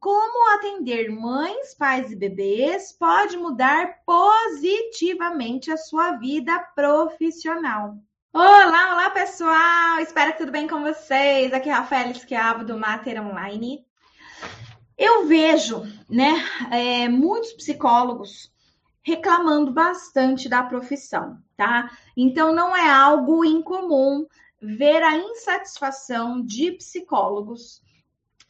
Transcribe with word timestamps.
como 0.00 0.54
atender 0.54 1.10
mães, 1.10 1.74
pais 1.74 2.10
e 2.10 2.16
bebês 2.16 2.90
pode 2.90 3.36
mudar 3.36 3.98
positivamente 4.06 5.70
a 5.70 5.76
sua 5.76 6.12
vida 6.12 6.58
profissional. 6.74 7.98
Olá, 8.32 8.94
olá 8.94 9.10
pessoal! 9.10 9.98
Espero 10.00 10.32
que 10.32 10.38
tudo 10.38 10.52
bem 10.52 10.66
com 10.66 10.80
vocês. 10.80 11.52
Aqui 11.52 11.68
é 11.68 11.72
a 11.72 11.80
Rafael 11.80 12.10
Esquiavo 12.12 12.64
do 12.64 12.78
Mater 12.78 13.22
Online. 13.22 13.84
Eu 14.96 15.26
vejo, 15.26 15.82
né, 16.08 16.42
é, 16.70 17.06
muitos 17.06 17.52
psicólogos 17.52 18.50
reclamando 19.02 19.70
bastante 19.70 20.48
da 20.48 20.62
profissão, 20.62 21.36
tá? 21.56 21.90
Então 22.16 22.54
não 22.54 22.74
é 22.74 22.88
algo 22.88 23.44
incomum 23.44 24.26
ver 24.62 25.02
a 25.02 25.16
insatisfação 25.16 26.42
de 26.42 26.72
psicólogos 26.72 27.82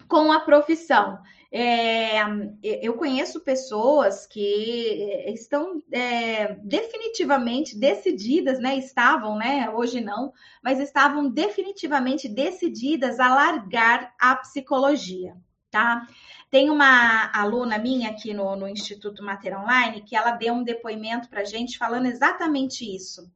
com 0.07 0.30
a 0.30 0.41
profissão. 0.41 1.19
É, 1.53 2.21
eu 2.62 2.95
conheço 2.95 3.41
pessoas 3.41 4.25
que 4.25 5.25
estão 5.27 5.83
é, 5.92 6.55
definitivamente 6.62 7.77
decididas, 7.77 8.61
né? 8.61 8.77
Estavam, 8.77 9.37
né? 9.37 9.69
Hoje 9.70 10.01
não, 10.01 10.33
mas 10.62 10.78
estavam 10.78 11.28
definitivamente 11.28 12.28
decididas 12.28 13.19
a 13.19 13.34
largar 13.34 14.15
a 14.20 14.37
psicologia, 14.37 15.37
tá? 15.73 16.06
Tem 16.48 16.70
uma 16.70 17.30
aluna 17.33 17.78
minha 17.78 18.11
aqui 18.11 18.33
no, 18.33 18.55
no 18.55 18.69
Instituto 18.69 19.25
Mater 19.25 19.59
Online 19.59 20.03
que 20.03 20.14
ela 20.14 20.30
deu 20.30 20.55
um 20.55 20.62
depoimento 20.62 21.28
para 21.28 21.42
gente 21.45 21.78
falando 21.78 22.06
exatamente 22.06 22.84
isso 22.84 23.28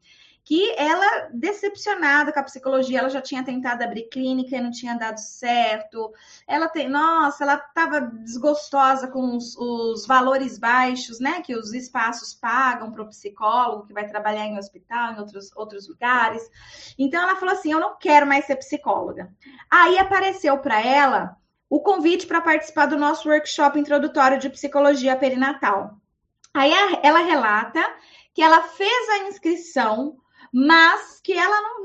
que 0.45 0.75
ela, 0.77 1.31
decepcionada 1.33 2.31
com 2.31 2.39
a 2.39 2.43
psicologia, 2.43 2.99
ela 2.99 3.09
já 3.09 3.23
tinha 3.23 3.43
tentado 3.43 3.83
abrir 3.83 4.11
clínica 4.11 4.55
e 4.55 4.61
não 4.61 4.71
tinha 4.71 4.95
dado 4.95 5.17
certo. 5.17 6.13
Ela 6.47 6.69
tem, 6.69 6.87
nossa, 6.87 7.45
ela 7.45 7.55
estava 7.55 8.03
desgostosa 8.03 9.09
com 9.09 9.37
os, 9.37 9.57
os, 9.57 10.07
valores 10.07 10.59
baixos, 10.59 11.19
né? 11.19 11.41
Que 11.41 11.57
os 11.57 11.73
espaços 11.73 12.35
pagam 12.35 12.93
para 12.93 13.03
o 13.03 13.09
psicólogo 13.09 13.87
que 13.87 13.95
vai 13.95 14.07
trabalhar 14.07 14.45
em 14.45 14.59
hospital, 14.59 15.15
em 15.15 15.19
outros, 15.19 15.51
outros 15.57 15.89
lugares. 15.89 16.43
Então 16.99 17.23
ela 17.23 17.37
falou 17.37 17.55
assim: 17.55 17.73
eu 17.73 17.81
não 17.81 17.97
quero 17.97 18.27
mais 18.27 18.45
ser 18.45 18.57
psicóloga. 18.57 19.33
Aí 19.71 19.99
apareceu 19.99 20.59
para 20.59 20.79
ela 20.79 21.39
o 21.71 21.81
convite 21.81 22.27
para 22.27 22.43
participar 22.43 22.85
do 22.85 22.99
nosso 22.99 23.31
workshop 23.31 23.79
introdutório 23.79 24.39
de 24.39 24.51
psicologia 24.51 25.17
perinatal. 25.17 25.97
Aí 26.53 26.71
ela 27.03 27.21
relata 27.21 27.83
que 28.35 28.43
ela 28.43 28.63
fez 28.63 29.09
a 29.09 29.29
inscrição 29.29 30.19
mas 30.57 31.21
que 31.21 31.33
ela 31.33 31.61
não, 31.61 31.83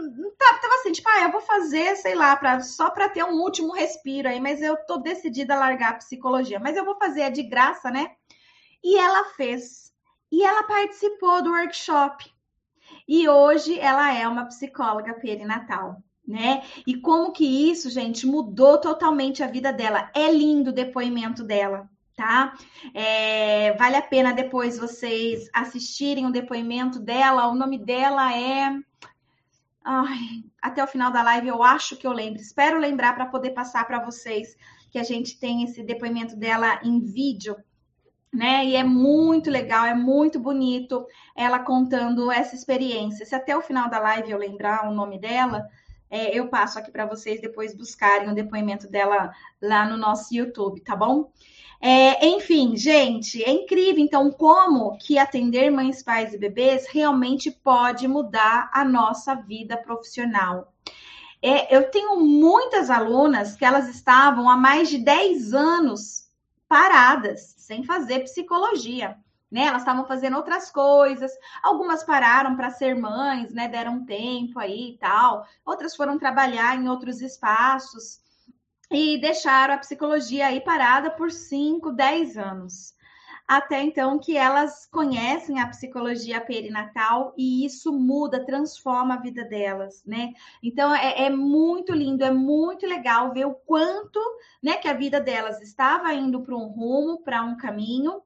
não, 0.00 0.30
tava, 0.30 0.58
tava, 0.58 0.74
assim, 0.76 0.90
tipo, 0.90 1.06
ah, 1.06 1.24
eu 1.24 1.32
vou 1.32 1.42
fazer, 1.42 1.94
sei 1.96 2.14
lá, 2.14 2.34
pra, 2.34 2.62
só 2.62 2.88
para 2.88 3.10
ter 3.10 3.22
um 3.24 3.42
último 3.42 3.74
respiro 3.74 4.26
aí, 4.26 4.40
mas 4.40 4.62
eu 4.62 4.74
tô 4.86 4.96
decidida 4.96 5.54
a 5.54 5.58
largar 5.58 5.90
a 5.90 5.96
psicologia, 5.98 6.58
mas 6.58 6.78
eu 6.78 6.84
vou 6.86 6.96
fazer, 6.96 7.20
é 7.20 7.30
de 7.30 7.42
graça, 7.42 7.90
né? 7.90 8.12
E 8.82 8.96
ela 8.96 9.24
fez. 9.36 9.92
E 10.32 10.42
ela 10.42 10.62
participou 10.62 11.42
do 11.42 11.50
workshop. 11.50 12.32
E 13.06 13.28
hoje 13.28 13.78
ela 13.78 14.14
é 14.14 14.26
uma 14.26 14.46
psicóloga 14.46 15.12
perinatal, 15.12 16.02
né? 16.26 16.62
E 16.86 16.96
como 16.96 17.32
que 17.32 17.70
isso, 17.70 17.90
gente, 17.90 18.26
mudou 18.26 18.78
totalmente 18.78 19.42
a 19.42 19.46
vida 19.46 19.74
dela. 19.74 20.10
É 20.14 20.32
lindo 20.32 20.70
o 20.70 20.74
depoimento 20.74 21.44
dela 21.44 21.86
tá? 22.20 22.52
É, 22.92 23.72
vale 23.78 23.96
a 23.96 24.02
pena 24.02 24.34
depois 24.34 24.78
vocês 24.78 25.48
assistirem 25.54 26.26
o 26.26 26.30
depoimento 26.30 27.00
dela. 27.00 27.46
O 27.46 27.54
nome 27.54 27.78
dela 27.78 28.36
é. 28.36 28.78
Ai, 29.82 30.44
até 30.60 30.84
o 30.84 30.86
final 30.86 31.10
da 31.10 31.22
live 31.22 31.48
eu 31.48 31.62
acho 31.62 31.96
que 31.96 32.06
eu 32.06 32.12
lembro. 32.12 32.42
Espero 32.42 32.78
lembrar 32.78 33.14
para 33.14 33.24
poder 33.24 33.52
passar 33.52 33.86
para 33.86 34.04
vocês 34.04 34.54
que 34.90 34.98
a 34.98 35.02
gente 35.02 35.38
tem 35.38 35.64
esse 35.64 35.82
depoimento 35.82 36.36
dela 36.36 36.78
em 36.84 37.00
vídeo, 37.00 37.56
né? 38.30 38.66
E 38.66 38.76
é 38.76 38.84
muito 38.84 39.50
legal, 39.50 39.86
é 39.86 39.94
muito 39.94 40.38
bonito 40.38 41.06
ela 41.34 41.58
contando 41.58 42.30
essa 42.30 42.54
experiência. 42.54 43.24
Se 43.24 43.34
até 43.34 43.56
o 43.56 43.62
final 43.62 43.88
da 43.88 43.98
live 43.98 44.30
eu 44.30 44.36
lembrar 44.36 44.86
o 44.86 44.94
nome 44.94 45.18
dela, 45.18 45.66
é, 46.10 46.36
eu 46.38 46.48
passo 46.48 46.78
aqui 46.78 46.90
para 46.90 47.06
vocês 47.06 47.40
depois 47.40 47.74
buscarem 47.74 48.28
o 48.28 48.34
depoimento 48.34 48.86
dela 48.90 49.32
lá 49.62 49.88
no 49.88 49.96
nosso 49.96 50.34
YouTube, 50.34 50.82
tá 50.82 50.94
bom? 50.94 51.30
É, 51.82 52.26
enfim, 52.26 52.76
gente, 52.76 53.42
é 53.42 53.50
incrível, 53.50 54.04
então, 54.04 54.30
como 54.30 54.98
que 54.98 55.18
atender 55.18 55.70
mães, 55.70 56.02
pais 56.02 56.34
e 56.34 56.38
bebês 56.38 56.86
realmente 56.86 57.50
pode 57.50 58.06
mudar 58.06 58.68
a 58.70 58.84
nossa 58.84 59.34
vida 59.34 59.78
profissional. 59.78 60.74
É, 61.42 61.74
eu 61.74 61.90
tenho 61.90 62.20
muitas 62.20 62.90
alunas 62.90 63.56
que 63.56 63.64
elas 63.64 63.88
estavam 63.88 64.50
há 64.50 64.58
mais 64.58 64.90
de 64.90 64.98
10 64.98 65.54
anos 65.54 66.30
paradas, 66.68 67.54
sem 67.56 67.82
fazer 67.82 68.24
psicologia. 68.24 69.16
Né? 69.50 69.62
Elas 69.62 69.80
estavam 69.80 70.04
fazendo 70.04 70.36
outras 70.36 70.70
coisas, 70.70 71.32
algumas 71.62 72.04
pararam 72.04 72.56
para 72.56 72.70
ser 72.70 72.94
mães, 72.94 73.52
né? 73.52 73.66
Deram 73.66 74.04
tempo 74.04 74.60
aí 74.60 74.90
e 74.90 74.98
tal, 74.98 75.44
outras 75.64 75.96
foram 75.96 76.18
trabalhar 76.18 76.76
em 76.76 76.88
outros 76.88 77.20
espaços 77.20 78.20
e 78.90 79.18
deixaram 79.18 79.74
a 79.74 79.78
psicologia 79.78 80.46
aí 80.46 80.60
parada 80.60 81.10
por 81.10 81.30
5, 81.30 81.92
10 81.92 82.36
anos. 82.36 82.94
Até 83.46 83.82
então 83.82 84.16
que 84.16 84.36
elas 84.36 84.86
conhecem 84.86 85.60
a 85.60 85.66
psicologia 85.66 86.40
perinatal 86.40 87.34
e 87.36 87.64
isso 87.66 87.92
muda, 87.92 88.46
transforma 88.46 89.14
a 89.14 89.20
vida 89.20 89.44
delas, 89.44 90.04
né? 90.06 90.32
Então 90.62 90.94
é, 90.94 91.24
é 91.24 91.30
muito 91.30 91.92
lindo, 91.92 92.22
é 92.22 92.30
muito 92.30 92.86
legal 92.86 93.32
ver 93.32 93.46
o 93.46 93.54
quanto, 93.54 94.20
né, 94.62 94.76
que 94.76 94.86
a 94.86 94.92
vida 94.92 95.20
delas 95.20 95.60
estava 95.60 96.14
indo 96.14 96.42
para 96.42 96.54
um 96.54 96.68
rumo, 96.68 97.24
para 97.24 97.42
um 97.42 97.56
caminho 97.56 98.22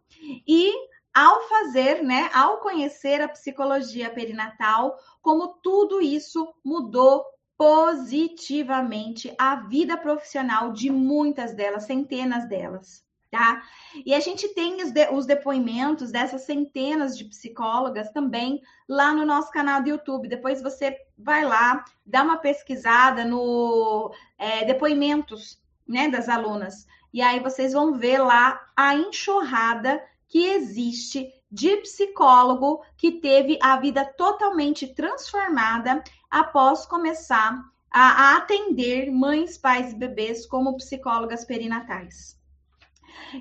e 0.47 0.71
ao 1.15 1.49
fazer, 1.49 2.03
né, 2.03 2.29
ao 2.35 2.59
conhecer 2.59 3.23
a 3.23 3.29
psicologia 3.29 4.11
perinatal, 4.11 4.95
como 5.23 5.55
tudo 5.63 6.03
isso 6.03 6.53
mudou 6.63 7.25
positivamente 7.57 9.33
a 9.39 9.57
vida 9.57 9.97
profissional 9.97 10.73
de 10.73 10.91
muitas 10.91 11.55
delas, 11.55 11.85
centenas 11.85 12.49
delas, 12.49 13.05
tá? 13.31 13.63
E 14.05 14.13
a 14.13 14.21
gente 14.21 14.49
tem 14.49 14.83
os, 14.83 14.91
de, 14.91 15.09
os 15.11 15.25
depoimentos 15.27 16.11
dessas 16.11 16.43
centenas 16.43 17.17
de 17.17 17.25
psicólogas 17.25 18.11
também 18.11 18.61
lá 18.89 19.13
no 19.13 19.25
nosso 19.25 19.51
canal 19.51 19.83
do 19.83 19.89
YouTube. 19.89 20.29
Depois 20.29 20.61
você 20.61 20.97
vai 21.17 21.45
lá, 21.45 21.85
dá 22.05 22.23
uma 22.23 22.39
pesquisada 22.39 23.25
no 23.25 24.13
é, 24.37 24.65
depoimentos, 24.65 25.63
né, 25.87 26.09
das 26.09 26.29
alunas. 26.29 26.87
E 27.13 27.23
aí 27.23 27.39
vocês 27.39 27.73
vão 27.73 27.95
ver 27.95 28.19
lá 28.19 28.61
a 28.77 28.97
enxurrada 28.97 30.03
que 30.27 30.47
existe 30.47 31.33
de 31.49 31.77
psicólogo 31.77 32.83
que 32.97 33.13
teve 33.13 33.57
a 33.63 33.77
vida 33.77 34.05
totalmente 34.05 34.89
transformada 34.89 36.03
após 36.35 36.85
começar 36.85 37.65
a, 37.89 38.37
atender 38.37 39.09
mães, 39.09 39.57
pais 39.57 39.93
e 39.93 39.97
bebês 39.97 40.45
como 40.45 40.77
psicólogas 40.77 41.45
perinatais. 41.45 42.37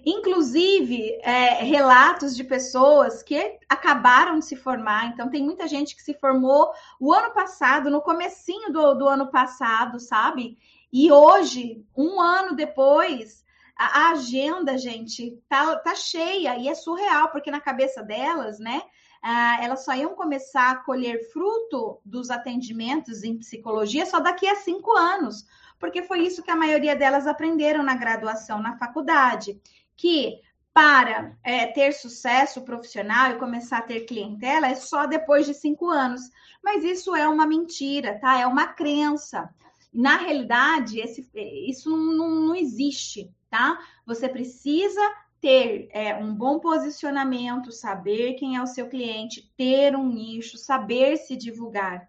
Inclusive, 0.05 1.19
é, 1.23 1.63
relatos 1.63 2.35
de 2.35 2.43
pessoas 2.43 3.23
que 3.23 3.57
acabaram 3.67 4.37
de 4.37 4.45
se 4.45 4.55
formar. 4.55 5.07
Então, 5.07 5.27
tem 5.27 5.43
muita 5.43 5.67
gente 5.67 5.95
que 5.95 6.03
se 6.03 6.13
formou 6.13 6.71
o 6.99 7.11
ano 7.11 7.33
passado, 7.33 7.89
no 7.89 7.99
comecinho 7.99 8.71
do, 8.71 8.93
do 8.93 9.07
ano 9.07 9.31
passado, 9.31 9.99
sabe? 9.99 10.59
E 10.91 11.11
hoje, 11.11 11.83
um 11.97 12.21
ano 12.21 12.55
depois, 12.55 13.43
a, 13.75 13.85
a 13.85 14.11
agenda, 14.11 14.77
gente, 14.77 15.41
tá, 15.49 15.77
tá 15.77 15.95
cheia 15.95 16.57
e 16.57 16.67
é 16.67 16.75
surreal, 16.75 17.29
porque 17.29 17.49
na 17.49 17.59
cabeça 17.59 18.03
delas, 18.03 18.59
né? 18.59 18.83
Ah, 19.23 19.57
elas 19.61 19.85
só 19.85 19.95
iam 19.95 20.13
começar 20.16 20.69
a 20.69 20.75
colher 20.75 21.31
fruto 21.31 21.97
dos 22.03 22.29
atendimentos 22.29 23.23
em 23.23 23.38
psicologia 23.38 24.06
só 24.06 24.19
daqui 24.19 24.45
a 24.45 24.56
cinco 24.56 24.91
anos, 24.91 25.47
porque 25.79 26.03
foi 26.03 26.23
isso 26.23 26.44
que 26.44 26.51
a 26.51 26.57
maioria 26.57 26.94
delas 26.94 27.25
aprenderam 27.25 27.81
na 27.81 27.95
graduação, 27.95 28.61
na 28.61 28.78
faculdade, 28.78 29.61
que 29.96 30.41
para 30.73 31.37
é, 31.41 31.67
ter 31.67 31.93
sucesso 31.93 32.64
profissional 32.64 33.31
e 33.31 33.40
começar 33.40 33.78
a 33.78 33.84
ter 33.84 34.02
clientela 34.02 34.67
é 34.67 34.75
só 34.75 35.05
depois 35.05 35.46
de 35.46 35.53
cinco 35.53 35.87
anos. 35.87 36.22
Mas 36.61 36.84
isso 36.84 37.16
é 37.16 37.28
uma 37.28 37.46
mentira, 37.46 38.20
tá? 38.20 38.40
É 38.40 38.47
uma 38.47 38.67
crença. 38.67 39.53
Na 39.93 40.17
realidade, 40.17 40.99
esse, 40.99 41.29
isso 41.70 41.90
não, 41.90 42.47
não 42.47 42.55
existe, 42.55 43.31
tá? 43.49 43.79
Você 44.05 44.28
precisa 44.28 44.99
ter 45.43 45.90
é, 45.91 46.16
um 46.16 46.34
bom 46.34 46.57
posicionamento, 46.57 47.69
saber 47.69 48.35
quem 48.35 48.55
é 48.55 48.63
o 48.63 48.66
seu 48.66 48.87
cliente, 48.87 49.51
ter 49.57 49.93
um 49.93 50.07
nicho, 50.07 50.57
saber 50.57 51.17
se 51.17 51.35
divulgar. 51.35 52.07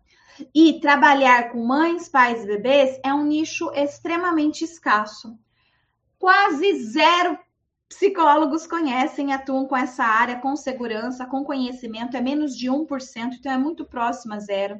E 0.55 0.79
trabalhar 0.79 1.51
com 1.51 1.67
mães, 1.67 2.09
pais 2.09 2.45
e 2.45 2.47
bebês 2.47 3.01
é 3.03 3.13
um 3.13 3.25
nicho 3.25 3.73
extremamente 3.75 4.63
escasso. 4.63 5.37
Quase 6.17 6.85
zero 6.85 7.37
psicólogos 7.89 8.69
conhecem, 8.69 9.33
atuam 9.33 9.67
com 9.67 9.77
essa 9.77 10.05
área 10.05 10.39
com 10.39 10.55
segurança, 10.55 11.27
com 11.27 11.43
conhecimento, 11.43 12.17
é 12.17 12.21
menos 12.21 12.57
de 12.57 12.69
1%, 12.71 13.33
então 13.37 13.51
é 13.51 13.59
muito 13.59 13.85
próximo 13.85 14.35
a 14.35 14.39
zero. 14.39 14.79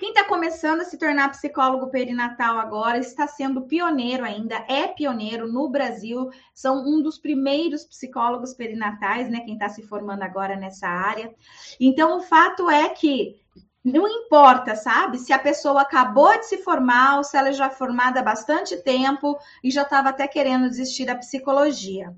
Quem 0.00 0.08
está 0.08 0.24
começando 0.24 0.80
a 0.80 0.84
se 0.84 0.96
tornar 0.96 1.28
psicólogo 1.28 1.88
perinatal 1.88 2.58
agora 2.58 2.96
está 2.96 3.26
sendo 3.26 3.66
pioneiro 3.66 4.24
ainda, 4.24 4.64
é 4.66 4.88
pioneiro 4.88 5.46
no 5.46 5.68
Brasil, 5.68 6.30
são 6.54 6.82
um 6.88 7.02
dos 7.02 7.18
primeiros 7.18 7.84
psicólogos 7.84 8.54
perinatais, 8.54 9.28
né? 9.28 9.40
Quem 9.40 9.52
está 9.52 9.68
se 9.68 9.82
formando 9.82 10.22
agora 10.22 10.56
nessa 10.56 10.88
área. 10.88 11.34
Então, 11.78 12.16
o 12.16 12.22
fato 12.22 12.70
é 12.70 12.88
que 12.88 13.36
não 13.84 14.08
importa, 14.08 14.74
sabe? 14.74 15.18
Se 15.18 15.34
a 15.34 15.38
pessoa 15.38 15.82
acabou 15.82 16.32
de 16.38 16.46
se 16.46 16.56
formar 16.56 17.18
ou 17.18 17.22
se 17.22 17.36
ela 17.36 17.52
já 17.52 17.66
é 17.66 17.70
formada 17.70 18.20
há 18.20 18.22
bastante 18.22 18.78
tempo 18.78 19.38
e 19.62 19.70
já 19.70 19.82
estava 19.82 20.08
até 20.08 20.26
querendo 20.26 20.70
desistir 20.70 21.04
da 21.04 21.14
psicologia. 21.14 22.16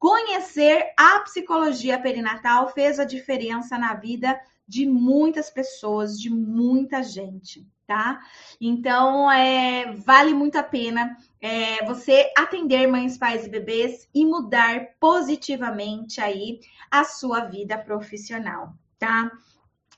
Conhecer 0.00 0.92
a 0.98 1.20
psicologia 1.20 1.96
perinatal 1.96 2.70
fez 2.70 2.98
a 2.98 3.04
diferença 3.04 3.78
na 3.78 3.94
vida 3.94 4.36
de 4.70 4.86
muitas 4.86 5.50
pessoas, 5.50 6.16
de 6.16 6.30
muita 6.30 7.02
gente, 7.02 7.66
tá? 7.88 8.20
Então, 8.60 9.28
é, 9.28 9.92
vale 9.96 10.32
muito 10.32 10.54
a 10.56 10.62
pena 10.62 11.16
é, 11.40 11.84
você 11.84 12.32
atender 12.38 12.86
mães, 12.86 13.18
pais 13.18 13.44
e 13.44 13.50
bebês 13.50 14.08
e 14.14 14.24
mudar 14.24 14.90
positivamente 15.00 16.20
aí 16.20 16.60
a 16.88 17.02
sua 17.02 17.40
vida 17.40 17.76
profissional, 17.76 18.74
tá? 18.96 19.28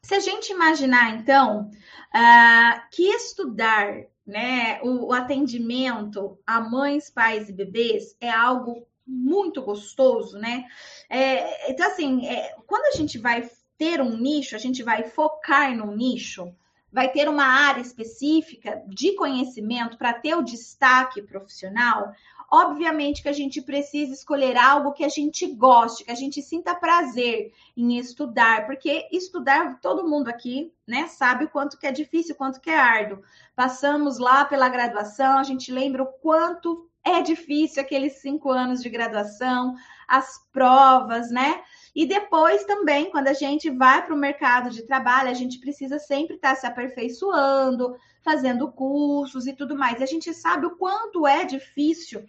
Se 0.02 0.14
a 0.14 0.20
gente 0.20 0.50
imaginar, 0.50 1.16
então, 1.16 1.70
uh, 2.14 2.80
que 2.90 3.02
estudar 3.02 3.92
né, 4.26 4.80
o, 4.82 5.08
o 5.08 5.12
atendimento 5.12 6.38
a 6.46 6.62
mães, 6.62 7.10
pais 7.10 7.50
e 7.50 7.52
bebês 7.52 8.16
é 8.18 8.30
algo 8.30 8.86
muito 9.06 9.60
gostoso, 9.60 10.38
né? 10.38 10.64
É, 11.10 11.70
então, 11.70 11.86
assim, 11.86 12.26
é, 12.26 12.56
quando 12.66 12.86
a 12.86 12.96
gente 12.96 13.18
vai 13.18 13.42
ter 13.82 14.00
um 14.00 14.16
nicho, 14.16 14.54
a 14.54 14.60
gente 14.60 14.80
vai 14.80 15.02
focar 15.02 15.76
num 15.76 15.96
nicho, 15.96 16.54
vai 16.92 17.08
ter 17.08 17.28
uma 17.28 17.44
área 17.44 17.80
específica 17.80 18.80
de 18.86 19.16
conhecimento 19.16 19.98
para 19.98 20.12
ter 20.12 20.36
o 20.36 20.42
destaque 20.42 21.20
profissional, 21.20 22.12
obviamente 22.48 23.24
que 23.24 23.28
a 23.28 23.32
gente 23.32 23.60
precisa 23.60 24.12
escolher 24.12 24.56
algo 24.56 24.92
que 24.92 25.02
a 25.02 25.08
gente 25.08 25.48
goste, 25.48 26.04
que 26.04 26.12
a 26.12 26.14
gente 26.14 26.40
sinta 26.40 26.76
prazer 26.76 27.52
em 27.76 27.98
estudar, 27.98 28.66
porque 28.66 29.08
estudar, 29.10 29.80
todo 29.80 30.08
mundo 30.08 30.28
aqui, 30.28 30.72
né, 30.86 31.08
sabe 31.08 31.46
o 31.46 31.48
quanto 31.48 31.76
que 31.76 31.88
é 31.88 31.90
difícil, 31.90 32.36
quanto 32.36 32.60
que 32.60 32.70
é 32.70 32.78
árduo. 32.78 33.20
Passamos 33.56 34.16
lá 34.16 34.44
pela 34.44 34.68
graduação, 34.68 35.38
a 35.38 35.42
gente 35.42 35.72
lembra 35.72 36.04
o 36.04 36.12
quanto 36.22 36.88
é 37.04 37.20
difícil 37.20 37.82
aqueles 37.82 38.20
cinco 38.20 38.48
anos 38.48 38.80
de 38.80 38.88
graduação, 38.88 39.74
as 40.06 40.38
provas, 40.52 41.32
né? 41.32 41.62
E 41.94 42.06
depois 42.06 42.64
também, 42.64 43.10
quando 43.10 43.28
a 43.28 43.34
gente 43.34 43.68
vai 43.68 44.04
para 44.04 44.14
o 44.14 44.18
mercado 44.18 44.70
de 44.70 44.82
trabalho, 44.82 45.28
a 45.28 45.34
gente 45.34 45.58
precisa 45.58 45.98
sempre 45.98 46.36
estar 46.36 46.54
tá 46.54 46.60
se 46.60 46.66
aperfeiçoando, 46.66 47.96
fazendo 48.22 48.70
cursos 48.72 49.46
e 49.46 49.52
tudo 49.52 49.76
mais. 49.76 50.00
E 50.00 50.02
a 50.02 50.06
gente 50.06 50.32
sabe 50.32 50.66
o 50.66 50.76
quanto 50.76 51.26
é 51.26 51.44
difícil 51.44 52.24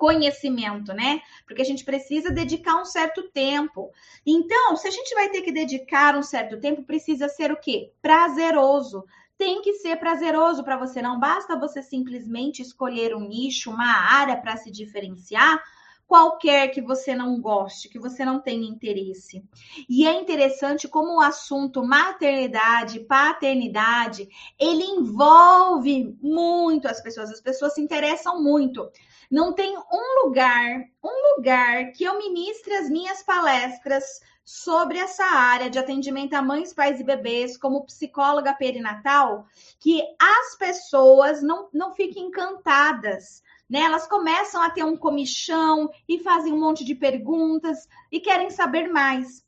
conhecimento, 0.00 0.94
né? 0.94 1.20
Porque 1.46 1.60
a 1.60 1.64
gente 1.64 1.84
precisa 1.84 2.30
dedicar 2.30 2.80
um 2.80 2.86
certo 2.86 3.28
tempo. 3.30 3.92
Então, 4.24 4.74
se 4.74 4.88
a 4.88 4.90
gente 4.90 5.14
vai 5.14 5.28
ter 5.28 5.42
que 5.42 5.52
dedicar 5.52 6.16
um 6.16 6.22
certo 6.22 6.58
tempo, 6.58 6.84
precisa 6.84 7.28
ser 7.28 7.52
o 7.52 7.60
quê? 7.60 7.92
Prazeroso. 8.00 9.04
Tem 9.36 9.60
que 9.60 9.74
ser 9.74 9.96
prazeroso 9.96 10.64
para 10.64 10.78
você. 10.78 11.02
Não 11.02 11.20
basta 11.20 11.58
você 11.58 11.82
simplesmente 11.82 12.62
escolher 12.62 13.14
um 13.14 13.28
nicho, 13.28 13.70
uma 13.70 13.92
área 14.10 14.38
para 14.38 14.56
se 14.56 14.70
diferenciar, 14.70 15.62
qualquer 16.10 16.72
que 16.72 16.82
você 16.82 17.14
não 17.14 17.40
goste, 17.40 17.88
que 17.88 17.96
você 17.96 18.24
não 18.24 18.40
tenha 18.40 18.68
interesse. 18.68 19.44
E 19.88 20.08
é 20.08 20.20
interessante 20.20 20.88
como 20.88 21.14
o 21.14 21.20
assunto 21.20 21.84
maternidade, 21.84 22.98
paternidade, 22.98 24.28
ele 24.58 24.82
envolve 24.82 26.18
muito 26.20 26.88
as 26.88 27.00
pessoas, 27.00 27.30
as 27.30 27.40
pessoas 27.40 27.74
se 27.74 27.80
interessam 27.80 28.42
muito. 28.42 28.90
Não 29.30 29.52
tem 29.52 29.78
um 29.78 30.24
lugar, 30.24 30.80
um 31.00 31.36
lugar 31.36 31.92
que 31.92 32.02
eu 32.02 32.18
ministre 32.18 32.74
as 32.74 32.90
minhas 32.90 33.22
palestras 33.22 34.20
sobre 34.44 34.98
essa 34.98 35.22
área 35.22 35.70
de 35.70 35.78
atendimento 35.78 36.34
a 36.34 36.42
mães, 36.42 36.74
pais 36.74 36.98
e 36.98 37.04
bebês 37.04 37.56
como 37.56 37.86
psicóloga 37.86 38.52
perinatal, 38.52 39.46
que 39.78 40.02
as 40.20 40.58
pessoas 40.58 41.40
não, 41.40 41.68
não 41.72 41.92
fiquem 41.92 42.24
encantadas 42.24 43.44
né? 43.70 43.80
Elas 43.82 44.08
começam 44.08 44.60
a 44.60 44.68
ter 44.68 44.84
um 44.84 44.96
comichão 44.96 45.88
e 46.08 46.18
fazem 46.18 46.52
um 46.52 46.58
monte 46.58 46.84
de 46.84 46.96
perguntas 46.96 47.88
e 48.10 48.18
querem 48.18 48.50
saber 48.50 48.88
mais. 48.88 49.44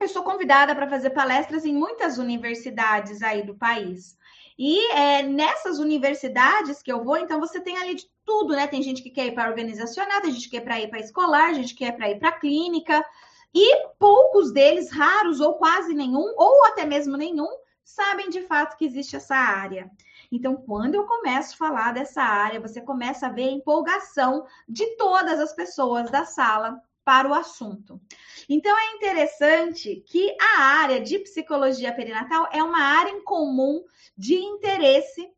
Eu 0.00 0.08
sou 0.08 0.22
convidada 0.22 0.74
para 0.74 0.88
fazer 0.88 1.10
palestras 1.10 1.66
em 1.66 1.74
muitas 1.74 2.16
universidades 2.16 3.22
aí 3.22 3.42
do 3.42 3.54
país. 3.54 4.16
E 4.58 4.92
é, 4.92 5.22
nessas 5.22 5.78
universidades 5.78 6.82
que 6.82 6.90
eu 6.90 7.04
vou, 7.04 7.18
então 7.18 7.38
você 7.38 7.60
tem 7.60 7.76
ali 7.76 7.94
de 7.94 8.06
tudo, 8.24 8.54
né? 8.54 8.66
Tem 8.66 8.82
gente 8.82 9.02
que 9.02 9.10
quer 9.10 9.26
ir 9.26 9.34
para 9.34 9.50
organizacional, 9.50 10.22
tem 10.22 10.32
gente 10.32 10.48
que 10.48 10.56
quer 10.56 10.62
para 10.62 10.80
ir 10.80 10.88
para 10.88 11.00
escolar, 11.00 11.54
gente 11.54 11.74
que 11.74 11.84
quer 11.84 11.92
para 11.92 12.10
ir 12.10 12.18
para 12.18 12.32
clínica. 12.32 13.04
E 13.54 13.88
poucos 13.98 14.52
deles, 14.52 14.90
raros 14.90 15.40
ou 15.40 15.54
quase 15.54 15.92
nenhum, 15.92 16.34
ou 16.36 16.64
até 16.66 16.86
mesmo 16.86 17.16
nenhum, 17.16 17.48
sabem 17.84 18.30
de 18.30 18.42
fato 18.42 18.76
que 18.76 18.84
existe 18.84 19.16
essa 19.16 19.34
área. 19.34 19.90
Então, 20.30 20.56
quando 20.56 20.94
eu 20.94 21.04
começo 21.04 21.54
a 21.54 21.56
falar 21.56 21.92
dessa 21.92 22.22
área, 22.22 22.60
você 22.60 22.80
começa 22.80 23.26
a 23.26 23.30
ver 23.30 23.48
a 23.48 23.52
empolgação 23.52 24.46
de 24.68 24.86
todas 24.96 25.40
as 25.40 25.52
pessoas 25.52 26.10
da 26.10 26.24
sala 26.24 26.80
para 27.04 27.28
o 27.28 27.34
assunto. 27.34 28.00
Então, 28.48 28.76
é 28.78 28.96
interessante 28.96 30.04
que 30.06 30.36
a 30.40 30.60
área 30.60 31.00
de 31.00 31.18
psicologia 31.18 31.92
perinatal 31.92 32.48
é 32.52 32.62
uma 32.62 32.80
área 32.80 33.10
em 33.10 33.24
comum 33.24 33.84
de 34.16 34.34
interesse 34.34 35.28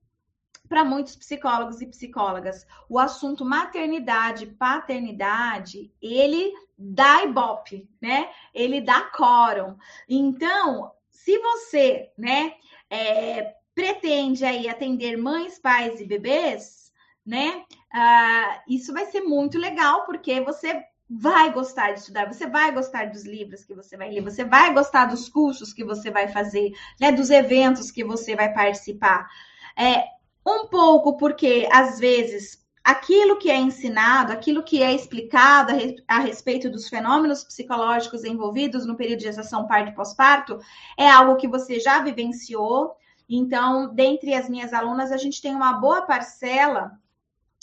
para 0.69 0.85
muitos 0.85 1.17
psicólogos 1.17 1.81
e 1.81 1.87
psicólogas. 1.87 2.67
O 2.88 2.99
assunto 2.99 3.45
maternidade, 3.45 4.47
paternidade, 4.47 5.93
ele 6.00 6.53
dá 6.77 7.23
ibope, 7.25 7.88
né? 8.00 8.31
Ele 8.55 8.81
dá 8.81 9.03
quórum. 9.03 9.77
Então, 10.09 10.91
se 11.11 11.38
você, 11.38 12.11
né, 12.17 12.55
é, 12.88 13.55
pretende 13.75 14.45
aí 14.45 14.69
atender 14.69 15.17
mães, 15.17 15.59
pais 15.59 16.01
e 16.01 16.05
bebês, 16.05 16.93
né? 17.25 17.65
Ah, 17.93 18.63
isso 18.69 18.93
vai 18.93 19.07
ser 19.07 19.23
muito 19.23 19.59
legal, 19.59 20.05
porque 20.05 20.41
você 20.41 20.83
vai 21.09 21.53
gostar 21.53 21.93
de 21.93 22.01
estudar, 22.01 22.33
você 22.33 22.47
vai 22.47 22.73
gostar 22.73 23.11
dos 23.11 23.25
livros 23.25 23.65
que 23.65 23.75
você 23.75 23.97
vai 23.97 24.11
ler, 24.11 24.23
você 24.23 24.45
vai 24.45 24.73
gostar 24.73 25.07
dos 25.07 25.29
cursos 25.29 25.73
que 25.73 25.85
você 25.85 26.11
vai 26.11 26.29
fazer, 26.29 26.73
né? 27.01 27.13
Dos 27.13 27.31
eventos 27.31 27.91
que 27.91 28.03
você 28.03 28.35
vai 28.35 28.53
participar. 28.53 29.29
É, 29.77 30.05
um 30.47 30.67
pouco 30.67 31.17
porque, 31.17 31.69
às 31.71 31.99
vezes, 31.99 32.63
aquilo 32.83 33.39
que 33.39 33.51
é 33.51 33.57
ensinado, 33.57 34.33
aquilo 34.33 34.63
que 34.63 34.83
é 34.83 34.93
explicado 34.93 35.73
a, 36.09 36.19
respeito 36.19 36.69
dos 36.69 36.88
fenômenos 36.88 37.45
psicológicos 37.45 38.25
envolvidos 38.25 38.87
no 38.87 38.97
período 38.97 39.19
de 39.19 39.25
gestação, 39.25 39.67
parto 39.67 39.91
e 39.91 39.95
pós-parto, 39.95 40.59
é 40.99 41.09
algo 41.09 41.37
que 41.37 41.47
você 41.47 41.79
já 41.79 42.00
vivenciou, 42.00 42.97
então, 43.35 43.95
dentre 43.95 44.35
as 44.35 44.47
minhas 44.47 44.75
alunas, 44.75 45.11
a 45.11 45.17
gente 45.17 45.41
tem 45.41 45.55
uma 45.55 45.73
boa 45.73 46.03
parcela 46.03 46.93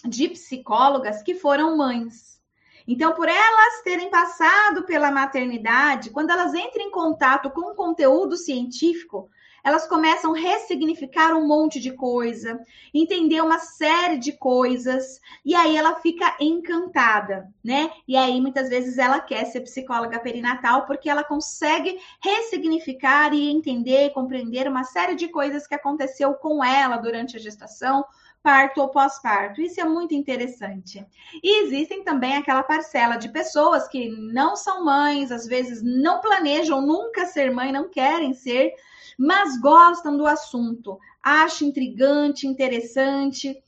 de 0.04 0.28
psicólogas 0.30 1.22
que 1.22 1.36
foram 1.36 1.78
mães. 1.78 2.42
Então, 2.88 3.14
por 3.14 3.30
elas 3.30 3.84
terem 3.84 4.10
passado 4.10 4.82
pela 4.82 5.12
maternidade, 5.12 6.10
quando 6.10 6.32
elas 6.32 6.56
entram 6.56 6.86
em 6.86 6.90
contato 6.90 7.52
com 7.52 7.72
o 7.72 7.76
conteúdo 7.76 8.36
científico, 8.36 9.30
elas 9.64 9.88
começam 9.88 10.34
a 10.34 10.38
ressignificar 10.38 11.34
um 11.34 11.48
monte 11.48 11.80
de 11.80 11.92
coisa, 11.92 12.60
entender 12.94 13.42
uma 13.42 13.60
série 13.60 14.18
de 14.18 14.34
coisas, 14.34 15.20
e 15.46 15.56
aí 15.56 15.76
ela 15.76 15.96
fica 15.96 16.36
encantada, 16.40 17.48
né? 17.64 17.92
E 18.08 18.16
aí 18.16 18.40
muitas 18.40 18.70
vezes 18.70 18.98
ela 18.98 19.20
quer 19.20 19.46
ser 19.46 19.62
psicóloga 19.62 20.20
perinatal 20.20 20.86
porque 20.86 21.10
ela 21.10 21.24
consegue 21.24 22.00
ressignificar 22.22 23.34
e 23.34 23.50
entender, 23.50 24.12
compreender 24.12 24.68
uma 24.68 24.84
série 24.84 25.16
de 25.16 25.28
coisas 25.28 25.68
que 25.68 25.76
aconteceu 25.76 26.34
com 26.36 26.64
ela 26.64 26.98
durante 26.98 27.38
a 27.38 27.40
gestação, 27.40 28.06
parto 28.42 28.82
ou 28.82 28.90
pós-parto. 28.90 29.62
Isso 29.62 29.80
é 29.80 29.84
muito 29.84 30.14
interessante. 30.14 31.06
E 31.44 31.64
existem 31.64 32.04
também 32.04 32.36
aquela 32.36 32.64
parcela 32.64 33.18
de 33.18 33.30
pessoas 33.30 33.88
que 33.88 34.10
não 34.10 34.56
são 34.56 34.84
mães, 34.84 35.32
às 35.32 35.46
vezes 35.46 35.82
não 35.84 36.22
planejam 36.22 36.82
nunca 36.82 37.26
ser 37.26 37.52
mãe, 37.52 37.72
não 37.72 37.90
querem 37.90 38.34
ser, 38.34 38.74
mas 39.20 39.60
gostam 39.60 40.16
do 40.16 40.26
assunto, 40.26 40.98
acham 41.22 41.68
intrigante, 41.68 42.48
interessante. 42.48 43.62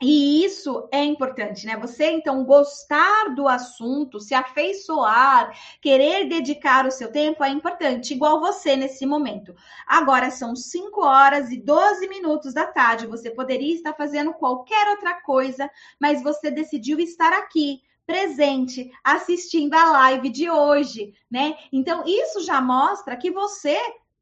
E 0.00 0.44
isso 0.44 0.88
é 0.90 1.04
importante, 1.04 1.66
né? 1.66 1.76
Você 1.76 2.10
então 2.10 2.42
gostar 2.44 3.34
do 3.34 3.46
assunto, 3.46 4.18
se 4.18 4.32
afeiçoar, 4.32 5.52
querer 5.82 6.26
dedicar 6.26 6.86
o 6.86 6.90
seu 6.90 7.12
tempo 7.12 7.44
é 7.44 7.50
importante, 7.50 8.14
igual 8.14 8.40
você 8.40 8.76
nesse 8.76 9.04
momento. 9.04 9.54
Agora 9.86 10.30
são 10.30 10.56
5 10.56 11.04
horas 11.04 11.50
e 11.50 11.58
12 11.58 12.08
minutos 12.08 12.54
da 12.54 12.64
tarde. 12.64 13.08
Você 13.08 13.30
poderia 13.30 13.74
estar 13.74 13.92
fazendo 13.92 14.32
qualquer 14.32 14.88
outra 14.88 15.20
coisa, 15.20 15.68
mas 16.00 16.22
você 16.22 16.50
decidiu 16.50 16.98
estar 16.98 17.32
aqui 17.34 17.82
presente, 18.06 18.90
assistindo 19.04 19.74
a 19.74 19.90
live 19.90 20.30
de 20.30 20.48
hoje, 20.48 21.12
né? 21.30 21.58
Então 21.70 22.04
isso 22.06 22.40
já 22.40 22.58
mostra 22.58 23.16
que 23.18 23.30
você 23.30 23.76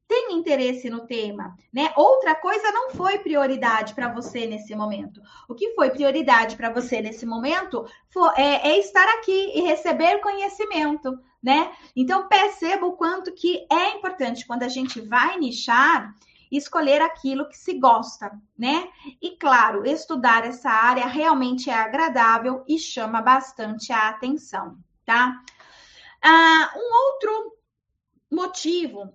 tem 0.09 0.35
interesse 0.35 0.89
no 0.89 1.07
tema, 1.07 1.57
né? 1.73 1.93
Outra 1.97 2.35
coisa 2.35 2.71
não 2.71 2.91
foi 2.91 3.19
prioridade 3.19 3.95
para 3.95 4.13
você 4.13 4.47
nesse 4.47 4.75
momento. 4.75 5.21
O 5.49 5.55
que 5.55 5.75
foi 5.75 5.91
prioridade 5.91 6.57
para 6.57 6.71
você 6.71 7.01
nesse 7.01 7.27
momento 7.27 7.85
foi, 8.11 8.31
é, 8.37 8.69
é, 8.69 8.79
estar 8.79 9.09
aqui 9.19 9.53
e 9.55 9.63
receber 9.63 10.21
conhecimento, 10.21 11.19
né? 11.43 11.73
Então 11.95 12.29
perceba 12.29 12.87
o 12.87 12.97
quanto 12.97 13.33
que 13.33 13.67
é 13.71 13.97
importante 13.97 14.47
quando 14.47 14.63
a 14.63 14.69
gente 14.69 15.01
vai 15.01 15.39
nichar 15.39 16.15
escolher 16.51 17.03
aquilo 17.03 17.49
que 17.49 17.57
se 17.57 17.79
gosta, 17.79 18.31
né? 18.57 18.89
E 19.21 19.37
claro, 19.37 19.85
estudar 19.85 20.47
essa 20.47 20.71
área 20.71 21.07
realmente 21.07 21.69
é 21.69 21.75
agradável 21.75 22.65
e 22.69 22.79
chama 22.79 23.21
bastante 23.21 23.93
a 23.93 24.09
atenção, 24.09 24.79
tá? 25.05 25.41
Ah, 26.23 26.73
um 26.77 26.95
outro 27.07 27.57
motivo 28.31 29.13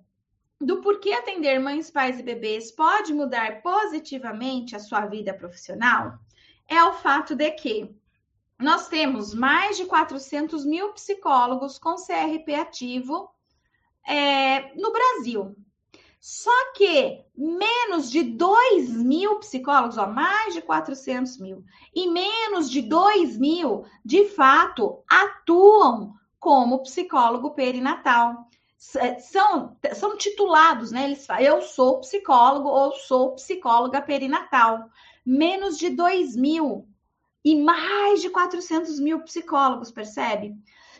do 0.64 0.80
porquê 0.80 1.12
atender 1.12 1.58
mães, 1.58 1.90
pais 1.90 2.18
e 2.18 2.22
bebês 2.22 2.70
pode 2.70 3.12
mudar 3.12 3.62
positivamente 3.62 4.74
a 4.74 4.78
sua 4.78 5.06
vida 5.06 5.34
profissional 5.34 6.18
é 6.68 6.82
o 6.84 6.94
fato 6.94 7.34
de 7.34 7.50
que 7.52 7.94
nós 8.58 8.88
temos 8.88 9.34
mais 9.34 9.76
de 9.76 9.84
400 9.84 10.64
mil 10.64 10.92
psicólogos 10.92 11.78
com 11.78 11.96
CRP 11.96 12.54
ativo 12.54 13.30
é, 14.06 14.74
no 14.74 14.92
Brasil. 14.92 15.54
Só 16.20 16.72
que 16.74 17.20
menos 17.36 18.08
de 18.08 18.22
2 18.22 18.90
mil 19.02 19.40
psicólogos, 19.40 19.98
ó, 19.98 20.06
mais 20.06 20.54
de 20.54 20.62
400 20.62 21.38
mil, 21.38 21.64
e 21.92 22.08
menos 22.08 22.70
de 22.70 22.80
2 22.80 23.36
mil, 23.38 23.84
de 24.04 24.28
fato, 24.28 25.02
atuam 25.08 26.14
como 26.38 26.82
psicólogo 26.84 27.50
perinatal. 27.54 28.48
É, 28.96 29.18
são, 29.20 29.76
são 29.94 30.16
titulados, 30.16 30.90
né? 30.90 31.04
Eles 31.04 31.24
falam, 31.24 31.42
eu 31.42 31.62
sou 31.62 32.00
psicólogo 32.00 32.68
ou 32.68 32.92
sou 32.92 33.34
psicóloga 33.34 34.02
perinatal. 34.02 34.90
Menos 35.24 35.78
de 35.78 35.90
2 35.90 36.36
mil 36.36 36.88
e 37.44 37.56
mais 37.56 38.20
de 38.20 38.28
400 38.28 38.98
mil 39.00 39.20
psicólogos, 39.20 39.90
percebe? 39.90 40.54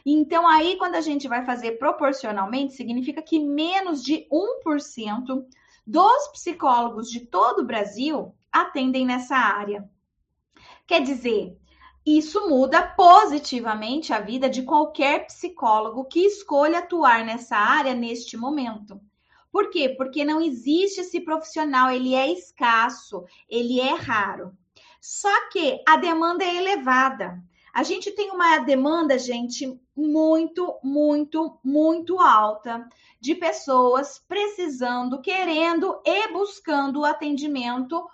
Então, 0.05 0.47
aí, 0.47 0.77
quando 0.77 0.97
a 0.97 1.01
gente 1.01 1.29
vai 1.29 1.45
fazer 1.45 1.73
proporcionalmente, 1.73 2.75
significa 2.75 3.23
que 3.23 3.39
menos 3.39 4.03
de 4.03 4.27
1% 4.31 5.45
dos 5.87 6.29
psicólogos 6.29 7.11
de 7.11 7.21
todo 7.21 7.61
o 7.61 7.67
Brasil 7.67 8.35
atendem 8.51 9.07
nessa 9.07 9.37
área. 9.37 9.89
Quer 10.87 11.03
dizer, 11.03 11.57
isso 12.05 12.49
muda 12.49 12.83
positivamente 12.83 14.13
a 14.13 14.21
vida 14.21 14.51
de 14.51 14.63
qualquer 14.63 15.27
psicólogo 15.27 16.05
que 16.05 16.27
escolha 16.27 16.81
atuar 16.81 17.25
nessa 17.25 17.57
área 17.57 17.95
neste 17.95 18.37
momento. 18.37 19.01
Por 19.53 19.71
quê? 19.71 19.91
Porque 19.91 20.25
não 20.25 20.41
existe 20.41 21.03
esse 21.03 21.21
profissional, 21.21 21.91
ele 21.91 22.15
é 22.15 22.33
escasso, 22.33 23.25
ele 23.49 23.79
é 23.79 23.95
raro. 23.95 24.53
Só 25.01 25.51
que 25.51 25.81
a 25.87 25.97
demanda 25.97 26.43
é 26.43 26.57
elevada. 26.57 27.43
A 27.73 27.83
gente 27.83 28.11
tem 28.11 28.31
uma 28.31 28.59
demanda, 28.59 29.19
gente, 29.19 29.81
muito, 29.97 30.79
muito, 30.83 31.59
muito 31.63 32.19
alta 32.19 32.89
de 33.21 33.35
pessoas 33.35 34.19
precisando, 34.27 35.21
querendo 35.21 36.01
e 36.05 36.33
buscando 36.33 37.01
o 37.01 37.05
atendimento 37.05 38.05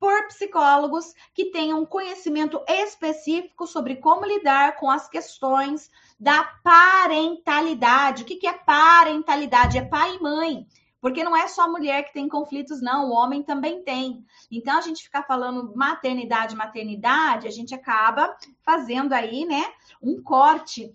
por 0.00 0.28
psicólogos 0.28 1.14
que 1.34 1.50
tenham 1.50 1.84
conhecimento 1.84 2.64
específico 2.66 3.66
sobre 3.66 3.96
como 3.96 4.24
lidar 4.24 4.76
com 4.76 4.90
as 4.90 5.06
questões 5.06 5.90
da 6.18 6.42
parentalidade. 6.64 8.22
O 8.22 8.26
que, 8.26 8.46
é 8.46 8.54
parentalidade? 8.54 9.76
É 9.76 9.84
pai 9.84 10.16
e 10.16 10.22
mãe. 10.22 10.66
Porque 11.02 11.22
não 11.22 11.36
é 11.36 11.46
só 11.48 11.62
a 11.62 11.68
mulher 11.68 12.04
que 12.04 12.12
tem 12.12 12.28
conflitos, 12.28 12.82
não, 12.82 13.08
o 13.08 13.12
homem 13.12 13.42
também 13.42 13.82
tem. 13.82 14.24
Então, 14.50 14.78
a 14.78 14.82
gente 14.82 15.02
ficar 15.02 15.22
falando 15.22 15.74
maternidade, 15.74 16.56
maternidade, 16.56 17.46
a 17.46 17.50
gente 17.50 17.74
acaba 17.74 18.36
fazendo 18.62 19.12
aí, 19.14 19.46
né, 19.46 19.64
um 20.02 20.22
corte 20.22 20.94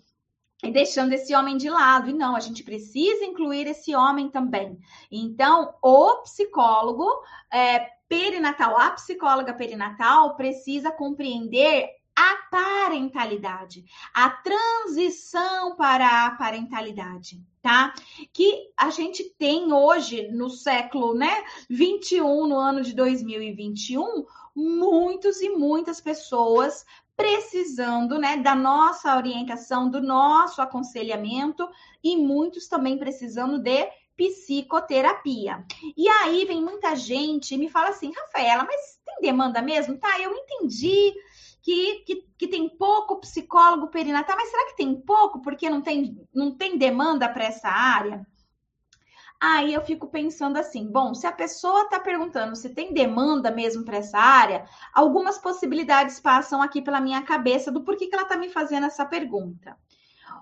e 0.62 0.70
deixando 0.70 1.12
esse 1.12 1.34
homem 1.34 1.56
de 1.56 1.68
lado. 1.68 2.08
E 2.08 2.12
não, 2.12 2.36
a 2.36 2.40
gente 2.40 2.62
precisa 2.62 3.24
incluir 3.24 3.66
esse 3.66 3.96
homem 3.96 4.28
também. 4.28 4.78
Então, 5.10 5.74
o 5.82 6.22
psicólogo 6.22 7.08
é, 7.52 7.95
perinatal, 8.08 8.78
a 8.78 8.90
psicóloga 8.90 9.52
perinatal 9.52 10.36
precisa 10.36 10.90
compreender 10.90 11.88
a 12.16 12.36
parentalidade, 12.50 13.84
a 14.14 14.30
transição 14.30 15.76
para 15.76 16.24
a 16.24 16.30
parentalidade, 16.30 17.42
tá? 17.60 17.92
Que 18.32 18.70
a 18.74 18.88
gente 18.88 19.22
tem 19.38 19.70
hoje 19.70 20.28
no 20.28 20.48
século, 20.48 21.14
né, 21.14 21.44
21, 21.68 22.46
no 22.46 22.56
ano 22.56 22.80
de 22.80 22.94
2021, 22.94 24.24
muitos 24.54 25.42
e 25.42 25.50
muitas 25.50 26.00
pessoas 26.00 26.86
precisando, 27.14 28.18
né, 28.18 28.38
da 28.38 28.54
nossa 28.54 29.14
orientação, 29.14 29.90
do 29.90 30.00
nosso 30.00 30.62
aconselhamento 30.62 31.68
e 32.02 32.16
muitos 32.16 32.66
também 32.66 32.98
precisando 32.98 33.58
de 33.58 33.90
psicoterapia. 34.16 35.64
E 35.96 36.08
aí 36.08 36.44
vem 36.44 36.62
muita 36.62 36.96
gente 36.96 37.54
e 37.54 37.58
me 37.58 37.68
fala 37.68 37.90
assim, 37.90 38.12
Rafaela, 38.12 38.64
mas 38.64 38.98
tem 39.04 39.20
demanda 39.20 39.60
mesmo? 39.60 39.98
Tá, 39.98 40.18
eu 40.20 40.32
entendi 40.32 41.14
que, 41.62 42.04
que, 42.06 42.28
que 42.38 42.48
tem 42.48 42.68
pouco 42.68 43.20
psicólogo 43.20 43.88
perinatal, 43.88 44.36
mas 44.36 44.50
será 44.50 44.66
que 44.66 44.76
tem 44.76 45.00
pouco 45.00 45.42
porque 45.42 45.68
não 45.68 45.82
tem, 45.82 46.16
não 46.34 46.56
tem 46.56 46.78
demanda 46.78 47.28
para 47.28 47.44
essa 47.44 47.68
área? 47.68 48.26
Aí 49.38 49.74
eu 49.74 49.82
fico 49.82 50.06
pensando 50.08 50.56
assim: 50.56 50.90
bom, 50.90 51.14
se 51.14 51.26
a 51.26 51.32
pessoa 51.32 51.82
está 51.82 52.00
perguntando 52.00 52.56
se 52.56 52.70
tem 52.70 52.94
demanda 52.94 53.50
mesmo 53.50 53.84
para 53.84 53.98
essa 53.98 54.18
área, 54.18 54.64
algumas 54.94 55.38
possibilidades 55.38 56.18
passam 56.18 56.62
aqui 56.62 56.80
pela 56.80 57.00
minha 57.00 57.20
cabeça 57.22 57.70
do 57.70 57.84
porquê 57.84 58.06
que 58.06 58.14
ela 58.14 58.22
está 58.22 58.36
me 58.36 58.48
fazendo 58.48 58.86
essa 58.86 59.04
pergunta 59.04 59.76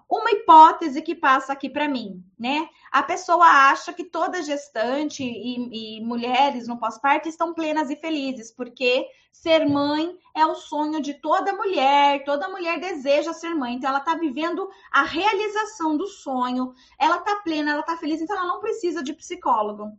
uma 0.08 0.30
hipótese 0.30 1.02
que 1.02 1.14
passa 1.14 1.52
aqui 1.52 1.68
para 1.68 1.88
mim, 1.88 2.22
né? 2.38 2.68
A 2.90 3.02
pessoa 3.02 3.44
acha 3.44 3.92
que 3.92 4.04
toda 4.04 4.42
gestante 4.42 5.22
e, 5.24 5.98
e 5.98 6.04
mulheres 6.04 6.68
no 6.68 6.78
pós-parto 6.78 7.28
estão 7.28 7.54
plenas 7.54 7.90
e 7.90 7.96
felizes, 7.96 8.52
porque 8.52 9.06
ser 9.32 9.68
mãe 9.68 10.16
é 10.34 10.46
o 10.46 10.54
sonho 10.54 11.00
de 11.00 11.14
toda 11.14 11.52
mulher, 11.52 12.24
toda 12.24 12.48
mulher 12.48 12.78
deseja 12.78 13.32
ser 13.32 13.54
mãe, 13.54 13.74
então 13.74 13.90
ela 13.90 13.98
está 13.98 14.14
vivendo 14.14 14.68
a 14.92 15.02
realização 15.02 15.96
do 15.96 16.06
sonho, 16.06 16.72
ela 16.98 17.16
está 17.16 17.36
plena, 17.36 17.72
ela 17.72 17.80
está 17.80 17.96
feliz, 17.96 18.20
então 18.20 18.36
ela 18.36 18.46
não 18.46 18.60
precisa 18.60 19.02
de 19.02 19.12
psicólogo. 19.12 19.90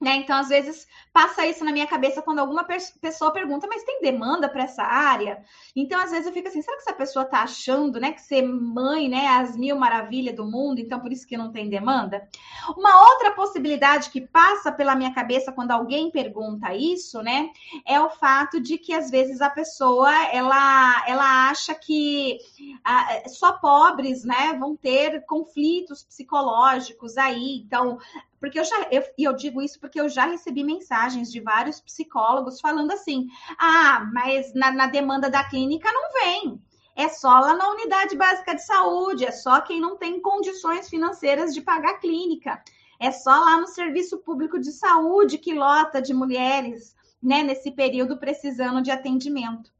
Né? 0.00 0.16
Então, 0.16 0.36
às 0.36 0.48
vezes, 0.48 0.86
passa 1.12 1.46
isso 1.46 1.64
na 1.64 1.72
minha 1.72 1.86
cabeça 1.86 2.20
quando 2.20 2.40
alguma 2.40 2.64
pessoa 2.64 3.32
pergunta, 3.32 3.66
mas 3.68 3.84
tem 3.84 4.02
demanda 4.02 4.48
para 4.48 4.64
essa 4.64 4.82
área? 4.82 5.42
Então, 5.74 5.98
às 5.98 6.10
vezes, 6.10 6.26
eu 6.26 6.32
fico 6.32 6.48
assim, 6.48 6.60
será 6.60 6.76
que 6.76 6.82
essa 6.82 6.92
pessoa 6.92 7.24
está 7.24 7.42
achando 7.42 8.00
né, 8.00 8.12
que 8.12 8.20
ser 8.20 8.42
mãe 8.42 9.08
né, 9.08 9.24
é 9.24 9.28
as 9.28 9.56
mil 9.56 9.76
maravilhas 9.76 10.34
do 10.34 10.44
mundo, 10.44 10.80
então 10.80 11.00
por 11.00 11.12
isso 11.12 11.26
que 11.26 11.36
não 11.36 11.52
tem 11.52 11.70
demanda? 11.70 12.28
Uma 12.76 13.02
outra 13.12 13.30
possibilidade 13.30 14.10
que 14.10 14.20
passa 14.20 14.72
pela 14.72 14.96
minha 14.96 15.14
cabeça 15.14 15.52
quando 15.52 15.70
alguém 15.70 16.10
pergunta 16.10 16.74
isso, 16.74 17.22
né, 17.22 17.50
é 17.86 17.98
o 18.00 18.10
fato 18.10 18.60
de 18.60 18.76
que, 18.76 18.92
às 18.92 19.10
vezes, 19.10 19.40
a 19.40 19.48
pessoa, 19.48 20.12
ela, 20.26 21.04
ela 21.06 21.48
acha 21.48 21.72
que 21.74 22.38
ah, 22.84 23.22
só 23.28 23.52
pobres, 23.52 24.24
né, 24.24 24.54
vão 24.58 24.76
ter 24.76 25.24
conflitos 25.24 26.02
psicológicos 26.02 27.16
aí, 27.16 27.62
então 27.64 27.98
porque 28.44 28.60
eu 28.60 28.64
já, 28.64 28.88
eu, 28.90 29.02
e 29.16 29.24
eu 29.24 29.32
digo 29.32 29.62
isso 29.62 29.80
porque 29.80 29.98
eu 29.98 30.06
já 30.06 30.26
recebi 30.26 30.62
mensagens 30.62 31.32
de 31.32 31.40
vários 31.40 31.80
psicólogos 31.80 32.60
falando 32.60 32.92
assim: 32.92 33.26
ah, 33.58 34.06
mas 34.12 34.52
na, 34.52 34.70
na 34.70 34.86
demanda 34.86 35.30
da 35.30 35.42
clínica 35.48 35.90
não 35.90 36.12
vem. 36.12 36.62
É 36.94 37.08
só 37.08 37.40
lá 37.40 37.56
na 37.56 37.70
unidade 37.70 38.14
básica 38.14 38.54
de 38.54 38.62
saúde, 38.62 39.24
é 39.24 39.32
só 39.32 39.62
quem 39.62 39.80
não 39.80 39.96
tem 39.96 40.20
condições 40.20 40.90
financeiras 40.90 41.54
de 41.54 41.62
pagar 41.62 41.92
a 41.92 41.98
clínica. 41.98 42.62
É 43.00 43.10
só 43.10 43.30
lá 43.30 43.58
no 43.58 43.66
serviço 43.66 44.18
público 44.18 44.60
de 44.60 44.72
saúde 44.72 45.38
que 45.38 45.54
lota 45.54 46.02
de 46.02 46.12
mulheres, 46.12 46.94
né, 47.22 47.42
nesse 47.42 47.70
período 47.70 48.18
precisando 48.18 48.82
de 48.82 48.90
atendimento. 48.90 49.72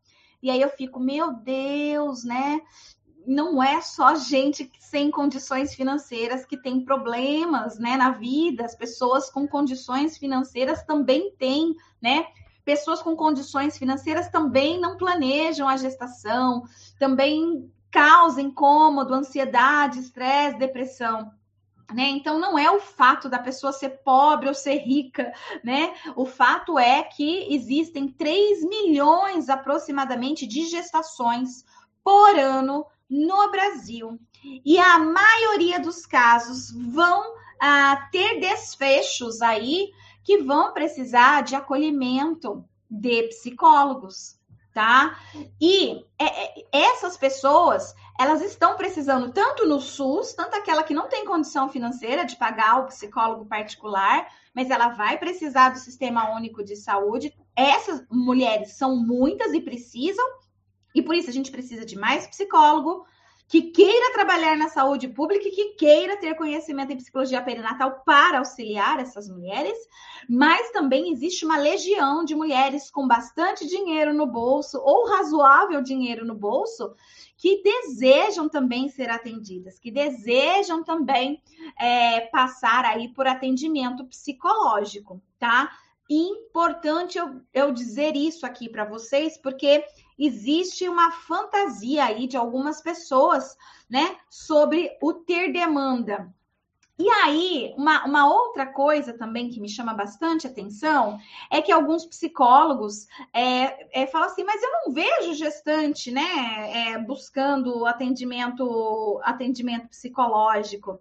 E 0.42 0.50
aí 0.50 0.60
eu 0.62 0.70
fico, 0.70 0.98
meu 0.98 1.34
Deus, 1.34 2.24
né? 2.24 2.62
Não 3.26 3.62
é 3.62 3.80
só 3.80 4.14
gente 4.14 4.70
sem 4.78 5.10
condições 5.10 5.74
financeiras 5.74 6.44
que 6.44 6.56
tem 6.56 6.84
problemas, 6.84 7.78
né, 7.78 7.96
na 7.96 8.10
vida. 8.10 8.64
As 8.64 8.74
pessoas 8.74 9.30
com 9.30 9.46
condições 9.46 10.16
financeiras 10.16 10.82
também 10.84 11.32
têm, 11.38 11.74
né? 12.00 12.26
Pessoas 12.64 13.02
com 13.02 13.14
condições 13.14 13.76
financeiras 13.76 14.28
também 14.28 14.80
não 14.80 14.96
planejam 14.96 15.68
a 15.68 15.76
gestação, 15.76 16.62
também 16.98 17.70
causam 17.90 18.44
incômodo, 18.44 19.14
ansiedade, 19.14 20.00
estresse, 20.00 20.58
depressão. 20.58 21.30
Né? 21.92 22.08
Então 22.08 22.38
não 22.38 22.58
é 22.58 22.70
o 22.70 22.80
fato 22.80 23.28
da 23.28 23.38
pessoa 23.38 23.70
ser 23.70 24.00
pobre 24.02 24.48
ou 24.48 24.54
ser 24.54 24.78
rica, 24.78 25.32
né? 25.62 25.94
O 26.16 26.24
fato 26.24 26.78
é 26.78 27.02
que 27.02 27.54
existem 27.54 28.08
3 28.08 28.64
milhões 28.64 29.50
aproximadamente 29.50 30.46
de 30.46 30.64
gestações 30.64 31.62
por 32.02 32.38
ano 32.38 32.86
no 33.14 33.50
Brasil. 33.50 34.18
E 34.64 34.78
a 34.78 34.98
maioria 34.98 35.78
dos 35.78 36.04
casos 36.04 36.70
vão 36.70 37.34
a 37.60 38.08
ter 38.10 38.40
desfechos 38.40 39.40
aí 39.40 39.90
que 40.24 40.38
vão 40.38 40.72
precisar 40.72 41.42
de 41.42 41.54
acolhimento 41.54 42.64
de 42.90 43.24
psicólogos, 43.24 44.38
tá? 44.72 45.18
E 45.60 46.04
é, 46.18 46.24
é, 46.24 46.66
essas 46.72 47.16
pessoas, 47.16 47.94
elas 48.18 48.42
estão 48.42 48.76
precisando 48.76 49.32
tanto 49.32 49.66
no 49.66 49.80
SUS, 49.80 50.32
tanto 50.32 50.56
aquela 50.56 50.82
que 50.82 50.94
não 50.94 51.08
tem 51.08 51.24
condição 51.24 51.68
financeira 51.68 52.24
de 52.24 52.36
pagar 52.36 52.80
o 52.80 52.86
psicólogo 52.86 53.46
particular, 53.46 54.26
mas 54.54 54.70
ela 54.70 54.88
vai 54.88 55.18
precisar 55.18 55.70
do 55.70 55.78
Sistema 55.78 56.34
Único 56.34 56.64
de 56.64 56.76
Saúde. 56.76 57.34
Essas 57.54 58.04
mulheres 58.10 58.76
são 58.76 58.96
muitas 58.96 59.52
e 59.52 59.60
precisam, 59.60 60.26
e 60.94 61.02
por 61.02 61.14
isso 61.14 61.28
a 61.28 61.32
gente 61.32 61.50
precisa 61.50 61.84
de 61.84 61.96
mais 61.96 62.26
psicólogo, 62.26 63.04
que 63.46 63.62
queira 63.62 64.12
trabalhar 64.14 64.56
na 64.56 64.68
saúde 64.68 65.06
pública 65.06 65.46
e 65.46 65.50
que 65.50 65.74
queira 65.74 66.16
ter 66.16 66.34
conhecimento 66.34 66.92
em 66.92 66.96
psicologia 66.96 67.42
perinatal 67.42 68.02
para 68.04 68.38
auxiliar 68.38 68.98
essas 68.98 69.28
mulheres, 69.28 69.76
mas 70.28 70.70
também 70.70 71.12
existe 71.12 71.44
uma 71.44 71.58
legião 71.58 72.24
de 72.24 72.34
mulheres 72.34 72.90
com 72.90 73.06
bastante 73.06 73.66
dinheiro 73.66 74.14
no 74.14 74.26
bolso 74.26 74.80
ou 74.82 75.06
razoável 75.06 75.82
dinheiro 75.82 76.24
no 76.24 76.34
bolso 76.34 76.94
que 77.36 77.62
desejam 77.62 78.48
também 78.48 78.88
ser 78.88 79.10
atendidas, 79.10 79.78
que 79.78 79.90
desejam 79.90 80.82
também 80.82 81.42
é, 81.78 82.22
passar 82.22 82.86
aí 82.86 83.08
por 83.08 83.26
atendimento 83.26 84.06
psicológico, 84.06 85.22
tá? 85.38 85.70
Importante 86.08 87.16
eu, 87.16 87.40
eu 87.52 87.72
dizer 87.72 88.14
isso 88.14 88.44
aqui 88.44 88.68
para 88.68 88.84
vocês, 88.84 89.38
porque 89.38 89.84
existe 90.18 90.88
uma 90.88 91.10
fantasia 91.10 92.04
aí 92.04 92.26
de 92.26 92.36
algumas 92.36 92.80
pessoas, 92.80 93.56
né, 93.88 94.16
sobre 94.28 94.96
o 95.00 95.14
ter 95.14 95.52
demanda. 95.52 96.32
E 96.96 97.08
aí, 97.10 97.74
uma, 97.76 98.04
uma, 98.04 98.28
outra 98.32 98.66
coisa 98.66 99.12
também 99.12 99.50
que 99.50 99.60
me 99.60 99.68
chama 99.68 99.92
bastante 99.92 100.46
atenção 100.46 101.18
é 101.50 101.60
que 101.60 101.72
alguns 101.72 102.06
psicólogos 102.06 103.08
é, 103.32 104.02
é, 104.02 104.06
falam 104.06 104.28
assim, 104.28 104.44
mas 104.44 104.62
eu 104.62 104.70
não 104.70 104.92
vejo 104.92 105.34
gestante, 105.34 106.12
né, 106.12 106.92
é, 106.92 106.98
buscando 106.98 107.84
atendimento, 107.84 109.20
atendimento 109.24 109.88
psicológico. 109.88 111.00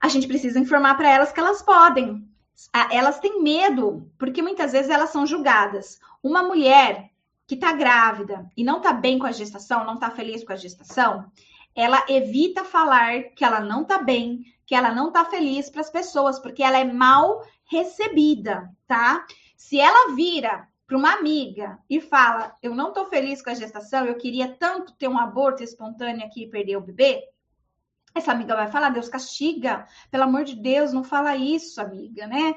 A 0.00 0.08
gente 0.08 0.26
precisa 0.26 0.58
informar 0.58 0.96
para 0.96 1.10
elas 1.10 1.30
que 1.30 1.38
elas 1.38 1.62
podem. 1.62 2.28
Elas 2.90 3.20
têm 3.20 3.42
medo, 3.42 4.10
porque 4.18 4.42
muitas 4.42 4.72
vezes 4.72 4.90
elas 4.90 5.10
são 5.10 5.26
julgadas. 5.26 6.00
Uma 6.22 6.42
mulher 6.42 7.10
que 7.46 7.54
está 7.54 7.72
grávida 7.72 8.50
e 8.56 8.64
não 8.64 8.78
está 8.78 8.92
bem 8.92 9.18
com 9.18 9.26
a 9.26 9.32
gestação, 9.32 9.84
não 9.84 9.94
está 9.94 10.10
feliz 10.10 10.44
com 10.44 10.52
a 10.52 10.56
gestação, 10.56 11.30
ela 11.74 12.04
evita 12.08 12.64
falar 12.64 13.22
que 13.34 13.44
ela 13.44 13.60
não 13.60 13.82
está 13.82 13.98
bem, 13.98 14.44
que 14.66 14.74
ela 14.74 14.92
não 14.92 15.08
está 15.08 15.24
feliz 15.24 15.70
para 15.70 15.80
as 15.80 15.90
pessoas, 15.90 16.38
porque 16.38 16.62
ela 16.62 16.76
é 16.76 16.84
mal 16.84 17.42
recebida, 17.64 18.68
tá? 18.86 19.24
Se 19.56 19.78
ela 19.78 20.14
vira 20.14 20.68
para 20.86 20.96
uma 20.96 21.12
amiga 21.12 21.78
e 21.88 22.00
fala: 22.00 22.56
Eu 22.62 22.74
não 22.74 22.88
estou 22.88 23.06
feliz 23.06 23.40
com 23.40 23.50
a 23.50 23.54
gestação, 23.54 24.04
eu 24.04 24.16
queria 24.16 24.48
tanto 24.58 24.92
ter 24.94 25.06
um 25.08 25.18
aborto 25.18 25.62
espontâneo 25.62 26.26
aqui 26.26 26.44
e 26.44 26.50
perder 26.50 26.76
o 26.76 26.82
bebê. 26.82 27.22
Essa 28.18 28.32
amiga 28.32 28.54
vai 28.54 28.70
falar: 28.70 28.90
Deus 28.90 29.08
castiga, 29.08 29.86
pelo 30.10 30.24
amor 30.24 30.44
de 30.44 30.54
Deus, 30.54 30.92
não 30.92 31.02
fala 31.04 31.36
isso, 31.36 31.80
amiga, 31.80 32.26
né? 32.26 32.54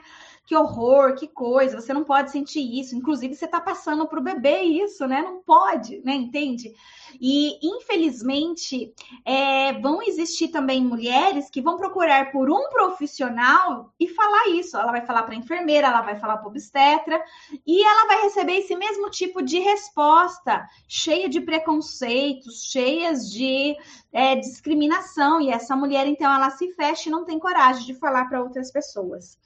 Que 0.51 0.55
horror, 0.57 1.15
que 1.15 1.29
coisa, 1.29 1.79
você 1.79 1.93
não 1.93 2.03
pode 2.03 2.29
sentir 2.29 2.59
isso. 2.59 2.93
Inclusive, 2.93 3.33
você 3.33 3.45
está 3.45 3.61
passando 3.61 4.05
para 4.05 4.19
o 4.19 4.21
bebê 4.21 4.63
isso, 4.63 5.07
né? 5.07 5.21
Não 5.21 5.41
pode, 5.41 6.01
né? 6.03 6.13
Entende? 6.13 6.73
E, 7.21 7.57
infelizmente, 7.65 8.93
é, 9.23 9.71
vão 9.79 10.01
existir 10.01 10.49
também 10.49 10.83
mulheres 10.83 11.49
que 11.49 11.61
vão 11.61 11.77
procurar 11.77 12.33
por 12.33 12.51
um 12.51 12.67
profissional 12.67 13.93
e 13.97 14.09
falar 14.09 14.49
isso. 14.49 14.75
Ela 14.75 14.91
vai 14.91 15.05
falar 15.05 15.23
para 15.23 15.35
a 15.35 15.37
enfermeira, 15.37 15.87
ela 15.87 16.01
vai 16.01 16.19
falar 16.19 16.35
para 16.35 16.49
obstetra, 16.49 17.23
e 17.65 17.81
ela 17.81 18.07
vai 18.07 18.23
receber 18.23 18.57
esse 18.57 18.75
mesmo 18.75 19.09
tipo 19.09 19.41
de 19.41 19.57
resposta, 19.57 20.67
cheia 20.85 21.29
de 21.29 21.39
preconceitos, 21.39 22.63
cheias 22.69 23.31
de 23.31 23.77
é, 24.11 24.35
discriminação. 24.35 25.39
E 25.39 25.49
essa 25.49 25.77
mulher, 25.77 26.05
então, 26.07 26.29
ela 26.29 26.49
se 26.49 26.73
fecha 26.73 27.07
e 27.07 27.11
não 27.11 27.23
tem 27.23 27.39
coragem 27.39 27.85
de 27.85 27.93
falar 27.93 28.25
para 28.25 28.43
outras 28.43 28.69
pessoas. 28.69 29.39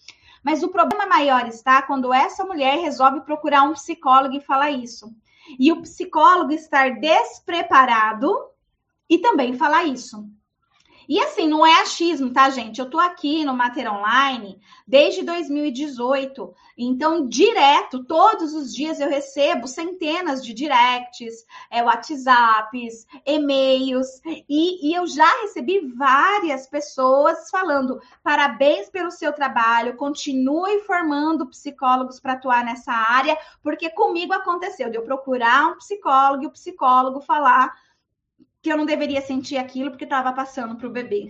Mas 0.46 0.62
o 0.62 0.70
problema 0.70 1.08
maior 1.08 1.48
está 1.48 1.82
quando 1.82 2.14
essa 2.14 2.46
mulher 2.46 2.78
resolve 2.78 3.22
procurar 3.22 3.64
um 3.64 3.74
psicólogo 3.74 4.36
e 4.36 4.40
falar 4.40 4.70
isso. 4.70 5.12
E 5.58 5.72
o 5.72 5.82
psicólogo 5.82 6.52
estar 6.54 7.00
despreparado 7.00 8.32
e 9.10 9.18
também 9.18 9.56
falar 9.56 9.86
isso. 9.86 10.30
E 11.08 11.20
assim, 11.20 11.48
não 11.48 11.66
é 11.66 11.82
achismo, 11.82 12.32
tá, 12.32 12.50
gente? 12.50 12.80
Eu 12.80 12.90
tô 12.90 13.00
aqui 13.00 13.46
no 13.46 13.54
Mater 13.54 13.92
Online 13.92 14.60
desde 14.88 15.24
2018. 15.24 16.54
Então, 16.78 17.28
direto, 17.28 18.04
todos 18.04 18.54
os 18.54 18.74
dias 18.74 19.00
eu 19.00 19.10
recebo 19.10 19.68
centenas 19.68 20.44
de 20.44 20.54
directs, 20.54 21.46
é, 21.70 21.82
WhatsApps, 21.84 23.06
e-mails, 23.26 24.22
e, 24.26 24.90
e 24.90 24.94
eu 24.94 25.08
já 25.08 25.30
recebi 25.42 25.80
várias 25.96 26.68
pessoas 26.68 27.50
falando: 27.50 28.02
parabéns 28.24 28.90
pelo 28.90 29.12
seu 29.12 29.32
trabalho, 29.32 29.96
continue 29.96 30.82
formando 30.82 31.48
psicólogos 31.48 32.20
para 32.20 32.34
atuar 32.34 32.66
nessa 32.66 32.92
área, 32.92 33.38
porque 33.64 33.90
comigo 33.90 34.34
aconteceu 34.34 34.90
de 34.90 34.98
eu 34.98 35.04
procurar 35.04 35.68
um 35.68 35.78
psicólogo 35.78 36.44
e 36.44 36.48
o 36.48 36.52
psicólogo 36.52 37.22
falar 37.22 37.74
que 38.66 38.72
eu 38.72 38.78
não 38.78 38.86
deveria 38.88 39.22
sentir 39.22 39.58
aquilo 39.58 39.92
porque 39.92 40.06
estava 40.06 40.34
passando 40.34 40.76
para 40.76 40.88
o 40.88 40.92
bebê. 40.92 41.30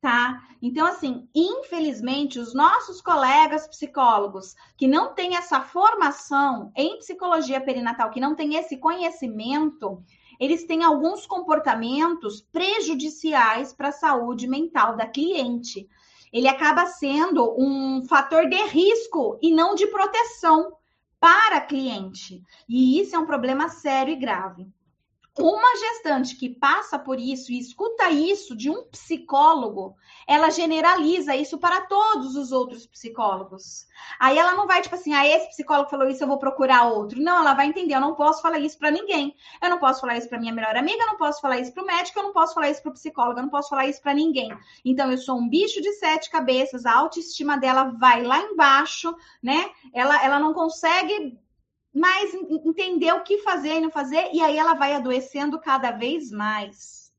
Tá? 0.00 0.42
Então, 0.62 0.86
assim, 0.86 1.28
infelizmente, 1.34 2.38
os 2.38 2.54
nossos 2.54 3.02
colegas 3.02 3.68
psicólogos 3.68 4.54
que 4.74 4.88
não 4.88 5.14
têm 5.14 5.36
essa 5.36 5.60
formação 5.60 6.72
em 6.74 6.96
psicologia 6.96 7.60
perinatal, 7.60 8.10
que 8.10 8.18
não 8.18 8.34
têm 8.34 8.54
esse 8.54 8.78
conhecimento, 8.78 10.02
eles 10.40 10.64
têm 10.64 10.82
alguns 10.82 11.26
comportamentos 11.26 12.40
prejudiciais 12.40 13.74
para 13.74 13.88
a 13.88 13.92
saúde 13.92 14.48
mental 14.48 14.96
da 14.96 15.06
cliente. 15.06 15.86
Ele 16.32 16.48
acaba 16.48 16.86
sendo 16.86 17.54
um 17.58 18.02
fator 18.08 18.48
de 18.48 18.62
risco 18.68 19.38
e 19.42 19.52
não 19.52 19.74
de 19.74 19.86
proteção 19.88 20.72
para 21.20 21.58
a 21.58 21.60
cliente. 21.60 22.42
E 22.66 22.98
isso 22.98 23.14
é 23.14 23.18
um 23.18 23.26
problema 23.26 23.68
sério 23.68 24.14
e 24.14 24.16
grave. 24.16 24.66
Uma 25.36 25.76
gestante 25.76 26.36
que 26.36 26.48
passa 26.48 26.96
por 26.96 27.18
isso 27.18 27.50
e 27.50 27.58
escuta 27.58 28.08
isso 28.08 28.54
de 28.54 28.70
um 28.70 28.84
psicólogo, 28.84 29.96
ela 30.28 30.48
generaliza 30.48 31.34
isso 31.34 31.58
para 31.58 31.80
todos 31.80 32.36
os 32.36 32.52
outros 32.52 32.86
psicólogos. 32.86 33.84
Aí 34.20 34.38
ela 34.38 34.54
não 34.54 34.68
vai, 34.68 34.80
tipo 34.80 34.94
assim, 34.94 35.12
ah, 35.12 35.26
esse 35.26 35.48
psicólogo 35.48 35.90
falou 35.90 36.08
isso, 36.08 36.22
eu 36.22 36.28
vou 36.28 36.38
procurar 36.38 36.84
outro. 36.84 37.20
Não, 37.20 37.38
ela 37.38 37.52
vai 37.52 37.66
entender, 37.66 37.96
eu 37.96 38.00
não 38.00 38.14
posso 38.14 38.40
falar 38.40 38.60
isso 38.60 38.78
para 38.78 38.92
ninguém. 38.92 39.34
Eu 39.60 39.70
não 39.70 39.78
posso 39.80 40.02
falar 40.02 40.16
isso 40.16 40.28
para 40.28 40.38
minha 40.38 40.52
melhor 40.52 40.76
amiga, 40.76 41.02
eu 41.02 41.08
não 41.08 41.16
posso 41.16 41.40
falar 41.40 41.58
isso 41.58 41.72
para 41.72 41.82
o 41.82 41.86
médico, 41.86 42.16
eu 42.16 42.22
não 42.22 42.32
posso 42.32 42.54
falar 42.54 42.70
isso 42.70 42.82
para 42.82 42.90
o 42.90 42.94
psicólogo, 42.94 43.38
eu 43.40 43.42
não 43.42 43.50
posso 43.50 43.70
falar 43.70 43.88
isso 43.88 44.00
para 44.00 44.14
ninguém. 44.14 44.56
Então, 44.84 45.10
eu 45.10 45.18
sou 45.18 45.36
um 45.36 45.48
bicho 45.48 45.80
de 45.80 45.92
sete 45.94 46.30
cabeças, 46.30 46.86
a 46.86 46.94
autoestima 46.94 47.58
dela 47.58 47.92
vai 47.98 48.22
lá 48.22 48.38
embaixo, 48.38 49.12
né? 49.42 49.68
Ela, 49.92 50.24
ela 50.24 50.38
não 50.38 50.54
consegue 50.54 51.36
mas 51.94 52.34
entender 52.64 53.12
o 53.12 53.22
que 53.22 53.38
fazer 53.38 53.76
e 53.76 53.80
não 53.80 53.90
fazer, 53.90 54.30
e 54.32 54.40
aí 54.40 54.58
ela 54.58 54.74
vai 54.74 54.94
adoecendo 54.94 55.60
cada 55.60 55.92
vez 55.92 56.32
mais. 56.32 57.12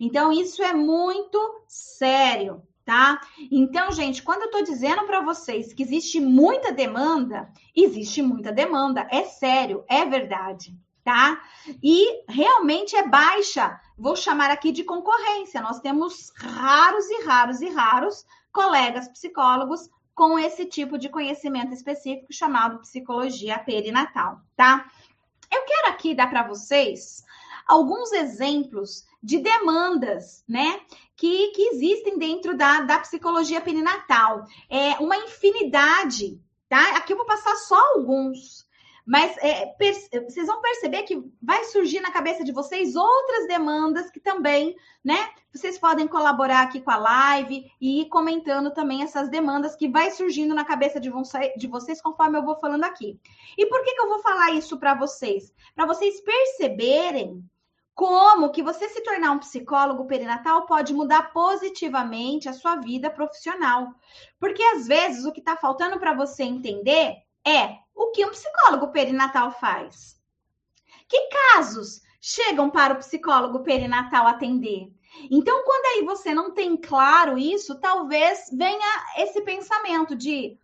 Então, 0.00 0.32
isso 0.32 0.62
é 0.62 0.72
muito 0.72 1.38
sério, 1.66 2.62
tá? 2.84 3.20
Então, 3.50 3.92
gente, 3.92 4.22
quando 4.22 4.42
eu 4.42 4.50
tô 4.50 4.62
dizendo 4.62 5.04
para 5.04 5.20
vocês 5.20 5.74
que 5.74 5.82
existe 5.82 6.20
muita 6.20 6.72
demanda, 6.72 7.52
existe 7.76 8.22
muita 8.22 8.50
demanda, 8.50 9.06
é 9.10 9.24
sério, 9.24 9.84
é 9.88 10.06
verdade, 10.06 10.74
tá? 11.04 11.42
E 11.82 12.24
realmente 12.28 12.96
é 12.96 13.06
baixa, 13.06 13.78
vou 13.98 14.16
chamar 14.16 14.50
aqui 14.50 14.72
de 14.72 14.84
concorrência. 14.84 15.60
Nós 15.60 15.80
temos 15.80 16.32
raros 16.36 17.10
e 17.10 17.24
raros 17.24 17.60
e 17.60 17.68
raros 17.68 18.24
colegas 18.52 19.08
psicólogos 19.08 19.90
com 20.18 20.36
esse 20.36 20.66
tipo 20.66 20.98
de 20.98 21.08
conhecimento 21.08 21.72
específico 21.72 22.32
chamado 22.32 22.80
psicologia 22.80 23.56
perinatal, 23.56 24.40
tá? 24.56 24.90
Eu 25.48 25.62
quero 25.62 25.90
aqui 25.90 26.12
dar 26.12 26.28
para 26.28 26.42
vocês 26.42 27.24
alguns 27.68 28.10
exemplos 28.10 29.06
de 29.22 29.38
demandas, 29.38 30.42
né, 30.48 30.80
que, 31.16 31.52
que 31.52 31.68
existem 31.68 32.18
dentro 32.18 32.56
da, 32.56 32.80
da 32.80 32.98
psicologia 32.98 33.60
perinatal. 33.60 34.44
É 34.68 34.94
uma 34.94 35.16
infinidade, 35.16 36.42
tá? 36.68 36.96
Aqui 36.96 37.12
eu 37.12 37.16
vou 37.16 37.26
passar 37.26 37.54
só 37.54 37.80
alguns. 37.94 38.66
Mas 39.08 39.34
é, 39.38 39.74
vocês 40.22 40.46
vão 40.46 40.60
perceber 40.60 41.04
que 41.04 41.18
vai 41.42 41.64
surgir 41.64 41.98
na 41.98 42.10
cabeça 42.10 42.44
de 42.44 42.52
vocês 42.52 42.94
outras 42.94 43.48
demandas 43.48 44.10
que 44.10 44.20
também, 44.20 44.76
né? 45.02 45.30
Vocês 45.50 45.78
podem 45.78 46.06
colaborar 46.06 46.60
aqui 46.60 46.78
com 46.78 46.90
a 46.90 46.98
live 46.98 47.64
e 47.80 48.02
ir 48.02 48.08
comentando 48.10 48.70
também 48.70 49.02
essas 49.02 49.30
demandas 49.30 49.74
que 49.74 49.88
vai 49.88 50.10
surgindo 50.10 50.54
na 50.54 50.62
cabeça 50.62 51.00
de, 51.00 51.10
de 51.56 51.66
vocês 51.66 52.02
conforme 52.02 52.36
eu 52.36 52.44
vou 52.44 52.60
falando 52.60 52.84
aqui. 52.84 53.18
E 53.56 53.64
por 53.64 53.82
que, 53.82 53.94
que 53.94 54.00
eu 54.02 54.10
vou 54.10 54.18
falar 54.18 54.50
isso 54.50 54.78
para 54.78 54.92
vocês? 54.92 55.54
Para 55.74 55.86
vocês 55.86 56.20
perceberem 56.20 57.42
como 57.94 58.50
que 58.50 58.62
você 58.62 58.90
se 58.90 59.02
tornar 59.02 59.30
um 59.30 59.38
psicólogo 59.38 60.04
perinatal 60.04 60.66
pode 60.66 60.92
mudar 60.92 61.32
positivamente 61.32 62.46
a 62.46 62.52
sua 62.52 62.76
vida 62.76 63.08
profissional. 63.08 63.88
Porque 64.38 64.62
às 64.62 64.86
vezes 64.86 65.24
o 65.24 65.32
que 65.32 65.40
está 65.40 65.56
faltando 65.56 65.98
para 65.98 66.12
você 66.12 66.42
entender 66.42 67.16
é 67.46 67.78
o 67.98 68.10
que 68.12 68.24
um 68.24 68.30
psicólogo 68.30 68.88
perinatal 68.88 69.50
faz. 69.52 70.18
Que 71.08 71.28
casos 71.28 72.00
chegam 72.20 72.70
para 72.70 72.94
o 72.94 72.98
psicólogo 72.98 73.60
perinatal 73.62 74.26
atender? 74.26 74.90
Então, 75.30 75.64
quando 75.64 75.86
aí 75.86 76.04
você 76.04 76.32
não 76.32 76.52
tem 76.52 76.76
claro 76.76 77.36
isso, 77.36 77.80
talvez 77.80 78.48
venha 78.52 79.04
esse 79.16 79.40
pensamento 79.42 80.14
de 80.14 80.58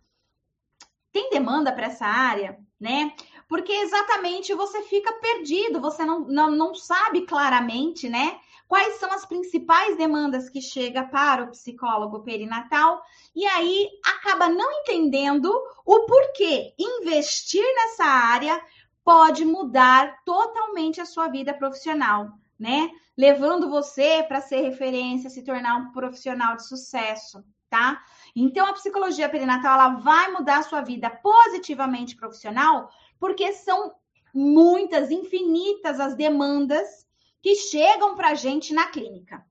tem 1.11 1.29
demanda 1.29 1.71
para 1.71 1.87
essa 1.87 2.05
área, 2.05 2.59
né? 2.79 3.13
porque 3.47 3.71
exatamente 3.71 4.53
você 4.53 4.81
fica 4.83 5.13
perdido, 5.13 5.79
você 5.79 6.03
não, 6.03 6.21
não, 6.21 6.51
não 6.51 6.73
sabe 6.73 7.25
claramente, 7.25 8.09
né? 8.09 8.39
Quais 8.67 8.95
são 8.95 9.11
as 9.11 9.25
principais 9.25 9.95
demandas 9.95 10.49
que 10.49 10.61
chega 10.61 11.03
para 11.03 11.43
o 11.43 11.51
psicólogo 11.51 12.23
perinatal 12.23 13.01
e 13.35 13.45
aí 13.45 13.89
acaba 14.03 14.49
não 14.49 14.71
entendendo 14.81 15.53
o 15.85 15.99
porquê 16.01 16.73
investir 16.77 17.63
nessa 17.75 18.05
área 18.05 18.59
pode 19.03 19.45
mudar 19.45 20.23
totalmente 20.25 20.99
a 20.99 21.05
sua 21.05 21.27
vida 21.27 21.53
profissional, 21.53 22.31
né? 22.59 22.89
Levando 23.15 23.69
você 23.69 24.23
para 24.23 24.41
ser 24.41 24.61
referência, 24.61 25.29
se 25.29 25.43
tornar 25.43 25.77
um 25.77 25.91
profissional 25.91 26.55
de 26.55 26.67
sucesso, 26.67 27.43
tá? 27.69 28.01
Então 28.35 28.65
a 28.65 28.73
psicologia 28.73 29.29
perinatal 29.29 29.75
ela 29.75 29.99
vai 29.99 30.31
mudar 30.31 30.57
a 30.57 30.63
sua 30.63 30.81
vida 30.81 31.09
positivamente 31.09 32.15
profissional 32.15 32.89
porque 33.19 33.53
são 33.53 33.93
muitas, 34.33 35.11
infinitas 35.11 35.99
as 35.99 36.15
demandas 36.15 37.04
que 37.45 37.53
chegam 37.53 38.15
para 38.15 38.29
a 38.29 38.33
gente 38.33 38.73
na 38.73 38.87
clínica. 38.87 39.45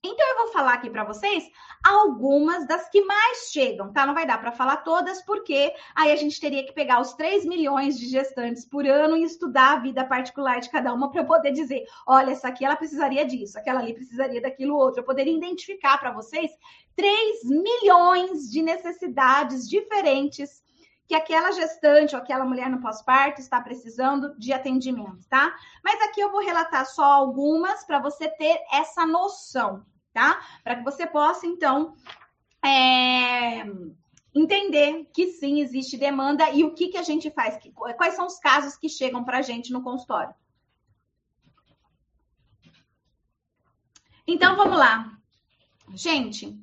Então, 0.00 0.28
eu 0.28 0.36
vou 0.44 0.52
falar 0.52 0.74
aqui 0.74 0.88
para 0.88 1.02
vocês 1.02 1.50
algumas 1.82 2.68
das 2.68 2.88
que 2.88 3.04
mais 3.04 3.50
chegam, 3.50 3.92
tá? 3.92 4.06
Não 4.06 4.14
vai 4.14 4.24
dar 4.24 4.40
para 4.40 4.52
falar 4.52 4.76
todas, 4.78 5.20
porque 5.22 5.74
aí 5.92 6.12
a 6.12 6.16
gente 6.16 6.40
teria 6.40 6.64
que 6.64 6.72
pegar 6.72 7.00
os 7.00 7.14
3 7.14 7.44
milhões 7.44 7.98
de 7.98 8.06
gestantes 8.06 8.64
por 8.64 8.86
ano 8.86 9.16
e 9.16 9.24
estudar 9.24 9.72
a 9.72 9.80
vida 9.80 10.04
particular 10.04 10.60
de 10.60 10.70
cada 10.70 10.94
uma 10.94 11.10
para 11.10 11.24
poder 11.24 11.50
dizer: 11.50 11.84
olha, 12.06 12.30
essa 12.30 12.46
aqui 12.46 12.64
ela 12.64 12.76
precisaria 12.76 13.24
disso, 13.24 13.58
aquela 13.58 13.80
ali 13.80 13.92
precisaria 13.92 14.40
daquilo 14.40 14.76
outro. 14.76 15.00
Eu 15.00 15.04
poderia 15.04 15.36
identificar 15.36 15.98
para 15.98 16.12
vocês 16.12 16.52
3 16.94 17.42
milhões 17.44 18.48
de 18.52 18.62
necessidades 18.62 19.68
diferentes 19.68 20.61
que 21.12 21.16
aquela 21.16 21.52
gestante 21.52 22.16
ou 22.16 22.22
aquela 22.22 22.42
mulher 22.42 22.70
no 22.70 22.80
pós-parto 22.80 23.38
está 23.38 23.60
precisando 23.60 24.34
de 24.38 24.50
atendimento, 24.50 25.28
tá? 25.28 25.54
Mas 25.84 26.00
aqui 26.00 26.18
eu 26.22 26.32
vou 26.32 26.40
relatar 26.40 26.86
só 26.86 27.04
algumas 27.04 27.84
para 27.84 27.98
você 27.98 28.30
ter 28.30 28.58
essa 28.72 29.04
noção, 29.04 29.84
tá? 30.14 30.40
Para 30.64 30.76
que 30.76 30.82
você 30.82 31.06
possa, 31.06 31.46
então, 31.46 31.94
é, 32.64 33.62
entender 34.34 35.06
que 35.12 35.26
sim, 35.32 35.60
existe 35.60 35.98
demanda 35.98 36.48
e 36.48 36.64
o 36.64 36.72
que, 36.72 36.88
que 36.88 36.96
a 36.96 37.02
gente 37.02 37.30
faz, 37.30 37.58
que, 37.58 37.70
quais 37.70 38.14
são 38.14 38.24
os 38.24 38.38
casos 38.38 38.78
que 38.78 38.88
chegam 38.88 39.22
para 39.22 39.36
a 39.36 39.42
gente 39.42 39.70
no 39.70 39.82
consultório. 39.82 40.34
Então, 44.26 44.56
vamos 44.56 44.78
lá. 44.78 45.12
Gente, 45.92 46.58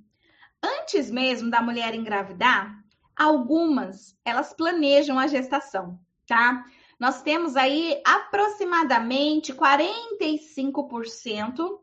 antes 0.60 1.12
mesmo 1.12 1.52
da 1.52 1.62
mulher 1.62 1.94
engravidar, 1.94 2.79
Algumas, 3.20 4.18
elas 4.24 4.54
planejam 4.54 5.20
a 5.20 5.28
gestação, 5.28 6.00
tá? 6.26 6.66
Nós 6.98 7.22
temos 7.22 7.58
aí 7.58 8.02
aproximadamente 8.06 9.54
45% 9.54 11.80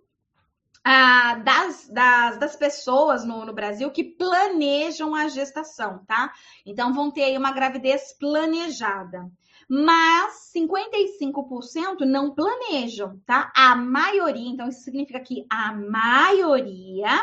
ah, 0.83 1.35
das, 1.43 1.89
das, 1.89 2.39
das 2.39 2.55
pessoas 2.55 3.25
no, 3.25 3.45
no 3.45 3.53
Brasil 3.53 3.91
que 3.91 4.05
planejam 4.05 5.13
a 5.15 5.29
gestação, 5.29 6.03
tá? 6.07 6.33
Então 6.65 6.95
vão 6.95 7.11
ter 7.11 7.25
aí 7.25 7.37
uma 7.37 7.51
gravidez 7.51 8.13
planejada. 8.13 9.29
Mas 9.69 10.53
55% 10.55 12.03
não 12.07 12.33
planejam, 12.33 13.21
tá? 13.27 13.51
A 13.57 13.75
maioria, 13.75 14.49
então 14.49 14.69
isso 14.69 14.83
significa 14.83 15.19
que 15.19 15.45
a 15.51 15.73
maioria 15.73 17.21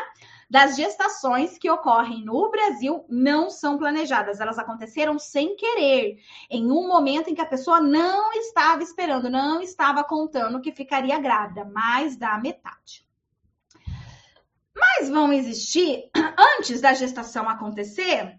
das 0.54 0.76
gestações 0.76 1.58
que 1.58 1.68
ocorrem 1.68 2.24
no 2.24 2.48
Brasil 2.48 3.04
não 3.08 3.50
são 3.50 3.76
planejadas, 3.76 4.38
elas 4.38 4.56
aconteceram 4.56 5.18
sem 5.18 5.56
querer, 5.56 6.18
em 6.48 6.70
um 6.70 6.86
momento 6.86 7.28
em 7.28 7.34
que 7.34 7.40
a 7.40 7.46
pessoa 7.46 7.80
não 7.80 8.32
estava 8.34 8.80
esperando, 8.80 9.28
não 9.28 9.60
estava 9.60 10.04
contando 10.04 10.60
que 10.60 10.70
ficaria 10.70 11.18
grávida, 11.18 11.64
mais 11.64 12.16
da 12.16 12.38
metade. 12.38 13.04
Mas 14.72 15.08
vão 15.10 15.32
existir, 15.32 16.08
antes 16.56 16.80
da 16.80 16.94
gestação 16.94 17.48
acontecer, 17.48 18.38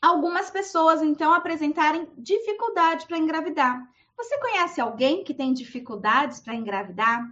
algumas 0.00 0.50
pessoas 0.50 1.02
então 1.02 1.34
apresentarem 1.34 2.08
dificuldade 2.16 3.08
para 3.08 3.18
engravidar. 3.18 3.82
Você 4.16 4.38
conhece 4.38 4.80
alguém 4.80 5.24
que 5.24 5.34
tem 5.34 5.52
dificuldades 5.52 6.38
para 6.38 6.54
engravidar? 6.54 7.28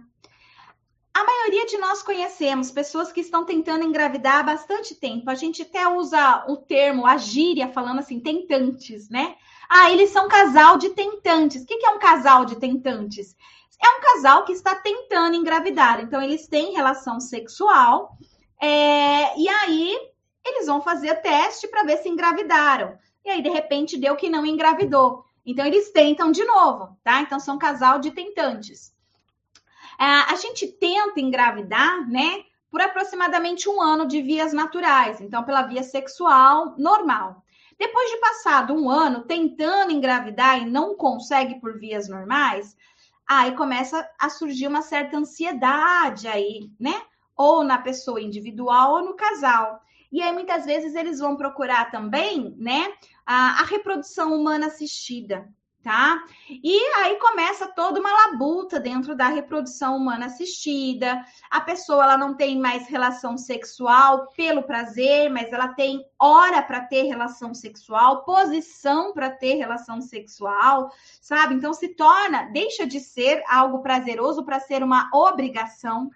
A 1.15 1.23
maioria 1.23 1.67
de 1.67 1.77
nós 1.77 2.01
conhecemos 2.01 2.71
pessoas 2.71 3.11
que 3.11 3.21
estão 3.21 3.45
tentando 3.45 3.85
engravidar 3.85 4.39
há 4.39 4.43
bastante 4.43 4.95
tempo. 4.95 5.29
A 5.29 5.35
gente 5.35 5.61
até 5.61 5.87
usa 5.87 6.43
o 6.47 6.57
termo, 6.57 7.05
a 7.05 7.17
gíria, 7.17 7.67
falando 7.67 7.99
assim, 7.99 8.19
tentantes, 8.19 9.09
né? 9.09 9.35
Ah, 9.69 9.91
eles 9.91 10.09
são 10.09 10.27
casal 10.27 10.77
de 10.77 10.89
tentantes. 10.89 11.61
O 11.61 11.65
que 11.67 11.85
é 11.85 11.89
um 11.91 11.99
casal 11.99 12.45
de 12.45 12.55
tentantes? 12.55 13.35
É 13.79 13.87
um 13.89 14.01
casal 14.01 14.43
que 14.43 14.53
está 14.53 14.73
tentando 14.73 15.35
engravidar. 15.35 16.01
Então, 16.01 16.19
eles 16.19 16.47
têm 16.47 16.73
relação 16.73 17.19
sexual 17.19 18.17
é... 18.59 19.37
e 19.37 19.47
aí 19.47 19.95
eles 20.43 20.65
vão 20.65 20.81
fazer 20.81 21.15
teste 21.21 21.67
para 21.67 21.83
ver 21.83 21.97
se 21.97 22.09
engravidaram. 22.09 22.97
E 23.23 23.29
aí, 23.29 23.41
de 23.41 23.49
repente, 23.49 23.99
deu 23.99 24.15
que 24.15 24.29
não 24.29 24.45
engravidou. 24.45 25.23
Então, 25.45 25.65
eles 25.65 25.91
tentam 25.91 26.31
de 26.31 26.43
novo, 26.43 26.97
tá? 27.03 27.21
Então, 27.21 27.39
são 27.39 27.57
casal 27.57 27.99
de 27.99 28.09
tentantes. 28.11 28.92
É, 30.03 30.33
a 30.33 30.35
gente 30.35 30.67
tenta 30.67 31.21
engravidar, 31.21 32.05
né? 32.09 32.43
Por 32.69 32.81
aproximadamente 32.81 33.69
um 33.69 33.81
ano 33.81 34.05
de 34.05 34.21
vias 34.21 34.51
naturais, 34.51 35.21
então 35.21 35.45
pela 35.45 35.61
via 35.61 35.81
sexual 35.81 36.75
normal. 36.77 37.41
Depois 37.79 38.09
de 38.09 38.17
passado 38.17 38.73
um 38.73 38.89
ano 38.89 39.23
tentando 39.23 39.93
engravidar 39.93 40.61
e 40.61 40.69
não 40.69 40.93
consegue 40.93 41.55
por 41.61 41.79
vias 41.79 42.09
normais, 42.09 42.75
aí 43.25 43.55
começa 43.55 44.05
a 44.19 44.29
surgir 44.29 44.67
uma 44.67 44.81
certa 44.81 45.15
ansiedade 45.15 46.27
aí, 46.27 46.69
né? 46.77 47.01
Ou 47.33 47.63
na 47.63 47.77
pessoa 47.77 48.21
individual 48.21 48.95
ou 48.95 49.05
no 49.05 49.15
casal. 49.15 49.79
E 50.11 50.21
aí, 50.21 50.33
muitas 50.33 50.65
vezes, 50.65 50.95
eles 50.95 51.19
vão 51.19 51.37
procurar 51.37 51.89
também, 51.91 52.53
né, 52.59 52.93
a, 53.25 53.61
a 53.61 53.63
reprodução 53.63 54.35
humana 54.35 54.67
assistida 54.67 55.49
tá? 55.83 56.23
E 56.49 56.79
aí 56.95 57.17
começa 57.17 57.67
toda 57.67 57.99
uma 57.99 58.11
labuta 58.11 58.79
dentro 58.79 59.15
da 59.15 59.27
reprodução 59.27 59.97
humana 59.97 60.27
assistida. 60.27 61.23
A 61.51 61.59
pessoa 61.59 62.05
ela 62.05 62.17
não 62.17 62.33
tem 62.35 62.57
mais 62.57 62.87
relação 62.87 63.37
sexual 63.37 64.27
pelo 64.35 64.63
prazer, 64.63 65.29
mas 65.29 65.51
ela 65.51 65.67
tem 65.67 66.03
hora 66.17 66.63
para 66.63 66.81
ter 66.81 67.03
relação 67.03 67.53
sexual, 67.53 68.23
posição 68.23 69.13
para 69.13 69.29
ter 69.29 69.55
relação 69.55 69.99
sexual, 70.01 70.89
sabe? 71.21 71.55
Então 71.55 71.73
se 71.73 71.89
torna, 71.89 72.43
deixa 72.43 72.87
de 72.87 73.01
ser 73.01 73.43
algo 73.47 73.81
prazeroso 73.81 74.45
para 74.45 74.61
ser 74.61 74.81
uma 74.81 75.09
obrigação. 75.13 76.09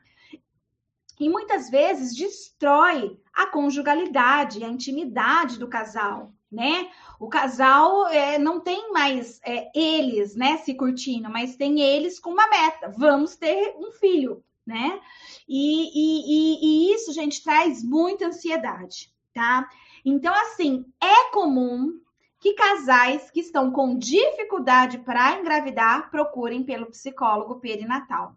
E 1.19 1.29
muitas 1.29 1.69
vezes 1.69 2.15
destrói 2.15 3.19
a 3.33 3.47
conjugalidade, 3.47 4.63
a 4.63 4.67
intimidade 4.69 5.59
do 5.59 5.67
casal 5.67 6.31
né? 6.51 6.89
O 7.19 7.27
casal 7.27 8.07
é, 8.07 8.37
não 8.37 8.59
tem 8.59 8.91
mais 8.91 9.39
é, 9.43 9.69
eles, 9.75 10.35
né, 10.35 10.57
se 10.57 10.73
curtindo, 10.73 11.29
mas 11.29 11.55
tem 11.55 11.81
eles 11.81 12.19
com 12.19 12.31
uma 12.31 12.47
meta. 12.47 12.93
Vamos 12.97 13.35
ter 13.35 13.75
um 13.77 13.91
filho, 13.91 14.43
né? 14.65 14.99
E, 15.47 15.89
e, 15.93 16.21
e, 16.25 16.89
e 16.89 16.93
isso, 16.93 17.11
gente, 17.11 17.43
traz 17.43 17.83
muita 17.83 18.27
ansiedade, 18.27 19.13
tá? 19.33 19.69
Então, 20.05 20.33
assim, 20.33 20.85
é 21.01 21.31
comum 21.31 21.99
que 22.39 22.53
casais 22.53 23.29
que 23.31 23.39
estão 23.39 23.71
com 23.71 23.97
dificuldade 23.97 24.99
para 24.99 25.39
engravidar 25.39 26.09
procurem 26.09 26.63
pelo 26.63 26.85
psicólogo 26.87 27.59
perinatal. 27.59 28.35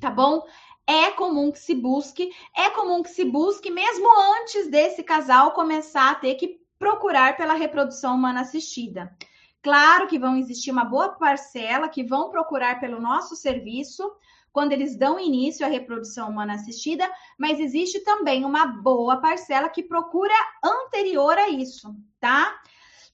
Tá 0.00 0.10
bom? 0.10 0.46
É 0.86 1.10
comum 1.10 1.52
que 1.52 1.58
se 1.58 1.74
busque, 1.74 2.30
é 2.56 2.70
comum 2.70 3.02
que 3.02 3.10
se 3.10 3.24
busque 3.24 3.70
mesmo 3.70 4.08
antes 4.38 4.68
desse 4.68 5.02
casal 5.02 5.52
começar 5.52 6.10
a 6.10 6.14
ter 6.14 6.36
que 6.36 6.60
procurar 6.80 7.36
pela 7.36 7.52
reprodução 7.52 8.14
humana 8.14 8.40
assistida. 8.40 9.14
Claro 9.62 10.08
que 10.08 10.18
vão 10.18 10.34
existir 10.34 10.70
uma 10.70 10.86
boa 10.86 11.10
parcela 11.10 11.90
que 11.90 12.02
vão 12.02 12.30
procurar 12.30 12.80
pelo 12.80 12.98
nosso 12.98 13.36
serviço 13.36 14.10
quando 14.50 14.72
eles 14.72 14.96
dão 14.96 15.20
início 15.20 15.64
à 15.64 15.68
reprodução 15.68 16.30
humana 16.30 16.54
assistida, 16.54 17.08
mas 17.38 17.60
existe 17.60 18.00
também 18.00 18.46
uma 18.46 18.66
boa 18.66 19.18
parcela 19.18 19.68
que 19.68 19.82
procura 19.82 20.34
anterior 20.64 21.36
a 21.36 21.50
isso, 21.50 21.94
tá? 22.18 22.58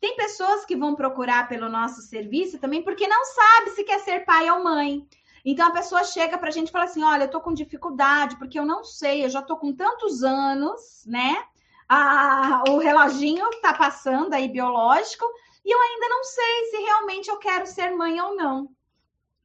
Tem 0.00 0.14
pessoas 0.14 0.64
que 0.64 0.76
vão 0.76 0.94
procurar 0.94 1.48
pelo 1.48 1.68
nosso 1.68 2.00
serviço 2.02 2.60
também 2.60 2.84
porque 2.84 3.08
não 3.08 3.24
sabe 3.24 3.70
se 3.70 3.82
quer 3.82 3.98
ser 3.98 4.24
pai 4.24 4.48
ou 4.48 4.62
mãe. 4.62 5.04
Então 5.44 5.66
a 5.66 5.72
pessoa 5.72 6.04
chega 6.04 6.38
para 6.38 6.48
a 6.48 6.52
gente 6.52 6.68
e 6.68 6.72
fala 6.72 6.84
assim: 6.84 7.02
olha, 7.02 7.24
eu 7.24 7.30
tô 7.30 7.40
com 7.40 7.52
dificuldade, 7.52 8.36
porque 8.36 8.58
eu 8.58 8.64
não 8.64 8.84
sei, 8.84 9.24
eu 9.24 9.28
já 9.28 9.42
tô 9.42 9.56
com 9.56 9.72
tantos 9.72 10.22
anos, 10.22 11.04
né? 11.04 11.44
A, 11.88 12.64
o 12.68 12.78
reloginho 12.78 13.48
tá 13.62 13.72
passando 13.72 14.34
aí 14.34 14.48
biológico, 14.48 15.24
e 15.64 15.70
eu 15.70 15.80
ainda 15.80 16.08
não 16.08 16.24
sei 16.24 16.64
se 16.70 16.76
realmente 16.78 17.28
eu 17.28 17.38
quero 17.38 17.66
ser 17.66 17.90
mãe 17.90 18.20
ou 18.20 18.34
não. 18.36 18.68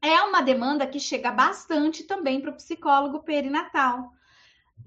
É 0.02 0.22
uma 0.24 0.42
demanda 0.42 0.88
que 0.88 1.00
chega 1.00 1.32
bastante 1.32 2.04
também 2.04 2.42
para 2.42 2.52
o 2.52 2.56
psicólogo 2.56 3.24
perinatal. 3.24 4.12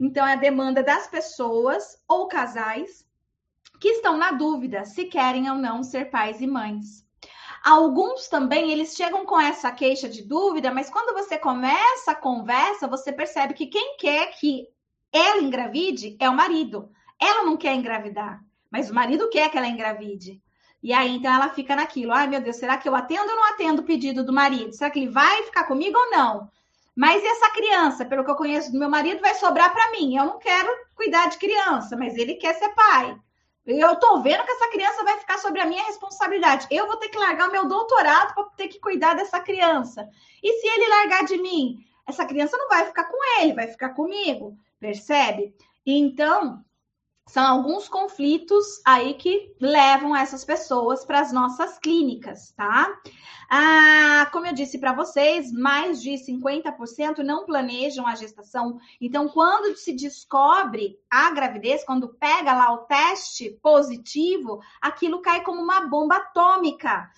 Então, 0.01 0.27
é 0.27 0.33
a 0.33 0.37
demanda 0.37 0.83
das 0.83 1.07
pessoas 1.07 2.03
ou 2.09 2.27
casais 2.27 3.07
que 3.81 3.89
estão 3.89 4.17
na 4.17 4.33
dúvida 4.33 4.85
se 4.85 5.05
querem 5.05 5.49
ou 5.51 5.57
não 5.57 5.83
ser 5.83 6.11
pais 6.11 6.41
e 6.41 6.47
mães. 6.47 7.05
Alguns 7.65 8.29
também, 8.29 8.71
eles 8.71 8.95
chegam 8.95 9.25
com 9.25 9.41
essa 9.41 9.73
queixa 9.73 10.09
de 10.09 10.23
dúvida, 10.23 10.73
mas 10.73 10.91
quando 10.91 11.15
você 11.15 11.39
começa 11.39 12.11
a 12.11 12.15
conversa, 12.15 12.87
você 12.87 13.13
percebe 13.13 13.55
que 13.55 13.67
quem 13.67 13.97
quer 13.97 14.27
que 14.39 14.69
ela 15.13 15.41
engravide 15.41 16.17
é 16.21 16.29
o 16.29 16.35
marido. 16.35 16.91
Ela 17.21 17.45
não 17.45 17.57
quer 17.57 17.75
engravidar, 17.75 18.41
mas 18.71 18.91
o 18.91 18.95
marido 18.95 19.31
quer 19.31 19.51
que 19.51 19.59
ela 19.59 19.69
engravide. 19.69 20.43
E 20.83 20.93
aí, 20.93 21.17
então, 21.17 21.33
ela 21.33 21.49
fica 21.49 21.75
naquilo. 21.75 22.13
Ai, 22.13 22.27
meu 22.27 22.41
Deus, 22.41 22.57
será 22.57 22.77
que 22.77 22.87
eu 22.87 22.95
atendo 22.95 23.31
ou 23.31 23.37
não 23.37 23.49
atendo 23.53 23.81
o 23.81 23.85
pedido 23.87 24.23
do 24.23 24.33
marido? 24.33 24.75
Será 24.75 24.91
que 24.91 24.99
ele 24.99 25.09
vai 25.09 25.43
ficar 25.45 25.65
comigo 25.65 25.97
ou 25.99 26.11
não? 26.11 26.51
Mas 26.95 27.25
essa 27.25 27.51
criança, 27.53 28.05
pelo 28.05 28.23
que 28.23 28.31
eu 28.31 28.37
conheço 28.37 28.71
do 28.71 28.79
meu 28.79 28.89
marido, 28.89 29.21
vai 29.21 29.35
sobrar 29.35 29.73
para 29.73 29.91
mim. 29.93 30.17
Eu 30.17 30.27
não 30.27 30.39
quero 30.39 30.69
cuidar 30.95 31.29
de 31.29 31.39
criança, 31.39 31.97
mas 31.97 32.15
ele 32.17 32.35
quer 32.35 32.55
ser 32.55 32.69
pai. 32.75 33.19
Eu 33.67 33.97
tô 33.97 34.21
vendo 34.21 34.45
que 34.45 34.51
essa 34.51 34.71
criança 34.71 35.03
vai 35.05 35.19
ficar 35.19 35.39
sobre 35.39 35.61
a 35.61 35.67
minha 35.67 35.85
responsabilidade. 35.85 36.67
Eu 36.71 36.87
vou 36.87 36.97
ter 36.99 37.09
que 37.09 37.19
largar 37.19 37.49
o 37.49 37.53
meu 37.53 37.67
doutorado 37.67 38.35
para 38.35 38.45
ter 38.51 38.69
que 38.69 38.79
cuidar 38.79 39.15
dessa 39.15 39.41
criança. 39.41 40.07
E 40.43 40.61
se 40.61 40.67
ele 40.67 40.89
largar 40.89 41.25
de 41.25 41.39
mim, 41.39 41.79
essa 42.07 42.27
criança 42.27 42.57
não 42.59 42.69
vai 42.69 42.85
ficar 42.85 43.05
com 43.05 43.41
ele, 43.41 43.55
vai 43.55 43.67
ficar 43.69 43.91
comigo. 43.91 44.57
Percebe? 44.79 45.55
Então, 45.87 46.64
são 47.27 47.47
alguns 47.47 47.89
conflitos 47.89 48.81
aí 48.85 49.15
que 49.15 49.55
levam 49.59 50.15
essas 50.15 50.45
pessoas 50.45 51.05
para 51.05 51.21
as 51.21 51.33
nossas 51.33 51.79
clínicas, 51.79 52.53
tá? 52.53 52.87
Ah, 53.51 54.29
como 54.31 54.47
eu 54.47 54.53
disse 54.53 54.79
para 54.79 54.93
vocês, 54.93 55.51
mais 55.51 56.03
de 56.03 56.13
50% 56.13 57.19
não 57.19 57.45
planejam 57.45 58.07
a 58.07 58.15
gestação. 58.15 58.79
Então, 59.01 59.29
quando 59.29 59.75
se 59.77 59.93
descobre 59.95 60.99
a 61.11 61.31
gravidez, 61.31 61.85
quando 61.85 62.15
pega 62.15 62.53
lá 62.53 62.73
o 62.73 62.85
teste 62.87 63.59
positivo, 63.63 64.61
aquilo 64.81 65.23
cai 65.23 65.43
como 65.43 65.63
uma 65.63 65.87
bomba 65.87 66.17
atômica 66.17 67.11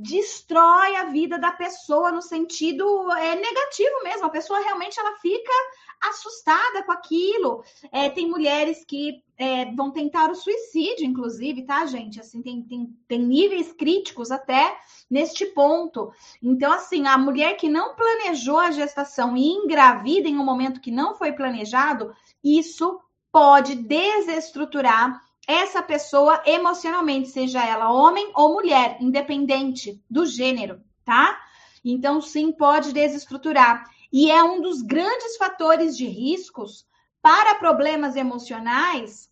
destrói 0.00 0.94
a 0.94 1.06
vida 1.06 1.38
da 1.38 1.50
pessoa 1.50 2.12
no 2.12 2.22
sentido 2.22 3.12
é, 3.14 3.34
negativo 3.34 4.02
mesmo. 4.04 4.26
A 4.26 4.30
pessoa 4.30 4.60
realmente 4.60 4.98
ela 4.98 5.16
fica 5.16 5.52
assustada 6.00 6.82
com 6.84 6.92
aquilo. 6.92 7.62
É, 7.92 8.08
tem 8.08 8.28
mulheres 8.28 8.84
que 8.84 9.22
é, 9.36 9.66
vão 9.74 9.90
tentar 9.90 10.30
o 10.30 10.34
suicídio, 10.34 11.06
inclusive, 11.06 11.62
tá, 11.62 11.86
gente? 11.86 12.20
Assim, 12.20 12.42
tem, 12.42 12.62
tem, 12.62 12.96
tem 13.06 13.20
níveis 13.20 13.72
críticos 13.72 14.30
até 14.30 14.76
neste 15.10 15.46
ponto. 15.46 16.12
Então, 16.42 16.72
assim, 16.72 17.06
a 17.06 17.16
mulher 17.16 17.56
que 17.56 17.68
não 17.68 17.94
planejou 17.94 18.58
a 18.58 18.70
gestação 18.70 19.36
e 19.36 19.46
engravida 19.46 20.28
em 20.28 20.38
um 20.38 20.44
momento 20.44 20.80
que 20.80 20.90
não 20.90 21.14
foi 21.14 21.32
planejado, 21.32 22.12
isso 22.42 23.00
pode 23.30 23.74
desestruturar 23.74 25.20
essa 25.46 25.82
pessoa 25.82 26.42
emocionalmente, 26.44 27.28
seja 27.28 27.64
ela 27.64 27.90
homem 27.90 28.30
ou 28.34 28.52
mulher, 28.52 28.98
independente 29.00 29.98
do 30.10 30.26
gênero, 30.26 30.80
tá? 31.04 31.40
Então, 31.82 32.20
sim, 32.20 32.52
pode 32.52 32.92
desestruturar. 32.92 33.84
E 34.12 34.30
é 34.30 34.42
um 34.42 34.60
dos 34.60 34.82
grandes 34.82 35.36
fatores 35.36 35.96
de 35.96 36.06
riscos 36.06 36.86
para 37.20 37.54
problemas 37.56 38.16
emocionais 38.16 39.28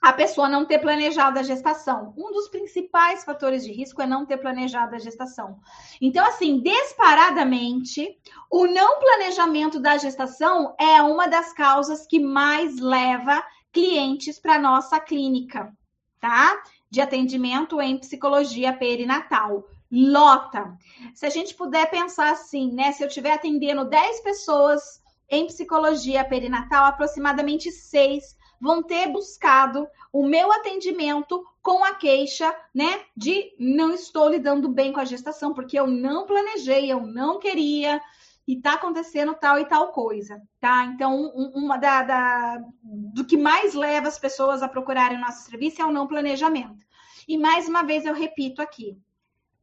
a 0.00 0.12
pessoa 0.12 0.48
não 0.48 0.64
ter 0.64 0.78
planejado 0.78 1.38
a 1.38 1.42
gestação. 1.42 2.14
Um 2.16 2.30
dos 2.30 2.48
principais 2.48 3.24
fatores 3.24 3.64
de 3.64 3.72
risco 3.72 4.02
é 4.02 4.06
não 4.06 4.26
ter 4.26 4.36
planejado 4.36 4.94
a 4.94 4.98
gestação. 4.98 5.58
Então, 6.00 6.24
assim, 6.24 6.60
disparadamente, 6.60 8.16
o 8.50 8.66
não 8.66 9.00
planejamento 9.00 9.80
da 9.80 9.96
gestação 9.96 10.74
é 10.78 11.02
uma 11.02 11.26
das 11.26 11.52
causas 11.52 12.06
que 12.06 12.20
mais 12.20 12.78
leva 12.78 13.42
clientes 13.72 14.38
para 14.38 14.58
nossa 14.58 15.00
clínica, 15.00 15.72
tá? 16.20 16.62
De 16.90 17.00
atendimento 17.00 17.80
em 17.80 17.98
psicologia 17.98 18.72
perinatal. 18.72 19.64
Lota. 19.90 20.76
Se 21.14 21.26
a 21.26 21.30
gente 21.30 21.54
puder 21.54 21.88
pensar 21.90 22.32
assim, 22.32 22.72
né? 22.72 22.92
Se 22.92 23.02
eu 23.02 23.08
estiver 23.08 23.32
atendendo 23.32 23.84
10 23.84 24.20
pessoas 24.20 25.00
em 25.28 25.46
psicologia 25.46 26.24
perinatal, 26.24 26.84
aproximadamente 26.84 27.70
6 27.70 28.36
vão 28.60 28.82
ter 28.82 29.08
buscado 29.08 29.86
o 30.12 30.26
meu 30.26 30.50
atendimento 30.50 31.44
com 31.62 31.84
a 31.84 31.94
queixa, 31.94 32.54
né, 32.74 33.00
de 33.14 33.52
não 33.58 33.92
estou 33.92 34.30
lidando 34.30 34.68
bem 34.68 34.92
com 34.92 35.00
a 35.00 35.04
gestação, 35.04 35.52
porque 35.52 35.78
eu 35.78 35.86
não 35.86 36.24
planejei, 36.24 36.90
eu 36.90 37.00
não 37.04 37.38
queria, 37.38 38.00
e 38.46 38.60
tá 38.60 38.74
acontecendo 38.74 39.34
tal 39.34 39.58
e 39.58 39.64
tal 39.64 39.92
coisa, 39.92 40.40
tá? 40.60 40.84
Então, 40.84 41.32
um, 41.34 41.52
uma 41.56 41.76
da, 41.76 42.02
da, 42.02 42.64
do 42.82 43.24
que 43.24 43.36
mais 43.36 43.74
leva 43.74 44.06
as 44.06 44.18
pessoas 44.18 44.62
a 44.62 44.68
procurarem 44.68 45.18
o 45.18 45.20
nosso 45.20 45.50
serviço 45.50 45.82
é 45.82 45.84
o 45.84 45.92
não 45.92 46.06
planejamento. 46.06 46.86
E 47.26 47.36
mais 47.36 47.68
uma 47.68 47.82
vez 47.82 48.06
eu 48.06 48.14
repito 48.14 48.62
aqui: 48.62 48.96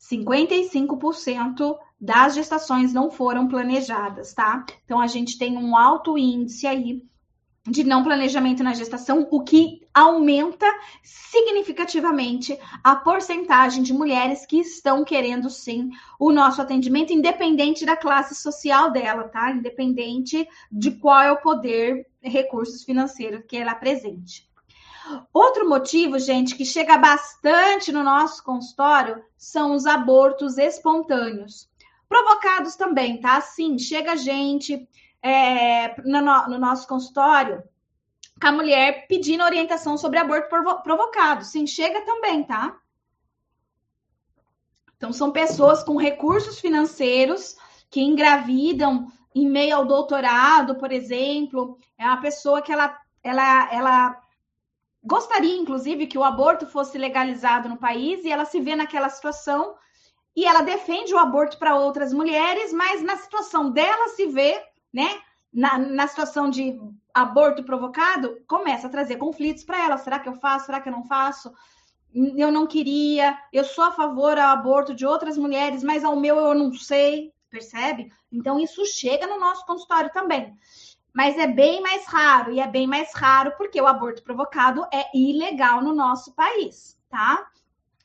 55% 0.09 1.77
das 1.99 2.35
gestações 2.35 2.91
não 2.91 3.09
foram 3.09 3.47
planejadas, 3.47 4.33
tá? 4.33 4.65
Então 4.83 4.99
a 4.99 5.07
gente 5.07 5.37
tem 5.37 5.57
um 5.57 5.77
alto 5.77 6.17
índice 6.17 6.67
aí 6.67 7.01
de 7.65 7.85
não 7.85 8.03
planejamento 8.03 8.61
na 8.61 8.73
gestação, 8.73 9.25
o 9.31 9.41
que 9.41 9.87
aumenta 9.93 10.65
significativamente 11.01 12.59
a 12.83 12.93
porcentagem 12.93 13.81
de 13.81 13.93
mulheres 13.93 14.45
que 14.45 14.57
estão 14.57 15.05
querendo 15.05 15.49
sim 15.49 15.89
o 16.19 16.29
nosso 16.29 16.61
atendimento, 16.61 17.13
independente 17.13 17.85
da 17.85 17.95
classe 17.95 18.35
social 18.35 18.91
dela, 18.91 19.29
tá? 19.29 19.51
Independente 19.51 20.45
de 20.69 20.91
qual 20.91 21.21
é 21.21 21.31
o 21.31 21.41
poder, 21.41 22.05
recursos 22.21 22.83
financeiros 22.83 23.45
que 23.47 23.55
ela 23.55 23.71
apresente. 23.71 24.51
Outro 25.33 25.67
motivo, 25.67 26.17
gente, 26.17 26.55
que 26.55 26.65
chega 26.65 26.97
bastante 26.97 27.91
no 27.91 28.03
nosso 28.03 28.43
consultório 28.43 29.23
são 29.37 29.73
os 29.73 29.85
abortos 29.85 30.57
espontâneos. 30.57 31.69
Provocados 32.07 32.75
também, 32.75 33.19
tá? 33.19 33.41
Sim, 33.41 33.77
chega 33.77 34.15
gente 34.15 34.87
é, 35.21 35.99
no, 36.03 36.21
no, 36.21 36.59
nosso 36.59 36.87
consultório 36.87 37.63
com 38.39 38.47
a 38.47 38.51
mulher 38.51 39.07
pedindo 39.07 39.43
orientação 39.43 39.97
sobre 39.97 40.19
aborto 40.19 40.49
provocado. 40.83 41.43
Sim, 41.43 41.65
chega 41.65 42.01
também, 42.01 42.43
tá? 42.43 42.77
Então, 44.95 45.11
são 45.11 45.31
pessoas 45.31 45.83
com 45.83 45.97
recursos 45.97 46.59
financeiros 46.59 47.57
que 47.89 48.01
engravidam 48.01 49.11
em 49.35 49.49
meio 49.49 49.75
ao 49.75 49.85
doutorado, 49.85 50.75
por 50.75 50.91
exemplo. 50.91 51.77
É 51.97 52.05
uma 52.05 52.21
pessoa 52.21 52.61
que 52.61 52.71
ela, 52.71 52.97
ela, 53.21 53.73
ela 53.73 54.22
gostaria, 55.03 55.57
inclusive, 55.57 56.07
que 56.07 56.17
o 56.17 56.23
aborto 56.23 56.65
fosse 56.65 56.97
legalizado 56.97 57.67
no 57.67 57.77
país 57.77 58.23
e 58.23 58.31
ela 58.31 58.45
se 58.45 58.59
vê 58.59 58.75
naquela 58.75 59.09
situação 59.09 59.75
e 60.35 60.45
ela 60.45 60.61
defende 60.61 61.13
o 61.13 61.19
aborto 61.19 61.59
para 61.59 61.75
outras 61.75 62.11
mulheres, 62.11 62.73
mas 62.73 63.01
na 63.03 63.15
situação 63.17 63.69
dela 63.69 64.09
se 64.09 64.27
vê 64.27 64.59
né? 64.93 65.19
Na, 65.51 65.77
na 65.77 66.07
situação 66.07 66.49
de 66.49 66.79
aborto 67.13 67.63
provocado, 67.63 68.41
começa 68.47 68.87
a 68.87 68.89
trazer 68.89 69.17
conflitos 69.17 69.63
para 69.63 69.83
ela. 69.83 69.97
Será 69.97 70.19
que 70.19 70.29
eu 70.29 70.35
faço? 70.35 70.67
Será 70.67 70.79
que 70.79 70.89
eu 70.89 70.93
não 70.93 71.03
faço? 71.03 71.51
Eu 72.13 72.51
não 72.51 72.67
queria, 72.67 73.37
eu 73.51 73.63
sou 73.63 73.83
a 73.83 73.91
favor 73.91 74.37
ao 74.37 74.51
aborto 74.51 74.93
de 74.93 75.05
outras 75.05 75.35
mulheres, 75.35 75.83
mas 75.83 76.03
ao 76.03 76.15
meu 76.15 76.37
eu 76.37 76.53
não 76.53 76.71
sei, 76.73 77.33
percebe? 77.49 78.11
Então 78.31 78.59
isso 78.59 78.85
chega 78.85 79.25
no 79.25 79.39
nosso 79.39 79.65
consultório 79.65 80.11
também. 80.11 80.55
Mas 81.13 81.38
é 81.38 81.45
bem 81.45 81.80
mais 81.82 82.06
raro, 82.06 82.52
e 82.52 82.60
é 82.60 82.67
bem 82.67 82.88
mais 82.88 83.13
raro 83.13 83.54
porque 83.56 83.80
o 83.80 83.86
aborto 83.86 84.23
provocado 84.23 84.84
é 84.91 85.06
ilegal 85.15 85.82
no 85.82 85.93
nosso 85.93 86.34
país, 86.34 86.97
tá? 87.08 87.47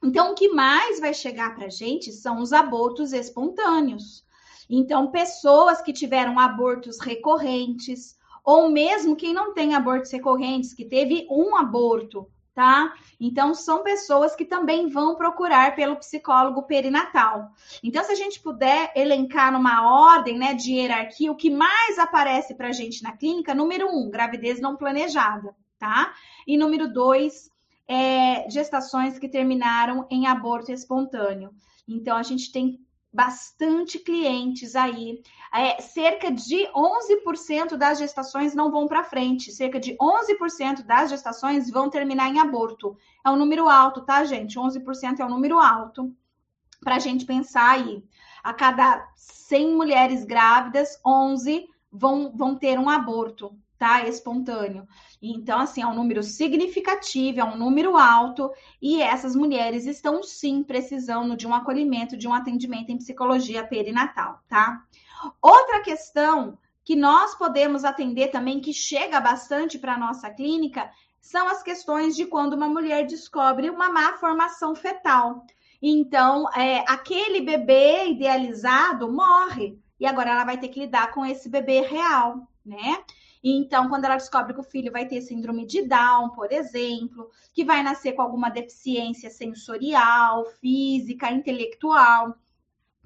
Então, 0.03 0.33
o 0.33 0.35
que 0.35 0.49
mais 0.49 1.01
vai 1.01 1.15
chegar 1.15 1.55
para 1.55 1.71
gente 1.71 2.13
são 2.13 2.41
os 2.41 2.53
abortos 2.53 3.13
espontâneos. 3.13 4.25
Então, 4.69 5.11
pessoas 5.11 5.81
que 5.81 5.93
tiveram 5.93 6.39
abortos 6.39 7.01
recorrentes, 7.01 8.17
ou 8.45 8.71
mesmo 8.71 9.17
quem 9.17 9.33
não 9.33 9.55
tem 9.55 9.75
abortos 9.75 10.13
recorrentes, 10.13 10.75
que 10.75 10.85
teve 10.85 11.27
um 11.31 11.57
aborto, 11.57 12.29
tá? 12.59 12.93
Então, 13.21 13.55
são 13.55 13.85
pessoas 13.85 14.35
que 14.35 14.45
também 14.45 14.89
vão 14.89 15.15
procurar 15.15 15.77
pelo 15.77 15.95
psicólogo 15.95 16.65
perinatal. 16.65 17.53
Então, 17.85 18.03
se 18.03 18.11
a 18.11 18.17
gente 18.17 18.41
puder 18.41 18.91
elencar 18.97 19.53
numa 19.53 19.89
ordem, 19.89 20.37
né, 20.37 20.55
de 20.55 20.73
hierarquia, 20.73 21.31
o 21.31 21.37
que 21.37 21.51
mais 21.51 22.01
aparece 22.01 22.57
para 22.57 22.73
gente 22.73 23.01
na 23.01 23.13
clínica, 23.13 23.55
número 23.55 23.87
um, 23.89 24.11
gravidez 24.11 24.61
não 24.61 24.75
planejada, 24.75 25.55
tá? 25.79 26.13
E 26.49 26.59
número 26.59 26.93
dois, 26.93 27.49
é, 27.87 28.51
gestações 28.51 29.21
que 29.21 29.29
terminaram 29.29 30.05
em 30.11 30.27
aborto 30.27 30.73
espontâneo. 30.73 31.53
Então, 31.87 32.17
a 32.17 32.25
gente 32.25 32.51
tem 32.51 32.81
bastante 33.19 33.99
clientes 33.99 34.77
aí. 34.77 35.21
É, 35.53 35.81
cerca 35.83 36.31
de 36.31 36.69
11% 36.69 37.77
das 37.77 37.99
gestações 37.99 38.55
não 38.55 38.71
vão 38.71 38.87
para 38.87 39.03
frente, 39.03 39.51
cerca 39.51 39.81
de 39.81 39.97
11% 39.97 40.85
das 40.85 41.11
gestações 41.11 41.69
vão 41.69 41.91
terminar 41.91 42.29
em 42.29 42.39
aborto. 42.39 42.97
É 43.27 43.29
um 43.29 43.35
número 43.35 43.69
alto, 43.69 44.03
tá, 44.03 44.25
gente? 44.25 44.57
11% 44.57 45.19
é 45.19 45.25
um 45.25 45.31
número 45.31 45.59
alto 45.59 46.15
para 46.81 46.95
a 46.95 46.99
gente 47.01 47.27
pensar 47.27 47.71
aí. 47.73 48.05
A 48.41 48.55
cada 48.55 49.05
100 49.17 49.75
mulheres 49.75 50.25
grávidas, 50.25 51.01
11 51.05 51.67
vão, 51.91 52.31
vão 52.33 52.55
ter 52.55 52.79
um 52.79 52.89
aborto, 52.89 53.53
tá? 53.79 54.07
Espontâneo. 54.07 54.87
Então, 55.23 55.61
assim, 55.61 55.83
é 55.83 55.87
um 55.87 55.95
número 55.95 56.23
significativo, 56.23 57.41
é 57.41 57.45
um 57.45 57.57
número 57.57 57.97
alto, 57.97 58.51
e 58.83 59.01
essas 59.01 59.37
mulheres 59.37 59.87
estão 59.87 60.23
sim 60.23 60.63
precisando 60.63 61.37
de 61.37 61.47
um 61.47 61.55
acolhimento, 61.55 62.17
de 62.17 62.27
um 62.27 62.35
atendimento 62.35 62.91
em 62.91 62.99
psicologia 62.99 63.65
perinatal, 63.65 64.41
tá? 64.49 64.83
Outra 65.41 65.81
questão 65.81 66.59
que 66.85 66.97
nós 66.97 67.35
podemos 67.35 67.85
atender 67.85 68.29
também, 68.29 68.61
que 68.61 68.73
chega 68.73 69.21
bastante 69.21 69.79
para 69.79 69.95
a 69.95 69.99
nossa 69.99 70.31
clínica, 70.31 70.91
são 71.21 71.49
as 71.49 71.63
questões 71.63 72.17
de 72.17 72.25
quando 72.25 72.55
uma 72.55 72.69
mulher 72.69 73.07
descobre 73.07 73.69
uma 73.69 73.91
má 73.91 74.15
formação 74.15 74.75
fetal. 74.75 75.45
Então, 75.83 76.49
é, 76.55 76.85
aquele 76.89 77.41
bebê 77.41 78.09
idealizado 78.09 79.13
morre, 79.13 79.79
e 80.01 80.07
agora 80.07 80.31
ela 80.31 80.45
vai 80.45 80.59
ter 80.59 80.69
que 80.69 80.81
lidar 80.81 81.13
com 81.13 81.27
esse 81.27 81.49
bebê 81.49 81.83
real, 81.83 82.49
né? 82.65 83.05
Então, 83.43 83.89
quando 83.89 84.05
ela 84.05 84.17
descobre 84.17 84.55
que 84.55 84.61
o 84.61 84.65
filho 84.65 84.93
vai 84.93 85.07
ter 85.07 85.21
síndrome 85.21 85.67
de 85.67 85.83
Down, 85.83 86.31
por 86.31 86.53
exemplo, 86.53 87.31
que 87.53 87.65
vai 87.65 87.83
nascer 87.83 88.13
com 88.13 88.23
alguma 88.23 88.51
deficiência 88.51 89.31
sensorial, 89.31 90.45
física, 90.61 91.31
intelectual, 91.31 92.37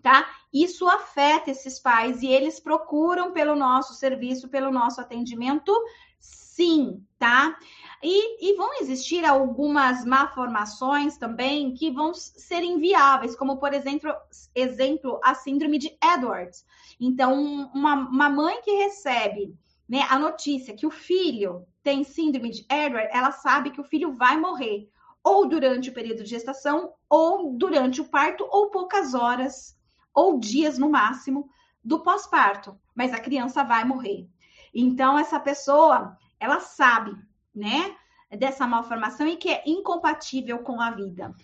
tá? 0.02 0.28
Isso 0.52 0.88
afeta 0.88 1.50
esses 1.50 1.78
pais 1.78 2.22
e 2.22 2.26
eles 2.26 2.58
procuram 2.58 3.32
pelo 3.32 3.54
nosso 3.54 3.94
serviço, 3.94 4.48
pelo 4.48 4.70
nosso 4.70 5.00
atendimento, 5.00 5.72
sim, 6.18 7.02
tá? 7.18 7.56
E, 8.02 8.50
e, 8.50 8.56
vão 8.56 8.80
existir 8.80 9.24
algumas 9.24 10.04
malformações 10.04 11.16
também 11.16 11.72
que 11.72 11.88
vão 11.88 12.12
ser 12.12 12.64
inviáveis, 12.64 13.36
como 13.36 13.58
por 13.58 13.72
exemplo, 13.72 14.12
exemplo 14.54 15.20
a 15.22 15.34
síndrome 15.34 15.78
de 15.78 15.96
Edwards. 16.02 16.66
Então, 16.98 17.70
uma, 17.72 17.94
uma 17.94 18.28
mãe 18.28 18.60
que 18.62 18.72
recebe 18.72 19.56
né, 19.92 20.06
a 20.08 20.18
notícia 20.18 20.74
que 20.74 20.86
o 20.86 20.90
filho 20.90 21.66
tem 21.82 22.02
síndrome 22.02 22.48
de 22.48 22.64
Edward, 22.70 23.10
ela 23.12 23.30
sabe 23.30 23.72
que 23.72 23.80
o 23.80 23.84
filho 23.84 24.16
vai 24.16 24.38
morrer, 24.38 24.88
ou 25.22 25.46
durante 25.46 25.90
o 25.90 25.92
período 25.92 26.24
de 26.24 26.30
gestação, 26.30 26.94
ou 27.10 27.52
durante 27.58 28.00
o 28.00 28.08
parto, 28.08 28.48
ou 28.50 28.70
poucas 28.70 29.12
horas, 29.12 29.78
ou 30.14 30.40
dias 30.40 30.78
no 30.78 30.88
máximo 30.88 31.46
do 31.84 32.02
pós-parto, 32.02 32.74
mas 32.94 33.12
a 33.12 33.20
criança 33.20 33.62
vai 33.64 33.84
morrer. 33.84 34.26
Então, 34.74 35.18
essa 35.18 35.38
pessoa, 35.38 36.16
ela 36.40 36.58
sabe, 36.58 37.14
né, 37.54 37.94
dessa 38.30 38.66
malformação 38.66 39.26
e 39.26 39.36
que 39.36 39.50
é 39.50 39.62
incompatível 39.66 40.60
com 40.60 40.80
a 40.80 40.90
vida. 40.90 41.34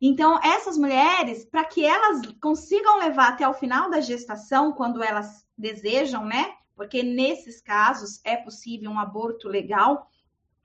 Então, 0.00 0.40
essas 0.42 0.76
mulheres, 0.76 1.44
para 1.44 1.64
que 1.64 1.84
elas 1.84 2.22
consigam 2.42 2.98
levar 2.98 3.28
até 3.28 3.46
o 3.46 3.54
final 3.54 3.88
da 3.88 4.00
gestação, 4.00 4.72
quando 4.72 5.00
elas 5.00 5.46
desejam, 5.56 6.24
né, 6.24 6.56
porque 6.74 7.02
nesses 7.02 7.60
casos 7.60 8.20
é 8.24 8.36
possível 8.36 8.90
um 8.90 8.98
aborto 8.98 9.48
legal 9.48 10.08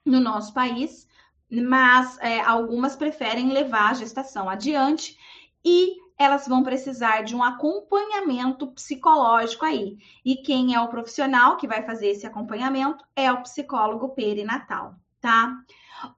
no 0.06 0.19
nosso 0.19 0.54
país, 0.54 1.08
mas 1.50 2.17
é, 2.19 2.39
algumas 2.41 2.95
preferem 2.95 3.52
levar 3.52 3.91
a 3.91 3.93
gestação 3.95 4.50
adiante 4.50 5.17
e 5.63 5.98
elas 6.17 6.48
vão 6.48 6.63
precisar 6.63 7.22
de 7.22 7.34
um 7.36 7.41
acompanhamento 7.41 8.67
psicológico 8.74 9.65
aí. 9.65 9.98
E 10.24 10.36
quem 10.38 10.76
é 10.76 10.82
o 10.82 10.89
profissional 10.89 11.56
que 11.56 11.67
vai 11.67 11.84
fazer 11.84 12.08
esse 12.08 12.28
acompanhamento 12.28 13.06
é 13.15 13.32
o 13.32 13.41
psicólogo 13.41 14.10
perinatal, 14.10 14.95
tá? 15.22 15.56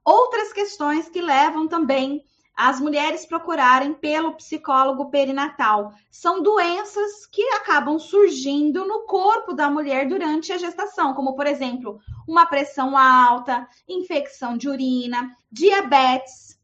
Outras 0.03 0.51
questões 0.51 1.07
que 1.07 1.21
levam 1.21 1.67
também 1.67 2.23
as 2.63 2.79
mulheres 2.79 3.25
procurarem 3.25 3.91
pelo 3.91 4.33
psicólogo 4.33 5.09
perinatal. 5.09 5.93
São 6.11 6.43
doenças 6.43 7.25
que 7.25 7.41
acabam 7.53 7.97
surgindo 7.97 8.85
no 8.85 9.07
corpo 9.07 9.51
da 9.51 9.67
mulher 9.67 10.07
durante 10.07 10.53
a 10.53 10.59
gestação, 10.59 11.15
como, 11.15 11.35
por 11.35 11.47
exemplo, 11.47 11.99
uma 12.27 12.45
pressão 12.45 12.95
alta, 12.95 13.67
infecção 13.89 14.55
de 14.55 14.69
urina, 14.69 15.35
diabetes. 15.51 16.59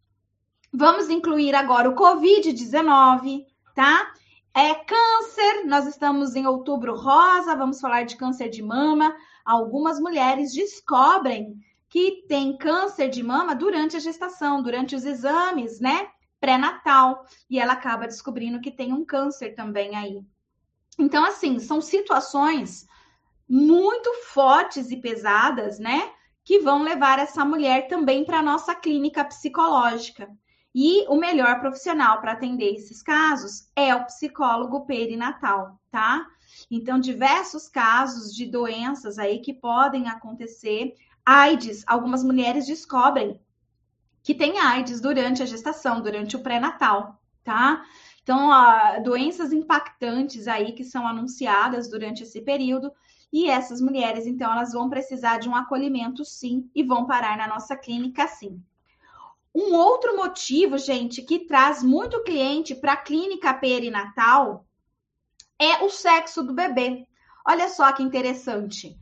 Vamos 0.72 1.10
incluir 1.10 1.56
agora 1.56 1.90
o 1.90 1.96
Covid-19, 1.96 3.44
tá? 3.74 4.14
É 4.54 4.76
câncer, 4.76 5.66
nós 5.66 5.88
estamos 5.88 6.36
em 6.36 6.46
outubro 6.46 6.96
rosa, 6.96 7.56
vamos 7.56 7.82
falar 7.82 8.04
de 8.04 8.16
câncer 8.16 8.50
de 8.50 8.62
mama. 8.62 9.16
Algumas 9.44 10.00
mulheres 10.00 10.54
descobrem 10.54 11.56
que 11.90 12.26
tem 12.28 12.58
câncer 12.58 13.10
de 13.10 13.24
mama 13.24 13.56
durante 13.56 13.96
a 13.96 14.00
gestação, 14.00 14.62
durante 14.62 14.96
os 14.96 15.06
exames, 15.06 15.80
né? 15.80 16.10
Pré-natal, 16.40 17.26
e 17.50 17.60
ela 17.60 17.74
acaba 17.74 18.08
descobrindo 18.08 18.62
que 18.62 18.72
tem 18.72 18.94
um 18.94 19.06
câncer 19.06 19.56
também 19.56 19.96
aí. 19.96 20.22
Então, 21.00 21.24
assim, 21.26 21.60
são 21.60 21.82
situações 21.82 22.86
muito 23.50 24.14
fortes 24.26 24.92
e 24.92 24.98
pesadas, 24.98 25.80
né? 25.80 26.12
Que 26.44 26.60
vão 26.60 26.84
levar 26.84 27.20
essa 27.20 27.46
mulher 27.46 27.88
também 27.88 28.26
para 28.26 28.40
a 28.40 28.44
nossa 28.44 28.76
clínica 28.76 29.24
psicológica. 29.24 30.30
E 30.76 31.08
o 31.08 31.16
melhor 31.16 31.60
profissional 31.60 32.22
para 32.22 32.34
atender 32.34 32.76
esses 32.76 33.02
casos 33.02 33.72
é 33.76 33.96
o 33.96 34.06
psicólogo 34.06 34.86
perinatal, 34.86 35.80
tá? 35.90 36.26
Então, 36.70 37.00
diversos 37.00 37.68
casos 37.68 38.34
de 38.34 38.46
doenças 38.46 39.18
aí 39.18 39.40
que 39.40 39.54
podem 39.54 40.08
acontecer 40.08 40.94
AIDS, 41.30 41.84
algumas 41.86 42.24
mulheres 42.24 42.66
descobrem 42.66 43.38
que 44.24 44.34
tem 44.34 44.60
AIDS 44.60 45.02
durante 45.02 45.44
a 45.44 45.46
gestação, 45.46 46.02
durante 46.02 46.38
o 46.38 46.40
pré-natal, 46.42 47.22
tá? 47.44 47.84
Então, 48.24 48.50
doenças 49.04 49.52
impactantes 49.52 50.48
aí 50.48 50.72
que 50.72 50.86
são 50.86 51.06
anunciadas 51.06 51.90
durante 51.90 52.24
esse 52.24 52.40
período, 52.40 52.94
e 53.32 53.50
essas 53.50 53.82
mulheres, 53.82 54.26
então, 54.26 54.50
elas 54.50 54.72
vão 54.72 54.90
precisar 54.90 55.38
de 55.38 55.50
um 55.50 55.56
acolhimento 55.56 56.24
sim 56.24 56.72
e 56.74 56.82
vão 56.82 57.06
parar 57.06 57.38
na 57.38 57.46
nossa 57.46 57.76
clínica 57.76 58.26
sim. 58.26 58.64
Um 59.54 59.74
outro 59.76 60.16
motivo, 60.16 60.78
gente, 60.78 61.22
que 61.22 61.40
traz 61.40 61.84
muito 61.84 62.24
cliente 62.24 62.74
para 62.74 62.94
a 62.94 62.98
clínica 62.98 63.54
perinatal 63.54 64.66
é 65.60 65.84
o 65.84 65.90
sexo 65.90 66.42
do 66.42 66.54
bebê. 66.54 67.06
Olha 67.46 67.68
só 67.68 67.92
que 67.92 68.02
interessante 68.02 68.98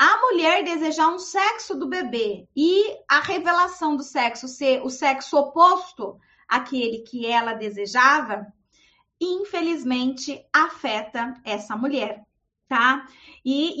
a 0.00 0.18
mulher 0.22 0.64
desejar 0.64 1.08
um 1.08 1.18
sexo 1.18 1.74
do 1.74 1.86
bebê 1.86 2.48
e 2.56 2.96
a 3.06 3.20
revelação 3.20 3.98
do 3.98 4.02
sexo 4.02 4.48
ser 4.48 4.80
o 4.82 4.88
sexo 4.88 5.36
oposto 5.36 6.18
àquele 6.48 7.00
que 7.00 7.26
ela 7.26 7.52
desejava, 7.52 8.50
infelizmente 9.20 10.42
afeta 10.50 11.34
essa 11.44 11.76
mulher, 11.76 12.24
tá? 12.66 13.06
E, 13.44 13.74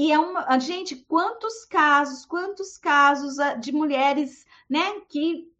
e, 0.00 0.06
e 0.06 0.10
é 0.10 0.18
uma. 0.18 0.58
Gente, 0.58 0.96
quantos 0.96 1.66
casos, 1.66 2.24
quantos 2.24 2.78
casos 2.78 3.38
ah, 3.38 3.52
de 3.52 3.70
mulheres, 3.70 4.46
né, 4.70 5.02
que 5.06 5.52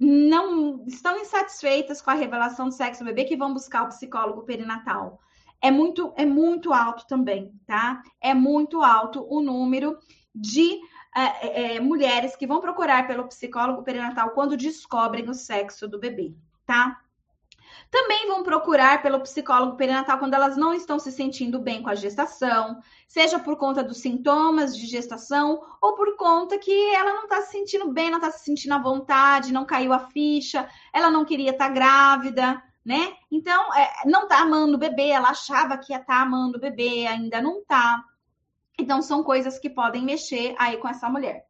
não 0.00 0.82
estão 0.86 1.20
insatisfeitas 1.20 2.00
com 2.00 2.10
a 2.10 2.14
revelação 2.14 2.70
do 2.70 2.74
sexo 2.74 3.04
do 3.04 3.06
bebê 3.08 3.24
que 3.24 3.36
vão 3.36 3.52
buscar 3.52 3.82
o 3.82 3.88
psicólogo 3.88 4.44
perinatal 4.44 5.20
é 5.62 5.70
muito, 5.70 6.12
é 6.16 6.26
muito 6.26 6.72
alto 6.72 7.06
também, 7.06 7.52
tá? 7.66 8.02
É 8.20 8.34
muito 8.34 8.82
alto 8.82 9.24
o 9.30 9.40
número 9.40 9.96
de 10.34 10.80
é, 11.14 11.76
é, 11.76 11.80
mulheres 11.80 12.34
que 12.34 12.46
vão 12.46 12.60
procurar 12.60 13.06
pelo 13.06 13.28
psicólogo 13.28 13.82
perinatal 13.82 14.30
quando 14.30 14.56
descobrem 14.56 15.28
o 15.28 15.34
sexo 15.34 15.86
do 15.86 16.00
bebê, 16.00 16.34
tá? 16.66 16.98
Também 17.90 18.26
vão 18.26 18.42
procurar 18.42 19.02
pelo 19.02 19.20
psicólogo 19.20 19.76
perinatal 19.76 20.18
quando 20.18 20.34
elas 20.34 20.56
não 20.56 20.74
estão 20.74 20.98
se 20.98 21.12
sentindo 21.12 21.58
bem 21.58 21.82
com 21.82 21.90
a 21.90 21.94
gestação, 21.94 22.80
seja 23.06 23.38
por 23.38 23.56
conta 23.56 23.84
dos 23.84 23.98
sintomas 23.98 24.76
de 24.76 24.86
gestação 24.86 25.62
ou 25.80 25.94
por 25.94 26.16
conta 26.16 26.58
que 26.58 26.72
ela 26.94 27.12
não 27.12 27.24
está 27.24 27.42
se 27.42 27.52
sentindo 27.52 27.92
bem, 27.92 28.10
não 28.10 28.18
está 28.18 28.30
se 28.30 28.44
sentindo 28.44 28.74
à 28.74 28.78
vontade, 28.78 29.52
não 29.52 29.64
caiu 29.64 29.92
a 29.92 30.08
ficha, 30.08 30.68
ela 30.92 31.10
não 31.10 31.24
queria 31.24 31.50
estar 31.50 31.68
tá 31.68 31.72
grávida, 31.74 32.62
né? 32.84 33.14
Então, 33.30 33.72
é, 33.74 33.90
não 34.06 34.26
tá 34.26 34.40
amando 34.40 34.74
o 34.74 34.78
bebê, 34.78 35.08
ela 35.08 35.30
achava 35.30 35.78
que 35.78 35.92
ia 35.92 35.98
estar 36.00 36.16
tá 36.16 36.22
amando 36.22 36.58
o 36.58 36.60
bebê, 36.60 37.06
ainda 37.06 37.40
não 37.40 37.64
tá. 37.64 38.04
Então, 38.78 39.00
são 39.00 39.22
coisas 39.22 39.58
que 39.58 39.70
podem 39.70 40.02
mexer 40.02 40.54
aí 40.58 40.76
com 40.76 40.88
essa 40.88 41.08
mulher. 41.08 41.46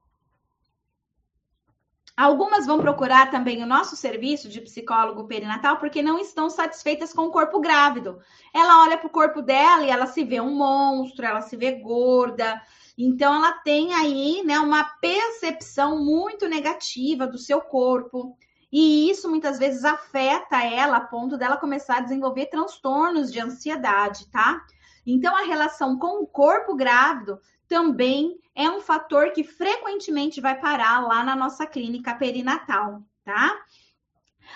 Algumas 2.15 2.67
vão 2.67 2.79
procurar 2.79 3.31
também 3.31 3.63
o 3.63 3.67
nosso 3.67 3.97
serviço 3.97 4.49
de 4.49 4.61
psicólogo 4.61 5.27
perinatal 5.27 5.79
porque 5.79 6.03
não 6.03 6.19
estão 6.19 6.51
satisfeitas 6.51 7.13
com 7.13 7.23
o 7.23 7.31
corpo 7.31 7.59
grávido. 7.59 8.21
Ela 8.53 8.83
olha 8.83 8.99
para 8.99 9.07
o 9.07 9.11
corpo 9.11 9.41
dela 9.41 9.85
e 9.85 9.91
ela 9.91 10.07
se 10.07 10.23
vê 10.23 10.39
um 10.39 10.55
monstro, 10.55 11.25
ela 11.25 11.41
se 11.41 11.57
vê 11.57 11.73
gorda. 11.73 12.61
Então, 12.99 13.35
ela 13.35 13.53
tem 13.53 13.95
aí 13.95 14.43
né, 14.45 14.61
uma 14.61 14.85
percepção 15.01 16.05
muito 16.05 16.47
negativa 16.47 17.27
do 17.27 17.39
seu 17.39 17.63
corpo 17.63 18.37
E 18.73 19.11
isso 19.11 19.29
muitas 19.29 19.59
vezes 19.59 19.85
afeta 19.85 20.65
ela 20.65 20.97
a 20.97 21.01
ponto 21.01 21.37
dela 21.37 21.59
começar 21.59 21.99
a 21.99 22.01
desenvolver 22.01 22.47
transtornos 22.47 23.31
de 23.31 23.39
ansiedade, 23.39 24.31
tá? 24.31 24.65
Então, 25.07 25.37
a 25.37 25.43
relação 25.43 25.99
com 25.99 26.23
o 26.23 26.27
corpo 26.27 26.75
grávido 26.75 27.39
também 27.69 28.39
é 28.55 28.71
um 28.71 28.81
fator 28.81 29.33
que 29.33 29.45
frequentemente 29.45 30.41
vai 30.41 30.59
parar 30.59 31.07
lá 31.07 31.23
na 31.23 31.37
nossa 31.37 31.67
clínica 31.67 32.15
perinatal, 32.15 33.03
tá? 33.25 33.61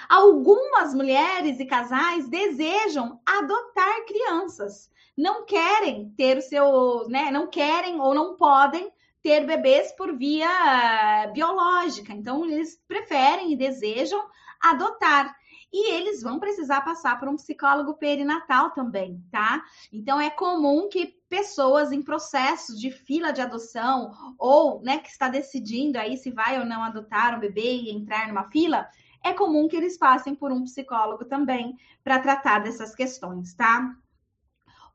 Algumas 0.08 0.94
mulheres 0.94 1.60
e 1.60 1.66
casais 1.66 2.28
desejam 2.28 3.20
adotar 3.24 4.04
crianças, 4.06 4.90
não 5.16 5.44
querem 5.44 6.10
ter 6.16 6.38
o 6.38 6.42
seu, 6.42 7.08
né, 7.08 7.30
não 7.30 7.46
querem 7.46 8.00
ou 8.00 8.14
não 8.14 8.36
podem 8.36 8.90
ter 9.26 9.44
bebês 9.44 9.90
por 9.90 10.16
via 10.16 11.26
biológica. 11.34 12.12
Então, 12.12 12.44
eles 12.46 12.80
preferem 12.86 13.52
e 13.52 13.56
desejam 13.56 14.24
adotar. 14.62 15.34
E 15.72 15.90
eles 15.94 16.22
vão 16.22 16.38
precisar 16.38 16.82
passar 16.82 17.18
por 17.18 17.28
um 17.28 17.34
psicólogo 17.34 17.94
perinatal 17.94 18.70
também, 18.70 19.20
tá? 19.32 19.64
Então, 19.92 20.20
é 20.20 20.30
comum 20.30 20.88
que 20.88 21.16
pessoas 21.28 21.90
em 21.90 22.02
processos 22.02 22.80
de 22.80 22.92
fila 22.92 23.32
de 23.32 23.40
adoção 23.40 24.12
ou, 24.38 24.80
né, 24.80 24.98
que 24.98 25.08
está 25.08 25.28
decidindo 25.28 25.98
aí 25.98 26.16
se 26.16 26.30
vai 26.30 26.60
ou 26.60 26.64
não 26.64 26.84
adotar 26.84 27.36
um 27.36 27.40
bebê 27.40 27.78
e 27.78 27.90
entrar 27.90 28.28
numa 28.28 28.48
fila, 28.48 28.88
é 29.24 29.32
comum 29.32 29.66
que 29.66 29.74
eles 29.76 29.98
passem 29.98 30.36
por 30.36 30.52
um 30.52 30.62
psicólogo 30.62 31.24
também 31.24 31.74
para 32.04 32.20
tratar 32.20 32.60
dessas 32.60 32.94
questões, 32.94 33.54
tá? 33.54 33.92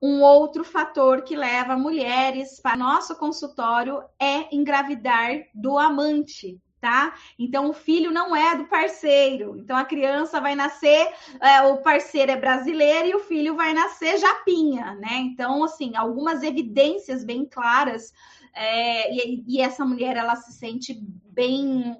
Um 0.02 0.22
outro 0.24 0.64
fator 0.64 1.22
que 1.22 1.36
leva 1.36 1.78
mulheres 1.78 2.60
para 2.60 2.76
nosso 2.76 3.16
consultório 3.16 4.04
é 4.20 4.54
engravidar 4.54 5.44
do 5.54 5.78
amante, 5.78 6.60
tá? 6.80 7.14
Então 7.38 7.70
o 7.70 7.74
filho 7.74 8.10
não 8.10 8.36
é 8.36 8.56
do 8.56 8.66
parceiro. 8.66 9.56
Então 9.58 9.78
a 9.78 9.86
criança 9.86 10.42
vai 10.42 10.56
nascer, 10.56 11.14
é, 11.40 11.62
o 11.62 11.78
parceiro 11.84 12.32
é 12.32 12.36
brasileiro 12.36 13.10
e 13.10 13.16
o 13.16 13.20
filho 13.20 13.56
vai 13.56 13.74
nascer 13.74 14.18
japinha, 14.18 14.96
né? 14.96 15.18
Então 15.18 15.64
assim, 15.64 15.96
algumas 15.96 16.42
evidências 16.42 17.24
bem 17.24 17.46
claras 17.46 18.12
é, 18.56 19.14
e, 19.14 19.44
e, 19.48 19.62
essa 19.62 19.86
mulher 19.86 20.18
ela 20.18 20.36
se 20.36 20.52
sente 20.52 21.00
bem 21.00 21.96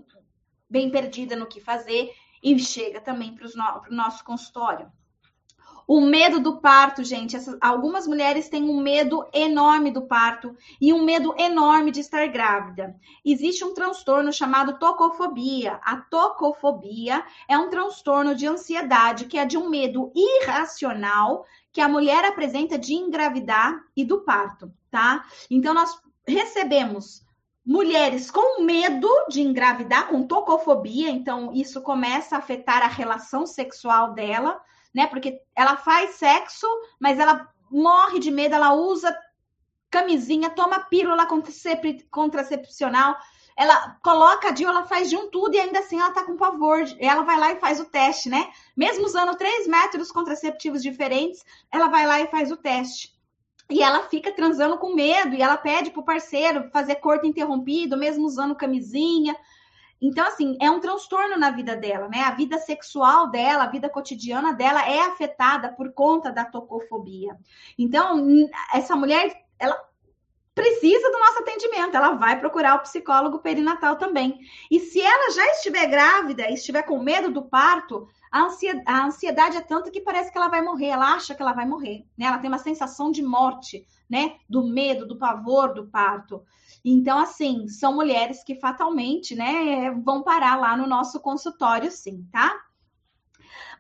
bem 0.70 0.90
perdida 0.90 1.36
no 1.36 1.46
que 1.46 1.62
fazer 1.62 2.12
e 2.42 2.58
chega 2.58 3.00
também 3.00 3.36
para 3.36 3.46
o 3.46 3.94
nosso 3.94 4.24
consultório. 4.24 4.92
O 5.94 6.00
medo 6.00 6.40
do 6.40 6.62
parto, 6.62 7.04
gente. 7.04 7.36
Essas, 7.36 7.58
algumas 7.60 8.08
mulheres 8.08 8.48
têm 8.48 8.64
um 8.64 8.82
medo 8.82 9.28
enorme 9.34 9.92
do 9.92 10.04
parto 10.04 10.56
e 10.80 10.94
um 10.94 11.04
medo 11.04 11.36
enorme 11.38 11.92
de 11.92 12.00
estar 12.00 12.26
grávida. 12.28 12.96
Existe 13.26 13.66
um 13.66 13.74
transtorno 13.74 14.32
chamado 14.32 14.80
tocofobia. 14.80 15.82
A 15.84 15.98
tocofobia 15.98 17.26
é 17.46 17.58
um 17.58 17.70
transtorno 17.70 18.34
de 18.34 18.48
ansiedade 18.48 19.26
que 19.26 19.38
é 19.38 19.44
de 19.44 19.58
um 19.58 19.68
medo 19.68 20.14
irracional 20.16 21.46
que 21.74 21.82
a 21.82 21.90
mulher 21.90 22.24
apresenta 22.24 22.78
de 22.78 22.94
engravidar 22.94 23.78
e 23.94 24.06
do 24.06 24.22
parto, 24.22 24.72
tá? 24.90 25.26
Então 25.50 25.74
nós 25.74 26.02
recebemos 26.26 27.22
mulheres 27.66 28.32
com 28.32 28.64
medo 28.64 29.10
de 29.28 29.42
engravidar, 29.42 30.08
com 30.08 30.26
tocofobia, 30.26 31.10
então 31.10 31.52
isso 31.54 31.82
começa 31.82 32.38
a 32.38 32.40
afetar 32.40 32.82
a 32.82 32.88
relação 32.88 33.46
sexual 33.46 34.14
dela, 34.14 34.58
né? 34.94 35.08
Porque 35.08 35.40
ela 35.56 35.78
faz 35.78 36.16
sexo, 36.16 36.68
mas 37.00 37.20
ela 37.20 37.50
morre 37.70 38.20
de 38.20 38.32
medo, 38.32 38.56
ela 38.56 38.74
usa 38.74 39.16
camisinha, 39.90 40.50
toma 40.50 40.80
pílula 40.80 41.28
contracepcional, 42.10 43.18
ela 43.58 43.98
coloca 44.04 44.48
a 44.48 44.52
DIU, 44.52 44.70
ela 44.70 44.86
faz 44.86 45.10
de 45.10 45.18
um 45.18 45.30
tudo 45.30 45.56
e 45.56 45.60
ainda 45.60 45.80
assim 45.80 46.00
ela 46.00 46.12
tá 46.12 46.24
com 46.24 46.38
pavor. 46.38 46.84
Ela 46.98 47.24
vai 47.24 47.38
lá 47.38 47.52
e 47.52 47.60
faz 47.60 47.80
o 47.80 47.86
teste, 47.86 48.30
né? 48.30 48.50
Mesmo 48.76 49.06
usando 49.06 49.36
três 49.36 49.68
métodos 49.68 50.12
contraceptivos 50.12 50.82
diferentes, 50.82 51.44
ela 51.72 51.88
vai 51.88 52.08
lá 52.08 52.22
e 52.22 52.28
faz 52.28 52.52
o 52.52 52.58
teste. 52.58 53.14
E 53.70 53.82
ela 53.84 54.04
fica 54.04 54.32
transando 54.32 54.78
com 54.78 54.96
medo 54.96 55.36
e 55.36 55.42
ela 55.42 55.58
pede 55.58 55.92
pro 55.92 56.04
parceiro 56.04 56.70
fazer 56.72 56.96
corte 56.96 57.28
interrompido, 57.28 57.98
mesmo 57.98 58.26
usando 58.26 58.56
camisinha. 58.56 59.36
Então, 60.02 60.26
assim, 60.26 60.58
é 60.60 60.70
um 60.72 60.80
transtorno 60.80 61.38
na 61.38 61.52
vida 61.52 61.76
dela, 61.76 62.10
né? 62.10 62.22
A 62.22 62.32
vida 62.32 62.58
sexual 62.58 63.30
dela, 63.30 63.64
a 63.66 63.70
vida 63.70 63.88
cotidiana 63.88 64.52
dela 64.52 64.84
é 64.90 65.02
afetada 65.02 65.72
por 65.72 65.94
conta 65.94 66.32
da 66.32 66.44
tocofobia. 66.44 67.38
Então, 67.78 68.26
essa 68.74 68.96
mulher, 68.96 69.46
ela 69.60 69.80
precisa 70.56 71.10
do 71.12 71.20
nosso 71.20 71.40
atendimento, 71.40 71.96
ela 71.96 72.14
vai 72.14 72.40
procurar 72.40 72.76
o 72.76 72.82
psicólogo 72.82 73.40
perinatal 73.40 73.96
também. 73.96 74.40
E 74.70 74.80
se 74.80 75.00
ela 75.00 75.32
já 75.32 75.46
estiver 75.52 75.86
grávida 75.86 76.50
e 76.50 76.56
estiver 76.56 76.84
com 76.84 77.00
medo 77.00 77.32
do 77.32 77.44
parto, 77.44 78.08
a 78.32 79.06
ansiedade, 79.06 79.58
é 79.58 79.62
tanto 79.62 79.92
que 79.92 80.00
parece 80.00 80.32
que 80.32 80.38
ela 80.38 80.48
vai 80.48 80.62
morrer, 80.62 80.88
ela 80.88 81.14
acha 81.14 81.36
que 81.36 81.42
ela 81.42 81.52
vai 81.52 81.66
morrer, 81.66 82.06
né? 82.18 82.28
Ela 82.28 82.40
tem 82.40 82.50
uma 82.50 82.58
sensação 82.58 83.12
de 83.12 83.22
morte, 83.22 83.86
né? 84.10 84.38
Do 84.50 84.64
medo, 84.64 85.06
do 85.06 85.18
pavor 85.18 85.74
do 85.74 85.88
parto. 85.88 86.42
Então, 86.84 87.20
assim, 87.20 87.68
são 87.68 87.94
mulheres 87.94 88.44
que 88.44 88.56
fatalmente, 88.56 89.36
né, 89.36 89.92
vão 90.04 90.24
parar 90.24 90.56
lá 90.56 90.76
no 90.76 90.88
nosso 90.88 91.20
consultório, 91.20 91.92
sim, 91.92 92.26
tá? 92.32 92.58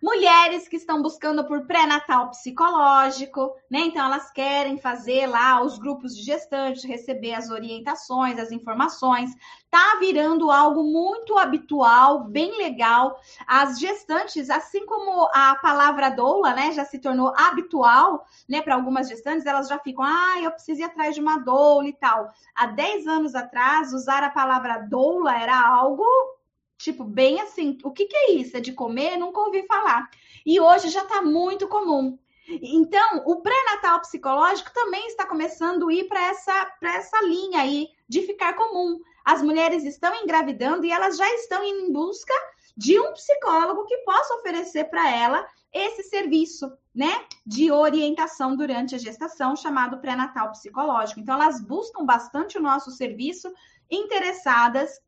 Mulheres 0.02 0.68
que 0.68 0.78
estão 0.78 1.02
buscando 1.02 1.46
por 1.46 1.68
pré-natal 1.68 2.30
psicológico, 2.32 3.56
né? 3.70 3.82
Então 3.82 4.04
elas 4.04 4.32
querem 4.32 4.78
fazer 4.78 5.28
lá 5.28 5.62
os 5.62 5.78
grupos 5.78 6.16
de 6.16 6.24
gestantes, 6.24 6.84
receber 6.84 7.34
as 7.34 7.50
orientações, 7.50 8.40
as 8.40 8.52
informações. 8.52 9.30
Tá 9.70 9.98
virando 10.00 10.50
algo 10.50 10.84
muito 10.84 11.38
habitual, 11.38 12.24
bem 12.26 12.58
legal. 12.58 13.20
As 13.46 13.80
gestantes, 13.80 14.50
assim 14.50 14.86
como 14.86 15.30
a 15.34 15.56
palavra 15.62 16.10
doula, 16.10 16.54
né, 16.54 16.72
já 16.72 16.84
se 16.84 17.00
tornou 17.00 17.34
habitual, 17.38 18.26
né, 18.50 18.62
para 18.62 18.76
algumas 18.76 19.08
gestantes, 19.08 19.46
elas 19.46 19.68
já 19.68 19.78
ficam, 19.80 20.04
ah, 20.04 20.42
eu 20.42 20.52
preciso 20.52 20.82
ir 20.82 20.84
atrás 20.84 21.16
de 21.16 21.22
uma 21.22 21.38
doula 21.38 21.88
e 21.88 21.94
tal. 21.94 22.30
Há 22.56 22.66
10 22.66 23.08
anos 23.08 23.36
atrás, 23.36 23.94
usar 23.94 24.24
a 24.24 24.30
palavra 24.30 24.80
doula 24.80 25.38
era 25.38 25.58
algo 25.60 26.06
Tipo, 26.82 27.04
bem 27.04 27.40
assim, 27.40 27.78
o 27.84 27.92
que, 27.92 28.06
que 28.06 28.16
é 28.16 28.32
isso? 28.32 28.58
É 28.58 28.60
de 28.60 28.74
comer? 28.74 29.16
Nunca 29.16 29.40
ouvi 29.40 29.64
falar. 29.68 30.10
E 30.44 30.60
hoje 30.60 30.90
já 30.90 31.04
está 31.04 31.22
muito 31.22 31.68
comum. 31.68 32.18
Então, 32.48 33.24
o 33.26 33.42
pré-natal 33.42 34.02
psicológico 34.02 34.74
também 34.74 35.06
está 35.08 35.26
começando 35.28 35.88
a 35.88 35.94
ir 35.94 36.08
para 36.08 36.20
essa, 36.28 36.74
essa 36.82 37.22
linha 37.24 37.62
aí 37.62 37.90
de 38.10 38.24
ficar 38.24 38.54
comum. 38.54 39.00
As 39.24 39.44
mulheres 39.44 39.84
estão 39.84 40.14
engravidando 40.16 40.84
e 40.84 40.92
elas 40.92 41.18
já 41.18 41.30
estão 41.36 41.64
em 41.64 41.94
busca 41.94 42.34
de 42.76 43.00
um 43.00 43.14
psicólogo 43.14 43.86
que 43.86 43.98
possa 44.00 44.34
oferecer 44.36 44.86
para 44.86 45.08
ela 45.10 45.48
esse 45.72 46.04
serviço, 46.04 46.70
né, 46.94 47.26
de 47.46 47.72
orientação 47.72 48.56
durante 48.56 48.96
a 48.96 48.98
gestação, 48.98 49.56
chamado 49.56 50.00
pré-natal 50.00 50.52
psicológico. 50.52 51.20
Então, 51.20 51.36
elas 51.36 51.62
buscam 51.62 52.04
bastante 52.04 52.58
o 52.58 52.62
nosso 52.62 52.90
serviço, 52.90 53.54
interessadas 53.90 55.00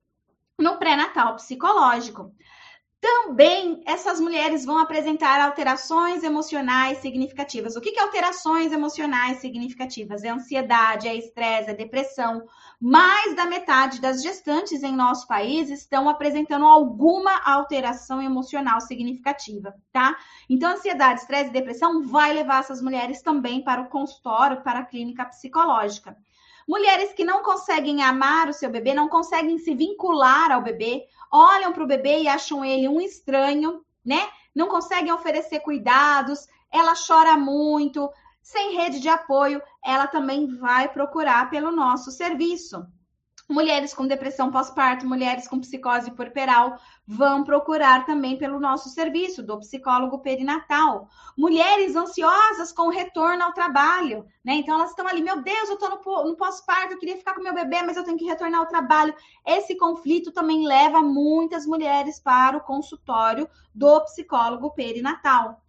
no 0.59 0.77
pré-natal 0.77 1.35
psicológico. 1.35 2.33
Também 3.03 3.83
essas 3.85 4.17
mulheres 4.17 4.63
vão 4.63 4.77
apresentar 4.77 5.41
alterações 5.41 6.23
emocionais 6.23 6.99
significativas. 6.99 7.75
O 7.75 7.81
que 7.81 7.99
é 7.99 8.01
alterações 8.01 8.71
emocionais 8.71 9.39
significativas? 9.39 10.23
É 10.23 10.29
ansiedade, 10.29 11.09
é 11.09 11.13
estresse, 11.13 11.69
é 11.69 11.73
depressão. 11.73 12.45
Mais 12.79 13.35
da 13.35 13.45
metade 13.45 13.99
das 13.99 14.23
gestantes 14.23 14.83
em 14.83 14.95
nosso 14.95 15.27
país 15.27 15.69
estão 15.69 16.07
apresentando 16.07 16.65
alguma 16.65 17.41
alteração 17.43 18.21
emocional 18.21 18.79
significativa, 18.79 19.73
tá? 19.91 20.15
Então, 20.49 20.71
ansiedade, 20.71 21.19
estresse 21.19 21.49
e 21.49 21.53
depressão 21.53 22.03
vai 22.03 22.31
levar 22.31 22.61
essas 22.61 22.81
mulheres 22.81 23.21
também 23.21 23.61
para 23.61 23.81
o 23.81 23.89
consultório, 23.89 24.63
para 24.63 24.79
a 24.79 24.85
clínica 24.85 25.25
psicológica. 25.25 26.15
Mulheres 26.67 27.13
que 27.13 27.23
não 27.23 27.43
conseguem 27.43 28.01
amar 28.01 28.47
o 28.47 28.53
seu 28.53 28.69
bebê, 28.69 28.93
não 28.93 29.09
conseguem 29.09 29.57
se 29.57 29.75
vincular 29.75 30.51
ao 30.51 30.61
bebê, 30.61 31.05
olham 31.31 31.73
para 31.73 31.83
o 31.83 31.87
bebê 31.87 32.21
e 32.21 32.27
acham 32.27 32.63
ele 32.63 32.87
um 32.87 33.01
estranho, 33.01 33.83
né? 34.05 34.27
Não 34.55 34.67
conseguem 34.67 35.11
oferecer 35.11 35.59
cuidados, 35.59 36.47
ela 36.71 36.93
chora 36.95 37.37
muito, 37.37 38.09
sem 38.41 38.75
rede 38.75 38.99
de 38.99 39.09
apoio, 39.09 39.61
ela 39.83 40.07
também 40.07 40.47
vai 40.57 40.87
procurar 40.87 41.49
pelo 41.49 41.71
nosso 41.71 42.11
serviço. 42.11 42.85
Mulheres 43.49 43.93
com 43.93 44.07
depressão 44.07 44.49
pós-parto, 44.49 45.05
mulheres 45.05 45.47
com 45.47 45.59
psicose 45.59 46.09
puerperal 46.11 46.79
vão 47.05 47.43
procurar 47.43 48.05
também 48.05 48.37
pelo 48.37 48.57
nosso 48.57 48.87
serviço 48.87 49.43
do 49.43 49.59
psicólogo 49.59 50.19
perinatal. 50.19 51.09
Mulheres 51.37 51.93
ansiosas 51.95 52.71
com 52.71 52.87
retorno 52.87 53.43
ao 53.43 53.51
trabalho, 53.51 54.25
né? 54.45 54.53
Então 54.53 54.75
elas 54.75 54.91
estão 54.91 55.05
ali, 55.05 55.21
meu 55.21 55.41
Deus, 55.41 55.67
eu 55.67 55.75
estou 55.75 55.89
no, 55.89 56.29
no 56.29 56.37
pós-parto, 56.37 56.93
eu 56.93 56.99
queria 56.99 57.17
ficar 57.17 57.33
com 57.33 57.43
meu 57.43 57.53
bebê, 57.53 57.81
mas 57.81 57.97
eu 57.97 58.05
tenho 58.05 58.17
que 58.17 58.25
retornar 58.25 58.61
ao 58.61 58.67
trabalho. 58.67 59.13
Esse 59.45 59.75
conflito 59.75 60.31
também 60.31 60.65
leva 60.65 61.01
muitas 61.01 61.65
mulheres 61.65 62.19
para 62.19 62.57
o 62.57 62.61
consultório 62.61 63.49
do 63.75 63.99
psicólogo 64.05 64.71
perinatal. 64.71 65.61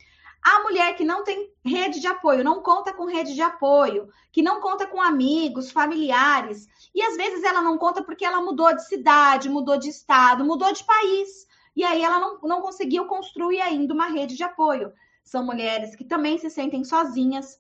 A 0.45 0.63
mulher 0.63 0.95
que 0.95 1.05
não 1.05 1.25
tem 1.25 1.51
rede 1.65 2.01
de 2.01 2.07
apoio, 2.07 2.45
não 2.45 2.61
conta 2.63 2.93
com 2.93 3.07
rede 3.07 3.35
de 3.35 3.41
apoio, 3.41 4.11
que 4.31 4.43
não 4.43 4.61
conta 4.61 4.87
com 4.87 5.01
amigos, 5.01 5.71
familiares, 5.71 6.69
e 6.95 7.03
às 7.03 7.17
vezes 7.17 7.43
ela 7.43 7.63
não 7.63 7.79
conta 7.79 8.05
porque 8.05 8.27
ela 8.27 8.43
mudou 8.43 8.75
de 8.77 8.87
cidade, 8.87 9.49
mudou 9.49 9.79
de 9.79 9.89
estado, 9.89 10.45
mudou 10.45 10.71
de 10.71 10.85
país. 10.85 11.47
e 11.75 11.83
aí 11.83 12.03
ela 12.03 12.21
não, 12.21 12.39
não 12.43 12.61
conseguiu 12.61 13.07
construir 13.07 13.61
ainda 13.63 13.95
uma 13.95 14.07
rede 14.07 14.37
de 14.37 14.45
apoio. 14.45 14.93
São 15.25 15.43
mulheres 15.43 15.97
que 15.97 16.05
também 16.05 16.37
se 16.37 16.51
sentem 16.51 16.85
sozinhas 16.85 17.59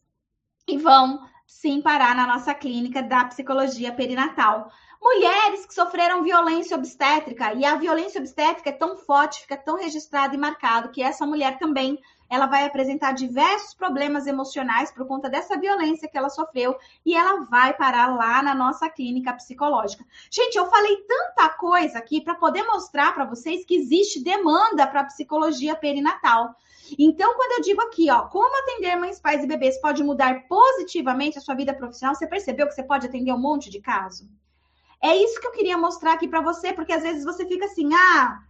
e 0.68 0.76
vão 0.76 1.26
sim 1.46 1.80
parar 1.80 2.14
na 2.14 2.26
nossa 2.26 2.54
clínica 2.54 3.02
da 3.02 3.24
psicologia 3.24 3.92
perinatal. 3.92 4.70
Mulheres 5.02 5.66
que 5.66 5.74
sofreram 5.74 6.22
violência 6.22 6.76
obstétrica, 6.76 7.52
e 7.54 7.64
a 7.64 7.76
violência 7.76 8.20
obstétrica 8.20 8.70
é 8.70 8.72
tão 8.72 8.96
forte, 8.96 9.40
fica 9.40 9.56
tão 9.56 9.76
registrado 9.76 10.34
e 10.34 10.38
marcado 10.38 10.90
que 10.90 11.02
essa 11.02 11.26
mulher 11.26 11.58
também 11.58 11.98
ela 12.34 12.46
vai 12.46 12.64
apresentar 12.64 13.12
diversos 13.12 13.74
problemas 13.74 14.26
emocionais 14.26 14.90
por 14.90 15.06
conta 15.06 15.30
dessa 15.30 15.56
violência 15.56 16.08
que 16.08 16.18
ela 16.18 16.28
sofreu 16.28 16.76
e 17.06 17.14
ela 17.14 17.44
vai 17.44 17.72
parar 17.72 18.14
lá 18.14 18.42
na 18.42 18.54
nossa 18.54 18.90
clínica 18.90 19.32
psicológica. 19.32 20.04
Gente, 20.30 20.56
eu 20.56 20.66
falei 20.66 20.96
tanta 21.08 21.48
coisa 21.50 21.98
aqui 21.98 22.20
para 22.20 22.34
poder 22.34 22.64
mostrar 22.64 23.14
para 23.14 23.24
vocês 23.24 23.64
que 23.64 23.76
existe 23.76 24.22
demanda 24.22 24.86
para 24.86 25.04
psicologia 25.04 25.76
perinatal. 25.76 26.54
Então, 26.98 27.34
quando 27.34 27.52
eu 27.52 27.62
digo 27.62 27.80
aqui, 27.82 28.10
ó, 28.10 28.22
como 28.28 28.58
atender 28.62 28.96
mães, 28.96 29.20
pais 29.20 29.42
e 29.42 29.46
bebês 29.46 29.80
pode 29.80 30.02
mudar 30.02 30.46
positivamente 30.46 31.38
a 31.38 31.40
sua 31.40 31.54
vida 31.54 31.72
profissional, 31.72 32.14
você 32.14 32.26
percebeu 32.26 32.66
que 32.66 32.74
você 32.74 32.82
pode 32.82 33.06
atender 33.06 33.32
um 33.32 33.38
monte 33.38 33.70
de 33.70 33.80
caso? 33.80 34.28
É 35.02 35.16
isso 35.16 35.40
que 35.40 35.46
eu 35.46 35.52
queria 35.52 35.78
mostrar 35.78 36.14
aqui 36.14 36.28
para 36.28 36.40
você, 36.40 36.72
porque 36.72 36.92
às 36.92 37.02
vezes 37.02 37.24
você 37.24 37.46
fica 37.46 37.66
assim, 37.66 37.92
ah, 37.94 38.42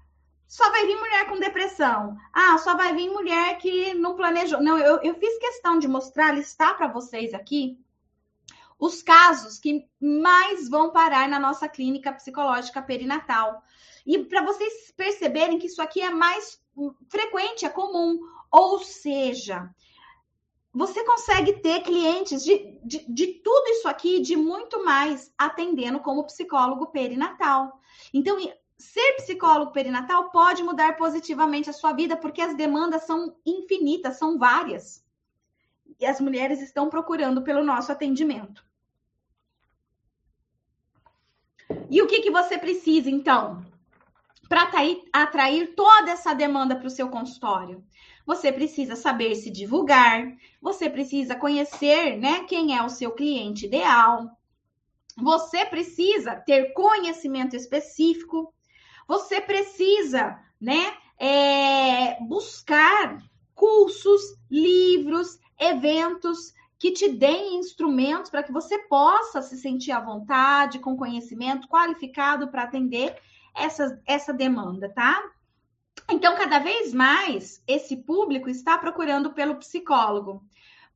só 0.46 0.70
vai 0.70 0.86
vir 0.86 0.96
mulher 0.96 1.28
com 1.28 1.38
depressão. 1.38 2.16
Ah, 2.32 2.58
só 2.58 2.76
vai 2.76 2.94
vir 2.94 3.10
mulher 3.10 3.58
que 3.58 3.94
não 3.94 4.14
planejou. 4.14 4.62
Não, 4.62 4.78
eu, 4.78 5.00
eu 5.02 5.14
fiz 5.14 5.38
questão 5.38 5.78
de 5.78 5.88
mostrar, 5.88 6.32
listar 6.32 6.76
para 6.76 6.88
vocês 6.88 7.34
aqui 7.34 7.78
os 8.78 9.02
casos 9.02 9.58
que 9.58 9.86
mais 10.00 10.68
vão 10.68 10.90
parar 10.90 11.28
na 11.28 11.38
nossa 11.38 11.68
clínica 11.68 12.12
psicológica 12.12 12.82
perinatal. 12.82 13.62
E 14.06 14.18
para 14.18 14.42
vocês 14.42 14.92
perceberem 14.96 15.58
que 15.58 15.66
isso 15.66 15.80
aqui 15.80 16.00
é 16.00 16.10
mais 16.10 16.60
frequente, 17.08 17.64
é 17.64 17.70
comum. 17.70 18.18
Ou 18.50 18.78
seja, 18.80 19.70
você 20.72 21.04
consegue 21.04 21.60
ter 21.60 21.80
clientes 21.82 22.44
de, 22.44 22.78
de, 22.84 23.06
de, 23.08 23.26
tudo 23.42 23.68
isso 23.68 23.88
aqui, 23.88 24.20
de 24.20 24.36
muito 24.36 24.84
mais, 24.84 25.32
atendendo 25.38 26.00
como 26.00 26.26
psicólogo 26.26 26.88
perinatal. 26.88 27.80
Então, 28.12 28.36
ser 28.76 29.14
psicólogo 29.16 29.72
perinatal 29.72 30.30
pode 30.30 30.62
mudar 30.62 30.96
positivamente 30.96 31.70
a 31.70 31.72
sua 31.72 31.92
vida, 31.92 32.16
porque 32.16 32.40
as 32.40 32.56
demandas 32.56 33.04
são 33.04 33.36
infinitas, 33.44 34.18
são 34.18 34.38
várias. 34.38 35.04
E 35.98 36.06
as 36.06 36.20
mulheres 36.20 36.60
estão 36.60 36.88
procurando 36.88 37.42
pelo 37.42 37.64
nosso 37.64 37.92
atendimento. 37.92 38.64
E 41.90 42.02
o 42.02 42.06
que, 42.06 42.20
que 42.20 42.30
você 42.30 42.58
precisa, 42.58 43.10
então, 43.10 43.64
para 44.48 44.70
atrair, 45.12 45.74
toda 45.74 46.10
essa 46.10 46.34
demanda 46.34 46.76
para 46.76 46.86
o 46.86 46.90
seu 46.90 47.08
consultório? 47.08 47.84
Você 48.26 48.52
precisa 48.52 48.96
saber 48.96 49.34
se 49.34 49.50
divulgar, 49.50 50.34
você 50.60 50.88
precisa 50.88 51.34
conhecer, 51.36 52.16
né, 52.16 52.44
quem 52.44 52.76
é 52.76 52.82
o 52.82 52.88
seu 52.88 53.12
cliente 53.12 53.66
ideal. 53.66 54.30
Você 55.16 55.64
precisa 55.66 56.36
ter 56.36 56.72
conhecimento 56.72 57.54
específico. 57.54 58.53
Você 59.06 59.40
precisa, 59.40 60.38
né, 60.60 60.94
é, 61.18 62.22
buscar 62.24 63.22
cursos, 63.54 64.20
livros, 64.50 65.38
eventos 65.58 66.52
que 66.78 66.90
te 66.90 67.08
deem 67.08 67.58
instrumentos 67.58 68.30
para 68.30 68.42
que 68.42 68.52
você 68.52 68.78
possa 68.78 69.40
se 69.40 69.56
sentir 69.56 69.92
à 69.92 70.00
vontade, 70.00 70.78
com 70.78 70.96
conhecimento 70.96 71.68
qualificado 71.68 72.48
para 72.48 72.64
atender 72.64 73.16
essa, 73.54 74.00
essa 74.06 74.32
demanda, 74.32 74.88
tá? 74.90 75.22
Então, 76.10 76.36
cada 76.36 76.58
vez 76.58 76.92
mais, 76.92 77.62
esse 77.66 77.96
público 77.96 78.50
está 78.50 78.76
procurando 78.76 79.32
pelo 79.32 79.56
psicólogo. 79.56 80.44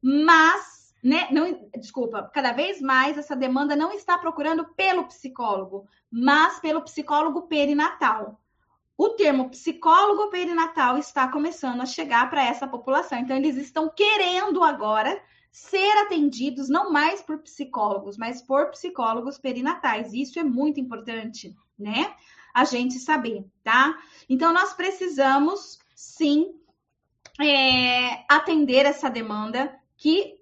Mas, 0.03 0.78
né, 1.03 1.29
não, 1.31 1.69
desculpa, 1.79 2.31
cada 2.35 2.53
vez 2.53 2.81
mais 2.81 3.17
essa 3.17 3.37
demanda 3.37 3.77
não 3.77 3.93
está 3.93 4.19
procurando 4.19 4.65
pelo 4.75 5.05
psicólogo, 5.05 5.87
mas 6.11 6.59
pelo 6.61 6.83
psicólogo 6.83 7.43
perinatal. 7.43 8.41
O 8.97 9.11
termo 9.11 9.49
psicólogo 9.51 10.29
perinatal 10.29 10.99
está 10.99 11.29
começando 11.29 11.81
a 11.81 11.87
chegar 11.87 12.29
para 12.29 12.45
essa 12.45 12.67
população. 12.67 13.19
Então, 13.19 13.37
eles 13.37 13.57
estão 13.57 13.89
querendo 13.89 14.65
agora 14.65 15.23
ser 15.53 15.99
atendidos 15.99 16.69
não 16.69 16.93
mais 16.93 17.23
por 17.23 17.39
psicólogos, 17.39 18.17
mas 18.17 18.43
por 18.43 18.71
psicólogos 18.71 19.39
perinatais. 19.39 20.13
Isso 20.13 20.41
é 20.41 20.43
muito 20.43 20.81
importante, 20.81 21.57
né? 21.79 22.13
a 22.59 22.65
gente 22.65 22.99
saber, 22.99 23.45
tá? 23.63 23.97
Então, 24.29 24.53
nós 24.53 24.73
precisamos, 24.75 25.79
sim, 25.95 26.55
é, 27.41 28.25
atender 28.29 28.85
essa 28.85 29.09
demanda 29.09 29.79
que 29.97 30.38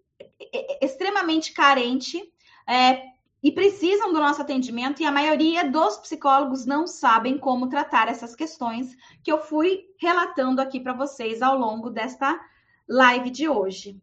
extremamente 0.80 1.52
carente 1.52 2.32
é, 2.66 3.02
e 3.42 3.52
precisam 3.52 4.12
do 4.12 4.18
nosso 4.18 4.42
atendimento, 4.42 5.00
e 5.00 5.06
a 5.06 5.12
maioria 5.12 5.70
dos 5.70 5.98
psicólogos 5.98 6.66
não 6.66 6.86
sabem 6.86 7.38
como 7.38 7.68
tratar 7.68 8.08
essas 8.08 8.34
questões 8.34 8.96
que 9.22 9.30
eu 9.30 9.38
fui 9.38 9.84
relatando 9.98 10.60
aqui 10.60 10.80
para 10.80 10.92
vocês 10.92 11.42
ao 11.42 11.56
longo 11.56 11.90
desta 11.90 12.38
live 12.88 13.30
de 13.30 13.48
hoje. 13.48 14.00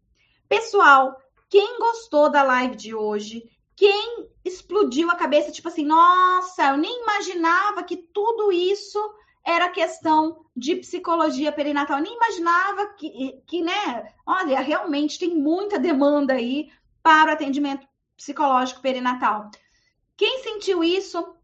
Pessoal, 0.48 1.20
quem 1.50 1.78
gostou 1.78 2.30
da 2.30 2.44
live 2.44 2.76
de 2.76 2.96
hoje, 2.96 3.44
quem 3.76 4.30
explodiu 4.46 5.10
a 5.10 5.16
cabeça, 5.16 5.52
tipo 5.52 5.68
assim, 5.68 5.86
nossa, 5.86 6.70
eu 6.70 6.78
nem 6.78 7.02
imaginava 7.02 7.84
que 7.84 7.98
tudo 7.98 8.52
isso 8.52 9.00
era 9.46 9.70
questão 9.70 10.46
de 10.56 10.76
psicologia 10.78 11.52
perinatal. 11.52 11.98
Eu 11.98 12.04
nem 12.04 12.16
imaginava 12.16 12.88
que, 12.94 13.42
que, 13.46 13.62
né? 13.62 14.14
Olha, 14.26 14.60
realmente 14.62 15.20
tem 15.20 15.36
muita 15.36 15.78
demanda 15.78 16.34
aí 16.34 16.70
para 17.02 17.32
o 17.32 17.34
atendimento 17.34 17.86
psicológico 18.16 18.82
perinatal. 18.82 19.50
Quem 20.16 20.44
sentiu 20.44 20.84
isso, 20.84 21.36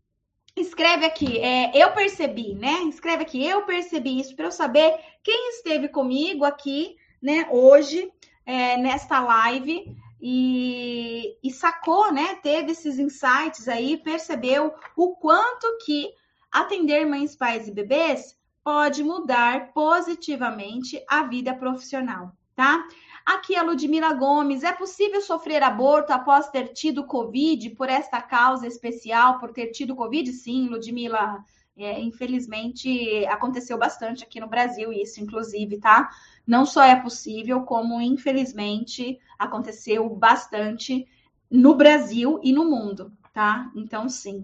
escreve 0.55 1.05
aqui. 1.05 1.39
É, 1.39 1.71
eu 1.75 1.91
percebi, 1.91 2.53
né? 2.55 2.83
Escreve 2.83 3.23
aqui, 3.23 3.45
eu 3.45 3.63
percebi 3.63 4.19
isso 4.19 4.35
para 4.35 4.45
eu 4.45 4.51
saber 4.51 4.97
quem 5.23 5.49
esteve 5.49 5.89
comigo 5.89 6.45
aqui, 6.45 6.95
né? 7.21 7.47
Hoje, 7.51 8.11
é, 8.45 8.77
nesta 8.77 9.19
live 9.19 9.95
e, 10.21 11.37
e 11.43 11.51
sacou, 11.51 12.11
né? 12.11 12.35
Teve 12.35 12.71
esses 12.71 12.97
insights 12.97 13.67
aí, 13.67 13.97
percebeu 13.97 14.73
o 14.95 15.15
quanto 15.15 15.67
que 15.85 16.13
atender 16.51 17.05
mães, 17.05 17.35
pais 17.35 17.67
e 17.67 17.71
bebês 17.71 18.37
pode 18.63 19.03
mudar 19.03 19.73
positivamente 19.73 21.03
a 21.07 21.23
vida 21.23 21.53
profissional, 21.53 22.31
tá? 22.55 22.87
Aqui 23.25 23.55
a 23.55 23.63
Ludmila 23.63 24.13
Gomes, 24.13 24.63
é 24.63 24.73
possível 24.73 25.21
sofrer 25.21 25.63
aborto 25.63 26.11
após 26.11 26.49
ter 26.49 26.69
tido 26.69 27.05
Covid 27.05 27.69
por 27.71 27.89
esta 27.89 28.21
causa 28.21 28.67
especial, 28.67 29.39
por 29.39 29.51
ter 29.51 29.67
tido 29.67 29.95
Covid? 29.95 30.31
Sim, 30.31 30.67
Ludmila, 30.67 31.43
é, 31.77 31.99
infelizmente 31.99 33.25
aconteceu 33.27 33.77
bastante 33.77 34.23
aqui 34.23 34.39
no 34.39 34.47
Brasil, 34.47 34.91
isso 34.91 35.21
inclusive, 35.21 35.77
tá? 35.79 36.09
não 36.49 36.65
só 36.65 36.81
é 36.81 36.95
possível, 36.95 37.61
como 37.61 38.01
infelizmente 38.01 39.19
aconteceu 39.37 40.09
bastante 40.09 41.07
no 41.49 41.75
Brasil 41.75 42.39
e 42.43 42.51
no 42.51 42.65
mundo, 42.65 43.13
tá? 43.31 43.71
Então, 43.75 44.09
sim. 44.09 44.43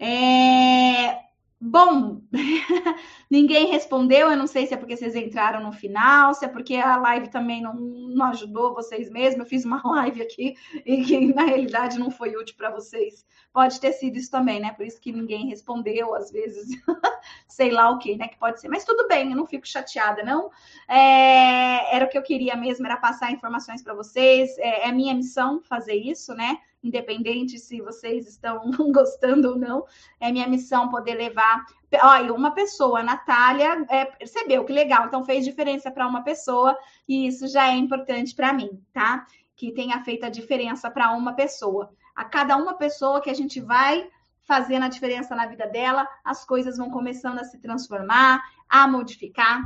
É... 0.00 1.30
Bom, 1.62 2.22
ninguém 3.30 3.66
respondeu. 3.66 4.30
Eu 4.30 4.36
não 4.36 4.46
sei 4.46 4.66
se 4.66 4.72
é 4.72 4.78
porque 4.78 4.96
vocês 4.96 5.14
entraram 5.14 5.62
no 5.62 5.72
final, 5.72 6.32
se 6.32 6.42
é 6.46 6.48
porque 6.48 6.76
a 6.76 6.96
live 6.96 7.28
também 7.28 7.60
não, 7.60 7.74
não 7.74 8.26
ajudou 8.26 8.72
vocês 8.72 9.10
mesmo. 9.10 9.42
Eu 9.42 9.46
fiz 9.46 9.66
uma 9.66 9.78
live 9.84 10.22
aqui 10.22 10.56
e 10.86 11.04
que 11.04 11.34
na 11.34 11.44
realidade 11.44 11.98
não 11.98 12.10
foi 12.10 12.34
útil 12.34 12.56
para 12.56 12.70
vocês. 12.70 13.26
Pode 13.52 13.78
ter 13.78 13.92
sido 13.92 14.16
isso 14.16 14.30
também, 14.30 14.58
né? 14.58 14.72
Por 14.72 14.86
isso 14.86 14.98
que 14.98 15.12
ninguém 15.12 15.48
respondeu, 15.48 16.14
às 16.14 16.30
vezes, 16.30 16.70
sei 17.46 17.70
lá 17.70 17.90
o 17.90 17.98
que, 17.98 18.16
né? 18.16 18.28
Que 18.28 18.38
pode 18.38 18.58
ser. 18.58 18.68
Mas 18.68 18.84
tudo 18.86 19.06
bem, 19.06 19.30
eu 19.30 19.36
não 19.36 19.44
fico 19.44 19.68
chateada, 19.68 20.22
não. 20.22 20.50
É... 20.88 21.94
Era 21.94 22.06
o 22.06 22.08
que 22.08 22.16
eu 22.16 22.22
queria 22.22 22.56
mesmo, 22.56 22.86
era 22.86 22.96
passar 22.96 23.32
informações 23.32 23.82
para 23.82 23.92
vocês. 23.92 24.56
É, 24.56 24.88
é 24.88 24.92
minha 24.92 25.14
missão 25.14 25.60
fazer 25.62 25.94
isso, 25.94 26.32
né? 26.32 26.58
Independente 26.82 27.58
se 27.58 27.80
vocês 27.80 28.26
estão 28.26 28.70
gostando 28.92 29.50
ou 29.50 29.58
não, 29.58 29.84
é 30.18 30.32
minha 30.32 30.48
missão 30.48 30.88
poder 30.88 31.14
levar. 31.14 31.64
Olha, 32.02 32.32
uma 32.32 32.52
pessoa, 32.52 33.00
a 33.00 33.02
Natália, 33.02 33.84
é, 33.88 34.04
percebeu 34.04 34.64
que 34.64 34.72
legal, 34.72 35.06
então 35.06 35.24
fez 35.24 35.44
diferença 35.44 35.90
para 35.90 36.06
uma 36.06 36.22
pessoa, 36.22 36.76
e 37.08 37.26
isso 37.26 37.48
já 37.48 37.68
é 37.68 37.76
importante 37.76 38.34
para 38.34 38.52
mim, 38.52 38.82
tá? 38.92 39.26
Que 39.56 39.72
tenha 39.72 40.02
feito 40.02 40.24
a 40.24 40.30
diferença 40.30 40.90
para 40.90 41.12
uma 41.12 41.34
pessoa. 41.34 41.92
A 42.14 42.24
cada 42.24 42.56
uma 42.56 42.74
pessoa 42.74 43.20
que 43.20 43.30
a 43.30 43.34
gente 43.34 43.60
vai 43.60 44.08
fazendo 44.42 44.84
a 44.84 44.88
diferença 44.88 45.34
na 45.36 45.46
vida 45.46 45.66
dela, 45.66 46.08
as 46.24 46.44
coisas 46.44 46.76
vão 46.76 46.90
começando 46.90 47.38
a 47.38 47.44
se 47.44 47.58
transformar, 47.58 48.42
a 48.68 48.88
modificar. 48.88 49.62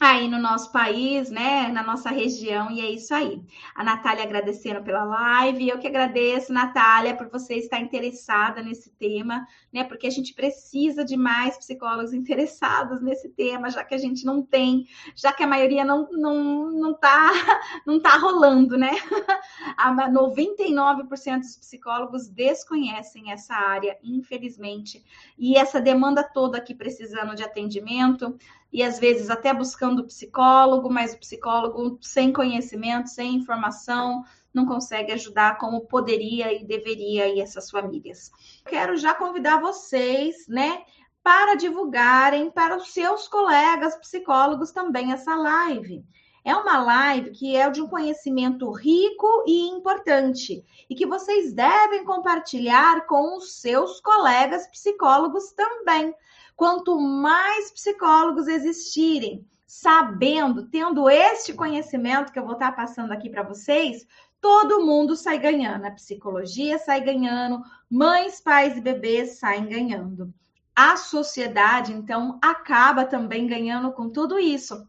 Aí 0.00 0.26
no 0.28 0.38
nosso 0.38 0.72
país, 0.72 1.30
né, 1.30 1.68
na 1.68 1.82
nossa 1.82 2.10
região, 2.10 2.68
e 2.70 2.80
é 2.80 2.90
isso 2.90 3.14
aí. 3.14 3.40
A 3.74 3.84
Natália 3.84 4.24
agradecendo 4.24 4.82
pela 4.82 5.04
live, 5.04 5.68
eu 5.68 5.78
que 5.78 5.86
agradeço, 5.86 6.52
Natália, 6.52 7.16
por 7.16 7.28
você 7.28 7.54
estar 7.54 7.78
interessada 7.78 8.60
nesse 8.60 8.90
tema, 8.90 9.46
né, 9.72 9.84
porque 9.84 10.06
a 10.06 10.10
gente 10.10 10.34
precisa 10.34 11.04
de 11.04 11.16
mais 11.16 11.56
psicólogos 11.56 12.12
interessados 12.12 13.00
nesse 13.00 13.28
tema, 13.28 13.70
já 13.70 13.84
que 13.84 13.94
a 13.94 13.98
gente 13.98 14.26
não 14.26 14.42
tem, 14.42 14.86
já 15.14 15.32
que 15.32 15.44
a 15.44 15.46
maioria 15.46 15.84
não 15.84 16.08
não, 16.10 16.70
não 16.72 16.94
tá 16.94 17.30
não 17.86 18.00
tá 18.00 18.16
rolando, 18.16 18.76
né? 18.76 18.90
A 19.76 19.92
99% 20.10 21.38
dos 21.38 21.56
psicólogos 21.56 22.28
desconhecem 22.28 23.32
essa 23.32 23.54
área, 23.54 23.96
infelizmente, 24.02 25.04
e 25.38 25.56
essa 25.56 25.80
demanda 25.80 26.22
toda 26.22 26.58
aqui 26.58 26.74
precisando 26.74 27.34
de 27.34 27.42
atendimento, 27.42 28.36
e 28.74 28.82
às 28.82 28.98
vezes 28.98 29.30
até 29.30 29.54
buscando 29.54 30.04
psicólogo, 30.04 30.90
mas 30.90 31.14
o 31.14 31.18
psicólogo 31.20 31.96
sem 32.02 32.32
conhecimento, 32.32 33.08
sem 33.08 33.36
informação, 33.36 34.24
não 34.52 34.66
consegue 34.66 35.12
ajudar 35.12 35.58
como 35.58 35.86
poderia 35.86 36.52
e 36.52 36.64
deveria 36.64 37.22
aí 37.22 37.40
essas 37.40 37.70
famílias. 37.70 38.32
Quero 38.66 38.96
já 38.96 39.14
convidar 39.14 39.60
vocês, 39.60 40.48
né, 40.48 40.82
para 41.22 41.54
divulgarem 41.54 42.50
para 42.50 42.76
os 42.76 42.92
seus 42.92 43.28
colegas 43.28 43.94
psicólogos 43.94 44.72
também 44.72 45.12
essa 45.12 45.36
live. 45.36 46.04
É 46.44 46.54
uma 46.56 46.82
live 46.82 47.30
que 47.30 47.54
é 47.54 47.70
de 47.70 47.80
um 47.80 47.86
conhecimento 47.86 48.68
rico 48.72 49.44
e 49.46 49.68
importante 49.68 50.64
e 50.90 50.96
que 50.96 51.06
vocês 51.06 51.54
devem 51.54 52.04
compartilhar 52.04 53.06
com 53.06 53.36
os 53.36 53.60
seus 53.60 54.00
colegas 54.00 54.66
psicólogos 54.66 55.52
também 55.52 56.12
Quanto 56.56 57.00
mais 57.00 57.70
psicólogos 57.70 58.46
existirem, 58.46 59.46
sabendo, 59.66 60.68
tendo 60.68 61.10
este 61.10 61.52
conhecimento 61.52 62.32
que 62.32 62.38
eu 62.38 62.44
vou 62.44 62.54
estar 62.54 62.72
passando 62.72 63.12
aqui 63.12 63.28
para 63.28 63.42
vocês, 63.42 64.06
todo 64.40 64.84
mundo 64.84 65.16
sai 65.16 65.38
ganhando. 65.38 65.84
A 65.86 65.90
psicologia 65.90 66.78
sai 66.78 67.00
ganhando, 67.00 67.62
mães, 67.90 68.40
pais 68.40 68.76
e 68.76 68.80
bebês 68.80 69.38
saem 69.38 69.66
ganhando. 69.66 70.32
A 70.76 70.96
sociedade, 70.96 71.92
então, 71.92 72.38
acaba 72.42 73.04
também 73.04 73.46
ganhando 73.46 73.92
com 73.92 74.10
tudo 74.10 74.38
isso. 74.38 74.86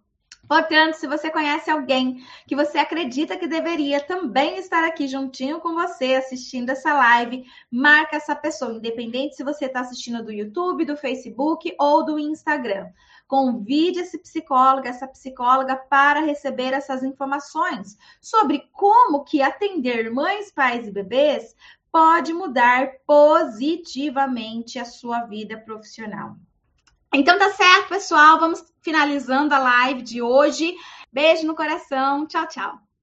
Portanto, 0.48 0.94
se 0.96 1.08
você 1.08 1.32
conhece 1.32 1.72
alguém 1.72 2.24
que 2.48 2.56
você 2.56 2.78
acredita 2.78 3.38
que 3.38 3.48
deveria 3.48 4.00
também 4.00 4.58
estar 4.58 4.84
aqui 4.84 5.08
juntinho 5.08 5.60
com 5.60 5.74
você 5.74 6.14
assistindo 6.14 6.70
essa 6.70 6.94
live, 6.94 7.46
marca 7.72 8.16
essa 8.16 8.36
pessoa, 8.36 8.74
independente 8.74 9.36
se 9.36 9.44
você 9.44 9.66
está 9.66 9.80
assistindo 9.80 10.24
do 10.24 10.32
YouTube, 10.32 10.86
do 10.86 10.96
Facebook 10.96 11.74
ou 11.80 12.06
do 12.06 12.20
Instagram. 12.20 12.90
Convide 13.28 14.00
esse 14.00 14.20
psicólogo, 14.20 14.88
essa 14.88 15.08
psicóloga 15.08 15.76
para 15.76 16.20
receber 16.20 16.74
essas 16.74 17.04
informações 17.04 17.98
sobre 18.22 18.70
como 18.72 19.24
que 19.24 19.42
atender 19.42 20.12
mães, 20.12 20.52
pais 20.52 20.88
e 20.88 20.92
bebês 20.92 21.56
pode 21.92 22.34
mudar 22.34 22.92
positivamente 23.08 24.78
a 24.78 24.86
sua 24.86 25.22
vida 25.22 25.58
profissional. 25.58 26.36
Então 27.16 27.40
tá 27.40 27.50
certo, 27.52 27.88
pessoal. 27.88 28.38
Vamos 28.38 28.62
finalizando 28.82 29.56
a 29.56 29.60
live 29.60 30.02
de 30.02 30.22
hoje. 30.22 30.76
Beijo 31.14 31.48
no 31.48 31.56
coração. 31.56 32.28
Tchau, 32.28 32.46
tchau. 32.46 32.85